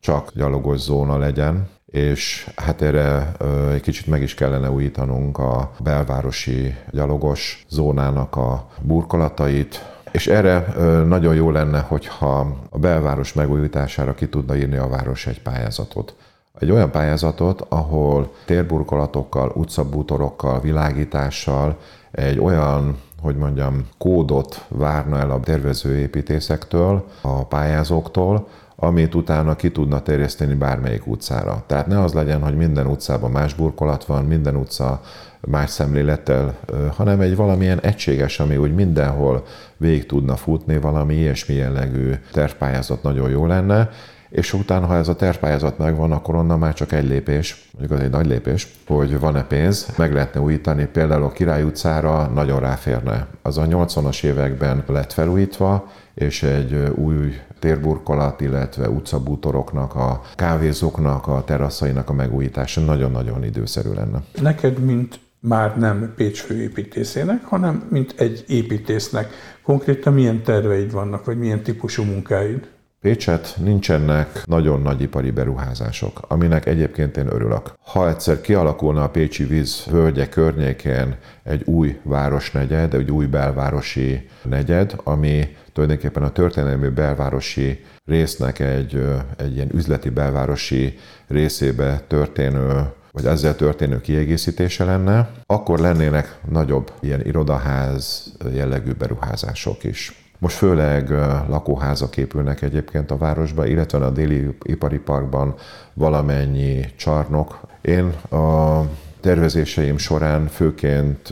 csak 0.00 0.30
gyalogos 0.34 0.78
zóna 0.78 1.18
legyen, 1.18 1.68
és 1.86 2.50
hát 2.56 2.82
erre 2.82 3.32
egy 3.72 3.80
kicsit 3.80 4.06
meg 4.06 4.22
is 4.22 4.34
kellene 4.34 4.70
újítanunk 4.70 5.38
a 5.38 5.70
belvárosi 5.80 6.74
gyalogos 6.90 7.64
zónának 7.68 8.36
a 8.36 8.68
burkolatait, 8.80 9.93
És 10.14 10.26
erre 10.26 10.66
nagyon 11.04 11.34
jó 11.34 11.50
lenne, 11.50 11.80
hogyha 11.80 12.56
a 12.70 12.78
belváros 12.78 13.32
megújítására 13.32 14.14
ki 14.14 14.28
tudna 14.28 14.56
írni 14.56 14.76
a 14.76 14.88
város 14.88 15.26
egy 15.26 15.42
pályázatot. 15.42 16.14
Egy 16.58 16.70
olyan 16.70 16.90
pályázatot, 16.90 17.66
ahol 17.68 18.32
térburkolatokkal, 18.44 19.52
utcabútorokkal, 19.54 20.60
világítással, 20.60 21.78
egy 22.10 22.38
olyan 22.38 22.98
hogy 23.20 23.36
mondjam, 23.36 23.88
kódot 23.98 24.64
várna 24.68 25.18
el 25.18 25.30
a 25.30 25.40
tervezőépítészektől, 25.40 27.04
a 27.20 27.44
pályázóktól, 27.44 28.48
amit 28.76 29.14
utána 29.14 29.56
ki 29.56 29.70
tudna 29.70 30.02
terjeszteni 30.02 30.54
bármelyik 30.54 31.06
utcára. 31.06 31.62
Tehát 31.66 31.86
ne 31.86 32.00
az 32.00 32.12
legyen, 32.12 32.42
hogy 32.42 32.56
minden 32.56 32.86
utcában 32.86 33.30
más 33.30 33.54
burkolat 33.54 34.04
van, 34.04 34.24
minden 34.24 34.56
utca 34.56 35.00
más 35.46 35.70
szemlélettel, 35.70 36.54
hanem 36.96 37.20
egy 37.20 37.36
valamilyen 37.36 37.80
egységes, 37.80 38.40
ami 38.40 38.56
úgy 38.56 38.74
mindenhol 38.74 39.44
végig 39.76 40.06
tudna 40.06 40.36
futni, 40.36 40.78
valami 40.78 41.14
ilyesmi 41.14 41.54
jellegű 41.54 42.12
tervpályázat 42.32 43.02
nagyon 43.02 43.30
jó 43.30 43.46
lenne, 43.46 43.90
és 44.34 44.52
utána, 44.52 44.86
ha 44.86 44.96
ez 44.96 45.08
a 45.08 45.16
tervpályázat 45.16 45.78
megvan, 45.78 46.12
akkor 46.12 46.34
onnan 46.34 46.58
már 46.58 46.74
csak 46.74 46.92
egy 46.92 47.08
lépés, 47.08 47.68
mondjuk 47.72 47.98
az 47.98 48.04
egy 48.04 48.10
nagy 48.10 48.26
lépés, 48.26 48.68
hogy 48.86 49.18
van-e 49.18 49.44
pénz, 49.44 49.88
meg 49.96 50.12
lehetne 50.12 50.40
újítani, 50.40 50.86
például 50.86 51.22
a 51.22 51.32
Király 51.32 51.62
utcára 51.62 52.26
nagyon 52.26 52.60
ráférne. 52.60 53.26
Az 53.42 53.58
a 53.58 53.66
80-as 53.66 54.24
években 54.24 54.84
lett 54.86 55.12
felújítva, 55.12 55.88
és 56.14 56.42
egy 56.42 56.92
új 56.94 57.32
térburkolat, 57.58 58.40
illetve 58.40 58.88
utcabútoroknak, 58.88 59.94
a 59.94 60.20
kávézóknak, 60.34 61.26
a 61.26 61.44
teraszainak 61.44 62.08
a 62.08 62.12
megújítása 62.12 62.80
nagyon-nagyon 62.80 63.44
időszerű 63.44 63.90
lenne. 63.90 64.22
Neked, 64.40 64.78
mint 64.78 65.20
már 65.48 65.78
nem 65.78 66.12
Pécs 66.16 66.40
főépítészének, 66.40 67.44
hanem 67.44 67.86
mint 67.90 68.14
egy 68.16 68.44
építésznek. 68.48 69.30
Konkrétan 69.62 70.12
milyen 70.12 70.42
terveid 70.42 70.92
vannak, 70.92 71.24
vagy 71.24 71.38
milyen 71.38 71.62
típusú 71.62 72.02
munkáid? 72.02 72.68
Pécset 73.00 73.54
nincsenek 73.58 74.42
nagyon 74.44 74.82
nagy 74.82 75.00
ipari 75.00 75.30
beruházások, 75.30 76.20
aminek 76.28 76.66
egyébként 76.66 77.16
én 77.16 77.26
örülök. 77.26 77.74
Ha 77.78 78.08
egyszer 78.08 78.40
kialakulna 78.40 79.02
a 79.02 79.08
Pécsi 79.08 79.44
víz 79.44 79.84
völgye 79.90 80.28
környékén 80.28 81.16
egy 81.42 81.62
új 81.64 82.00
városnegyed, 82.02 82.94
egy 82.94 83.10
új 83.10 83.26
belvárosi 83.26 84.28
negyed, 84.42 84.94
ami 85.02 85.56
tulajdonképpen 85.72 86.22
a 86.22 86.32
történelmi 86.32 86.88
belvárosi 86.88 87.84
résznek 88.04 88.60
egy, 88.60 89.04
egy 89.36 89.54
ilyen 89.54 89.70
üzleti 89.74 90.10
belvárosi 90.10 90.98
részébe 91.26 92.04
történő 92.06 92.92
vagy 93.14 93.26
ezzel 93.26 93.56
történő 93.56 94.00
kiegészítése 94.00 94.84
lenne, 94.84 95.30
akkor 95.46 95.78
lennének 95.78 96.38
nagyobb 96.50 96.92
ilyen 97.00 97.20
irodaház 97.26 98.32
jellegű 98.52 98.92
beruházások 98.92 99.84
is. 99.84 100.24
Most 100.38 100.56
főleg 100.56 101.10
lakóházak 101.48 102.16
épülnek 102.16 102.62
egyébként 102.62 103.10
a 103.10 103.16
városba, 103.16 103.66
illetve 103.66 103.98
a 103.98 104.10
déli 104.10 104.56
ipari 104.62 104.98
parkban 104.98 105.54
valamennyi 105.92 106.84
csarnok. 106.96 107.60
Én 107.80 108.12
a 108.30 108.80
tervezéseim 109.20 109.98
során 109.98 110.46
főként 110.46 111.28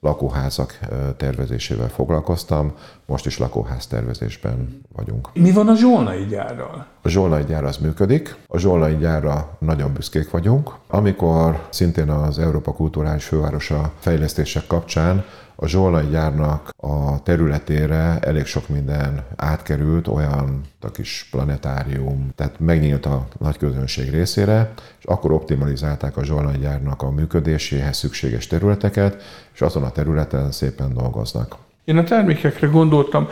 lakóházak 0.00 0.78
tervezésével 1.16 1.88
foglalkoztam, 1.88 2.74
most 3.06 3.26
is 3.26 3.38
lakóház 3.38 3.86
tervezésben 3.86 4.80
vagyunk. 4.92 5.28
Mi 5.34 5.52
van 5.52 5.68
a 5.68 5.76
zsolnai 5.76 6.24
gyárral? 6.24 6.86
A 7.02 7.08
zsolnai 7.08 7.44
gyár 7.44 7.64
az 7.64 7.76
működik, 7.76 8.36
a 8.48 8.58
zsolnai 8.58 8.96
gyárra 8.96 9.56
nagyon 9.58 9.92
büszkék 9.92 10.30
vagyunk. 10.30 10.74
Amikor 10.88 11.66
szintén 11.68 12.08
az 12.08 12.38
Európa 12.38 12.72
Kulturális 12.72 13.24
Fővárosa 13.24 13.92
fejlesztések 13.98 14.66
kapcsán 14.66 15.24
a 15.56 15.66
Zsolnai 15.66 16.06
gyárnak 16.06 16.74
a 16.76 17.22
területére 17.22 18.18
elég 18.20 18.44
sok 18.44 18.68
minden 18.68 19.24
átkerült, 19.36 20.08
olyan 20.08 20.60
a 20.80 20.90
kis 20.90 21.28
planetárium, 21.30 22.32
tehát 22.34 22.60
megnyílt 22.60 23.06
a 23.06 23.26
nagy 23.38 23.56
közönség 23.56 24.10
részére, 24.10 24.72
és 24.98 25.04
akkor 25.04 25.32
optimalizálták 25.32 26.16
a 26.16 26.24
Zsolnai 26.24 26.58
gyárnak 26.58 27.02
a 27.02 27.10
működéséhez 27.10 27.96
szükséges 27.96 28.46
területeket, 28.46 29.22
és 29.54 29.60
azon 29.60 29.82
a 29.82 29.90
területen 29.90 30.52
szépen 30.52 30.94
dolgoznak. 30.94 31.56
Én 31.84 31.98
a 31.98 32.04
termékekre 32.04 32.66
gondoltam, 32.66 33.28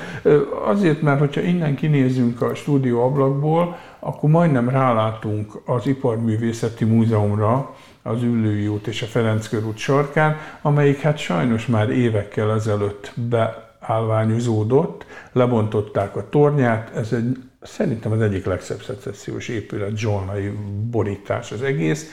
azért, 0.64 1.03
mert 1.03 1.18
hogyha 1.18 1.40
innen 1.40 1.74
kinézünk 1.74 2.42
a 2.42 2.55
stúdió 2.55 3.03
ablakból, 3.03 3.76
akkor 3.98 4.30
majdnem 4.30 4.68
rálátunk 4.68 5.53
az 5.64 5.86
Iparművészeti 5.86 6.84
Múzeumra, 6.84 7.74
az 8.03 8.22
Üllői 8.22 8.66
út 8.66 8.86
és 8.86 9.03
a 9.03 9.07
Ferenc 9.07 9.48
körút 9.48 9.76
sarkán, 9.76 10.36
amelyik 10.62 11.00
hát 11.00 11.18
sajnos 11.18 11.66
már 11.66 11.90
évekkel 11.90 12.53
ezelőtt 12.53 13.12
beállványozódott, 13.14 15.07
lebontották 15.32 16.16
a 16.16 16.28
tornyát, 16.28 16.96
ez 16.96 17.12
egy, 17.12 17.36
szerintem 17.62 18.12
az 18.12 18.20
egyik 18.20 18.44
legszebb 18.44 18.82
szecessziós 18.82 19.48
épület, 19.48 19.96
zsolnai 19.96 20.53
borítás 20.90 21.53
az 21.53 21.62
egész. 21.62 22.11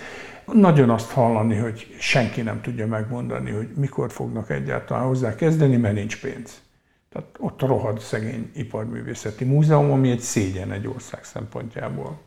Nagyon 0.54 0.90
azt 0.90 1.12
hallani, 1.12 1.56
hogy 1.56 1.96
senki 2.00 2.42
nem 2.42 2.62
tudja 2.62 2.88
megmondani, 2.88 3.52
hogy 3.52 3.70
mikor 3.76 4.12
fognak 4.12 4.50
egyáltalán 4.50 5.06
hozzá 5.06 5.36
kezdeni, 5.36 5.78
mert 5.78 5.96
nincs 5.96 6.22
pénz. 6.22 6.62
Tehát 7.12 7.28
ott 7.40 7.62
a 7.62 7.68
rohadt 7.68 8.02
szegény 8.02 8.52
iparművészeti 8.54 9.46
múzeum, 9.46 9.92
ami 9.92 10.10
egy 10.10 10.20
szégyen 10.20 10.72
egy 10.72 10.88
ország 10.88 11.24
szempontjából 11.24 12.20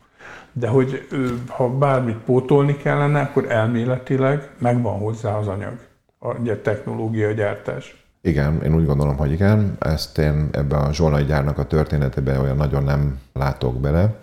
de 0.53 0.69
hogy 0.69 1.09
ha 1.47 1.69
bármit 1.69 2.17
pótolni 2.17 2.77
kellene, 2.77 3.21
akkor 3.21 3.51
elméletileg 3.51 4.51
megvan 4.59 4.99
hozzá 4.99 5.37
az 5.37 5.47
anyag, 5.47 5.79
a 6.19 6.61
technológia, 6.63 7.33
gyártás. 7.33 8.07
Igen, 8.21 8.63
én 8.63 8.75
úgy 8.75 8.87
gondolom, 8.87 9.17
hogy 9.17 9.33
igen. 9.33 9.77
Ezt 9.79 10.19
én 10.19 10.49
ebben 10.53 10.81
a 10.81 10.93
Zsolnai 10.93 11.25
gyárnak 11.25 11.59
a 11.59 11.67
történetében 11.67 12.41
olyan 12.41 12.57
nagyon 12.57 12.83
nem 12.83 13.19
látok 13.33 13.81
bele, 13.81 14.19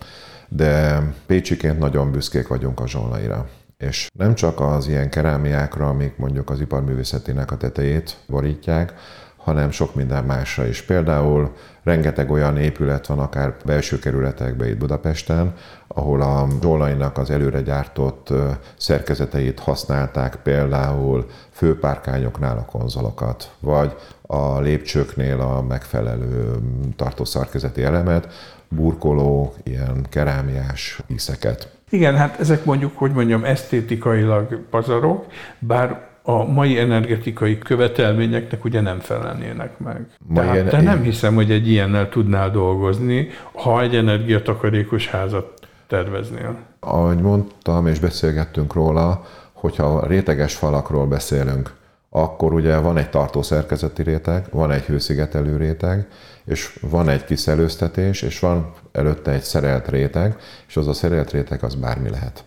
de 0.48 1.02
Pécsiként 1.26 1.78
nagyon 1.78 2.12
büszkék 2.12 2.48
vagyunk 2.48 2.80
a 2.80 2.88
Zsolnaira. 2.88 3.48
És 3.80 4.10
nem 4.18 4.34
csak 4.34 4.60
az 4.60 4.88
ilyen 4.88 5.10
kerámiákra, 5.10 5.88
amik 5.88 6.16
mondjuk 6.16 6.50
az 6.50 6.60
iparművészetének 6.60 7.50
a 7.50 7.56
tetejét 7.56 8.16
borítják, 8.26 8.94
hanem 9.36 9.70
sok 9.70 9.94
minden 9.94 10.24
másra 10.24 10.66
is. 10.66 10.82
Például 10.82 11.54
rengeteg 11.82 12.30
olyan 12.30 12.56
épület 12.56 13.06
van, 13.06 13.18
akár 13.18 13.56
belső 13.64 13.98
kerületekben 13.98 14.68
itt 14.68 14.78
Budapesten, 14.78 15.54
ahol 15.88 16.20
a 16.20 16.46
Zsolainak 16.62 17.18
az 17.18 17.30
előre 17.30 17.60
gyártott 17.60 18.28
szerkezeteit 18.76 19.60
használták, 19.60 20.36
például 20.36 21.26
főpárkányoknál 21.50 22.56
a 22.58 22.64
konzolokat, 22.64 23.50
vagy 23.60 23.96
a 24.22 24.60
lépcsőknél 24.60 25.40
a 25.40 25.62
megfelelő 25.62 26.58
tartószarkezeti 26.96 27.82
elemet, 27.82 28.32
burkoló, 28.68 29.54
ilyen 29.62 30.06
kerámiás 30.08 31.00
íszeket. 31.06 31.78
Igen, 31.90 32.16
hát 32.16 32.40
ezek 32.40 32.64
mondjuk, 32.64 32.98
hogy 32.98 33.12
mondjam, 33.12 33.44
esztétikailag 33.44 34.60
pazarok, 34.70 35.26
bár 35.58 36.08
a 36.22 36.44
mai 36.44 36.78
energetikai 36.78 37.58
követelményeknek 37.58 38.64
ugye 38.64 38.80
nem 38.80 38.98
felelnének 38.98 39.78
meg. 39.78 40.06
Mai 40.26 40.44
Tehát 40.44 40.68
te 40.68 40.80
nem 40.80 41.02
hiszem, 41.02 41.34
hogy 41.34 41.50
egy 41.50 41.68
ilyennel 41.68 42.08
tudnál 42.08 42.50
dolgozni, 42.50 43.28
ha 43.52 43.82
egy 43.82 43.94
energiatakarékos 43.94 45.08
házat 45.08 45.68
terveznél. 45.86 46.56
Ahogy 46.80 47.18
mondtam, 47.18 47.86
és 47.86 47.98
beszélgettünk 47.98 48.74
róla, 48.74 49.24
hogyha 49.52 50.06
réteges 50.06 50.54
falakról 50.54 51.06
beszélünk, 51.06 51.72
akkor 52.10 52.52
ugye 52.52 52.76
van 52.76 52.96
egy 52.96 53.10
tartószerkezeti 53.10 54.02
réteg, 54.02 54.46
van 54.50 54.70
egy 54.70 54.82
hőszigetelő 54.82 55.56
réteg, 55.56 56.08
és 56.44 56.78
van 56.80 57.08
egy 57.08 57.24
kiszelőztetés, 57.24 58.22
és 58.22 58.38
van 58.38 58.72
előtte 58.92 59.30
egy 59.30 59.42
szerelt 59.42 59.88
réteg, 59.88 60.36
és 60.68 60.76
az 60.76 60.88
a 60.88 60.92
szerelt 60.92 61.30
réteg 61.30 61.64
az 61.64 61.74
bármi 61.74 62.10
lehet. 62.10 62.44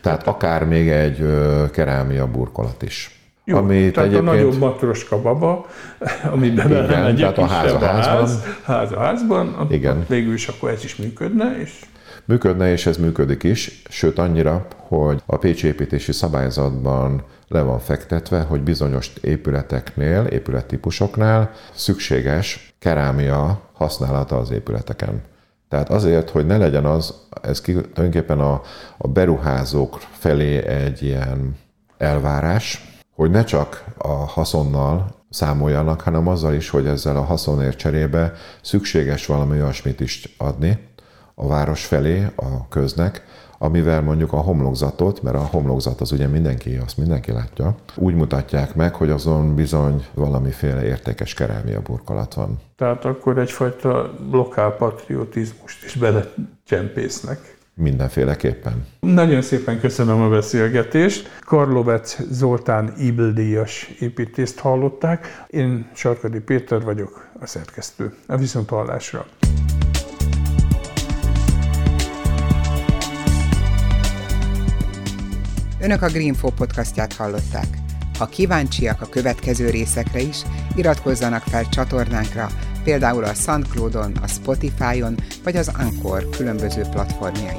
Tehát 0.00 0.26
akár 0.26 0.64
még 0.64 0.88
egy 0.88 1.26
kerámia 1.70 2.26
burkolat 2.26 2.82
is. 2.82 3.18
Jó, 3.44 3.56
ami 3.56 3.90
tehát 3.90 4.08
egyébként... 4.08 4.28
a 4.28 4.32
nagyobb 4.32 4.58
matroska 4.58 5.22
baba, 5.22 5.66
amiben 6.32 6.70
igen, 6.70 7.02
megy 7.02 7.16
tehát 7.16 7.38
a 7.38 7.46
ház 7.46 7.72
a 7.72 7.78
házban. 7.78 8.16
Ház, 8.16 8.44
ház 8.64 8.92
a 8.92 8.98
házban, 8.98 9.66
igen. 9.70 10.04
végül 10.08 10.34
is 10.34 10.48
akkor 10.48 10.70
ez 10.70 10.84
is 10.84 10.96
működne, 10.96 11.60
és 11.60 11.80
Működne, 12.26 12.70
és 12.70 12.86
ez 12.86 12.96
működik 12.96 13.42
is, 13.42 13.82
sőt 13.88 14.18
annyira, 14.18 14.66
hogy 14.76 15.22
a 15.26 15.36
Pécsi 15.36 15.66
építési 15.66 16.12
szabályzatban 16.12 17.24
le 17.48 17.60
van 17.60 17.78
fektetve, 17.78 18.40
hogy 18.40 18.60
bizonyos 18.60 19.12
épületeknél, 19.20 20.24
épülettípusoknál 20.24 21.50
szükséges 21.72 22.74
kerámia 22.78 23.60
használata 23.72 24.36
az 24.36 24.50
épületeken. 24.50 25.22
Tehát 25.68 25.90
azért, 25.90 26.30
hogy 26.30 26.46
ne 26.46 26.56
legyen 26.56 26.84
az, 26.84 27.14
ez 27.42 27.60
ki, 27.60 27.72
tulajdonképpen 27.72 28.40
a, 28.40 28.62
a 28.98 29.08
beruházók 29.08 29.98
felé 30.10 30.66
egy 30.66 31.02
ilyen 31.02 31.56
elvárás, 31.98 32.94
hogy 33.14 33.30
ne 33.30 33.44
csak 33.44 33.84
a 33.98 34.12
haszonnal 34.12 35.24
számoljanak, 35.30 36.00
hanem 36.00 36.28
azzal 36.28 36.54
is, 36.54 36.68
hogy 36.68 36.86
ezzel 36.86 37.16
a 37.16 37.22
haszonért 37.22 37.78
cserébe 37.78 38.32
szükséges 38.62 39.26
valami 39.26 39.60
olyasmit 39.60 40.00
is 40.00 40.34
adni, 40.38 40.78
a 41.34 41.46
város 41.46 41.84
felé, 41.84 42.26
a 42.34 42.68
köznek, 42.68 43.24
amivel 43.58 44.02
mondjuk 44.02 44.32
a 44.32 44.36
homlokzatot, 44.36 45.22
mert 45.22 45.36
a 45.36 45.48
homlokzat 45.50 46.00
az 46.00 46.12
ugye 46.12 46.26
mindenki, 46.26 46.76
azt 46.84 46.96
mindenki 46.96 47.32
látja, 47.32 47.74
úgy 47.94 48.14
mutatják 48.14 48.74
meg, 48.74 48.94
hogy 48.94 49.10
azon 49.10 49.54
bizony 49.54 50.06
valamiféle 50.14 50.84
értékes 50.84 51.34
kerámia 51.34 51.80
burkolat 51.80 52.34
van. 52.34 52.60
Tehát 52.76 53.04
akkor 53.04 53.38
egyfajta 53.38 54.14
lokál 54.30 54.70
patriotizmust 54.70 55.84
is 55.84 55.94
belecsempésznek. 55.94 57.56
Mindenféleképpen. 57.76 58.86
Nagyon 59.00 59.42
szépen 59.42 59.80
köszönöm 59.80 60.20
a 60.20 60.28
beszélgetést. 60.28 61.38
Karlovec 61.44 62.18
Zoltán 62.30 62.94
Ibildíjas 62.98 63.94
építést 64.00 64.58
hallották. 64.58 65.44
Én 65.46 65.90
Sarkadi 65.94 66.40
Péter 66.40 66.82
vagyok, 66.82 67.28
a 67.40 67.46
szerkesztő. 67.46 68.14
A 68.26 68.36
viszont 68.36 68.70
Önök 75.84 76.02
a 76.02 76.08
Greenfo 76.08 76.50
podcastját 76.50 77.12
hallották. 77.12 77.66
Ha 78.18 78.26
kíváncsiak 78.26 79.00
a 79.00 79.08
következő 79.08 79.70
részekre 79.70 80.20
is, 80.20 80.42
iratkozzanak 80.76 81.42
fel 81.42 81.68
csatornánkra, 81.68 82.48
például 82.84 83.24
a 83.24 83.34
SoundCloud-on, 83.34 84.16
a 84.22 84.26
Spotify-on 84.26 85.14
vagy 85.42 85.56
az 85.56 85.70
Anchor 85.78 86.28
különböző 86.28 86.82
platformjain. 86.82 87.58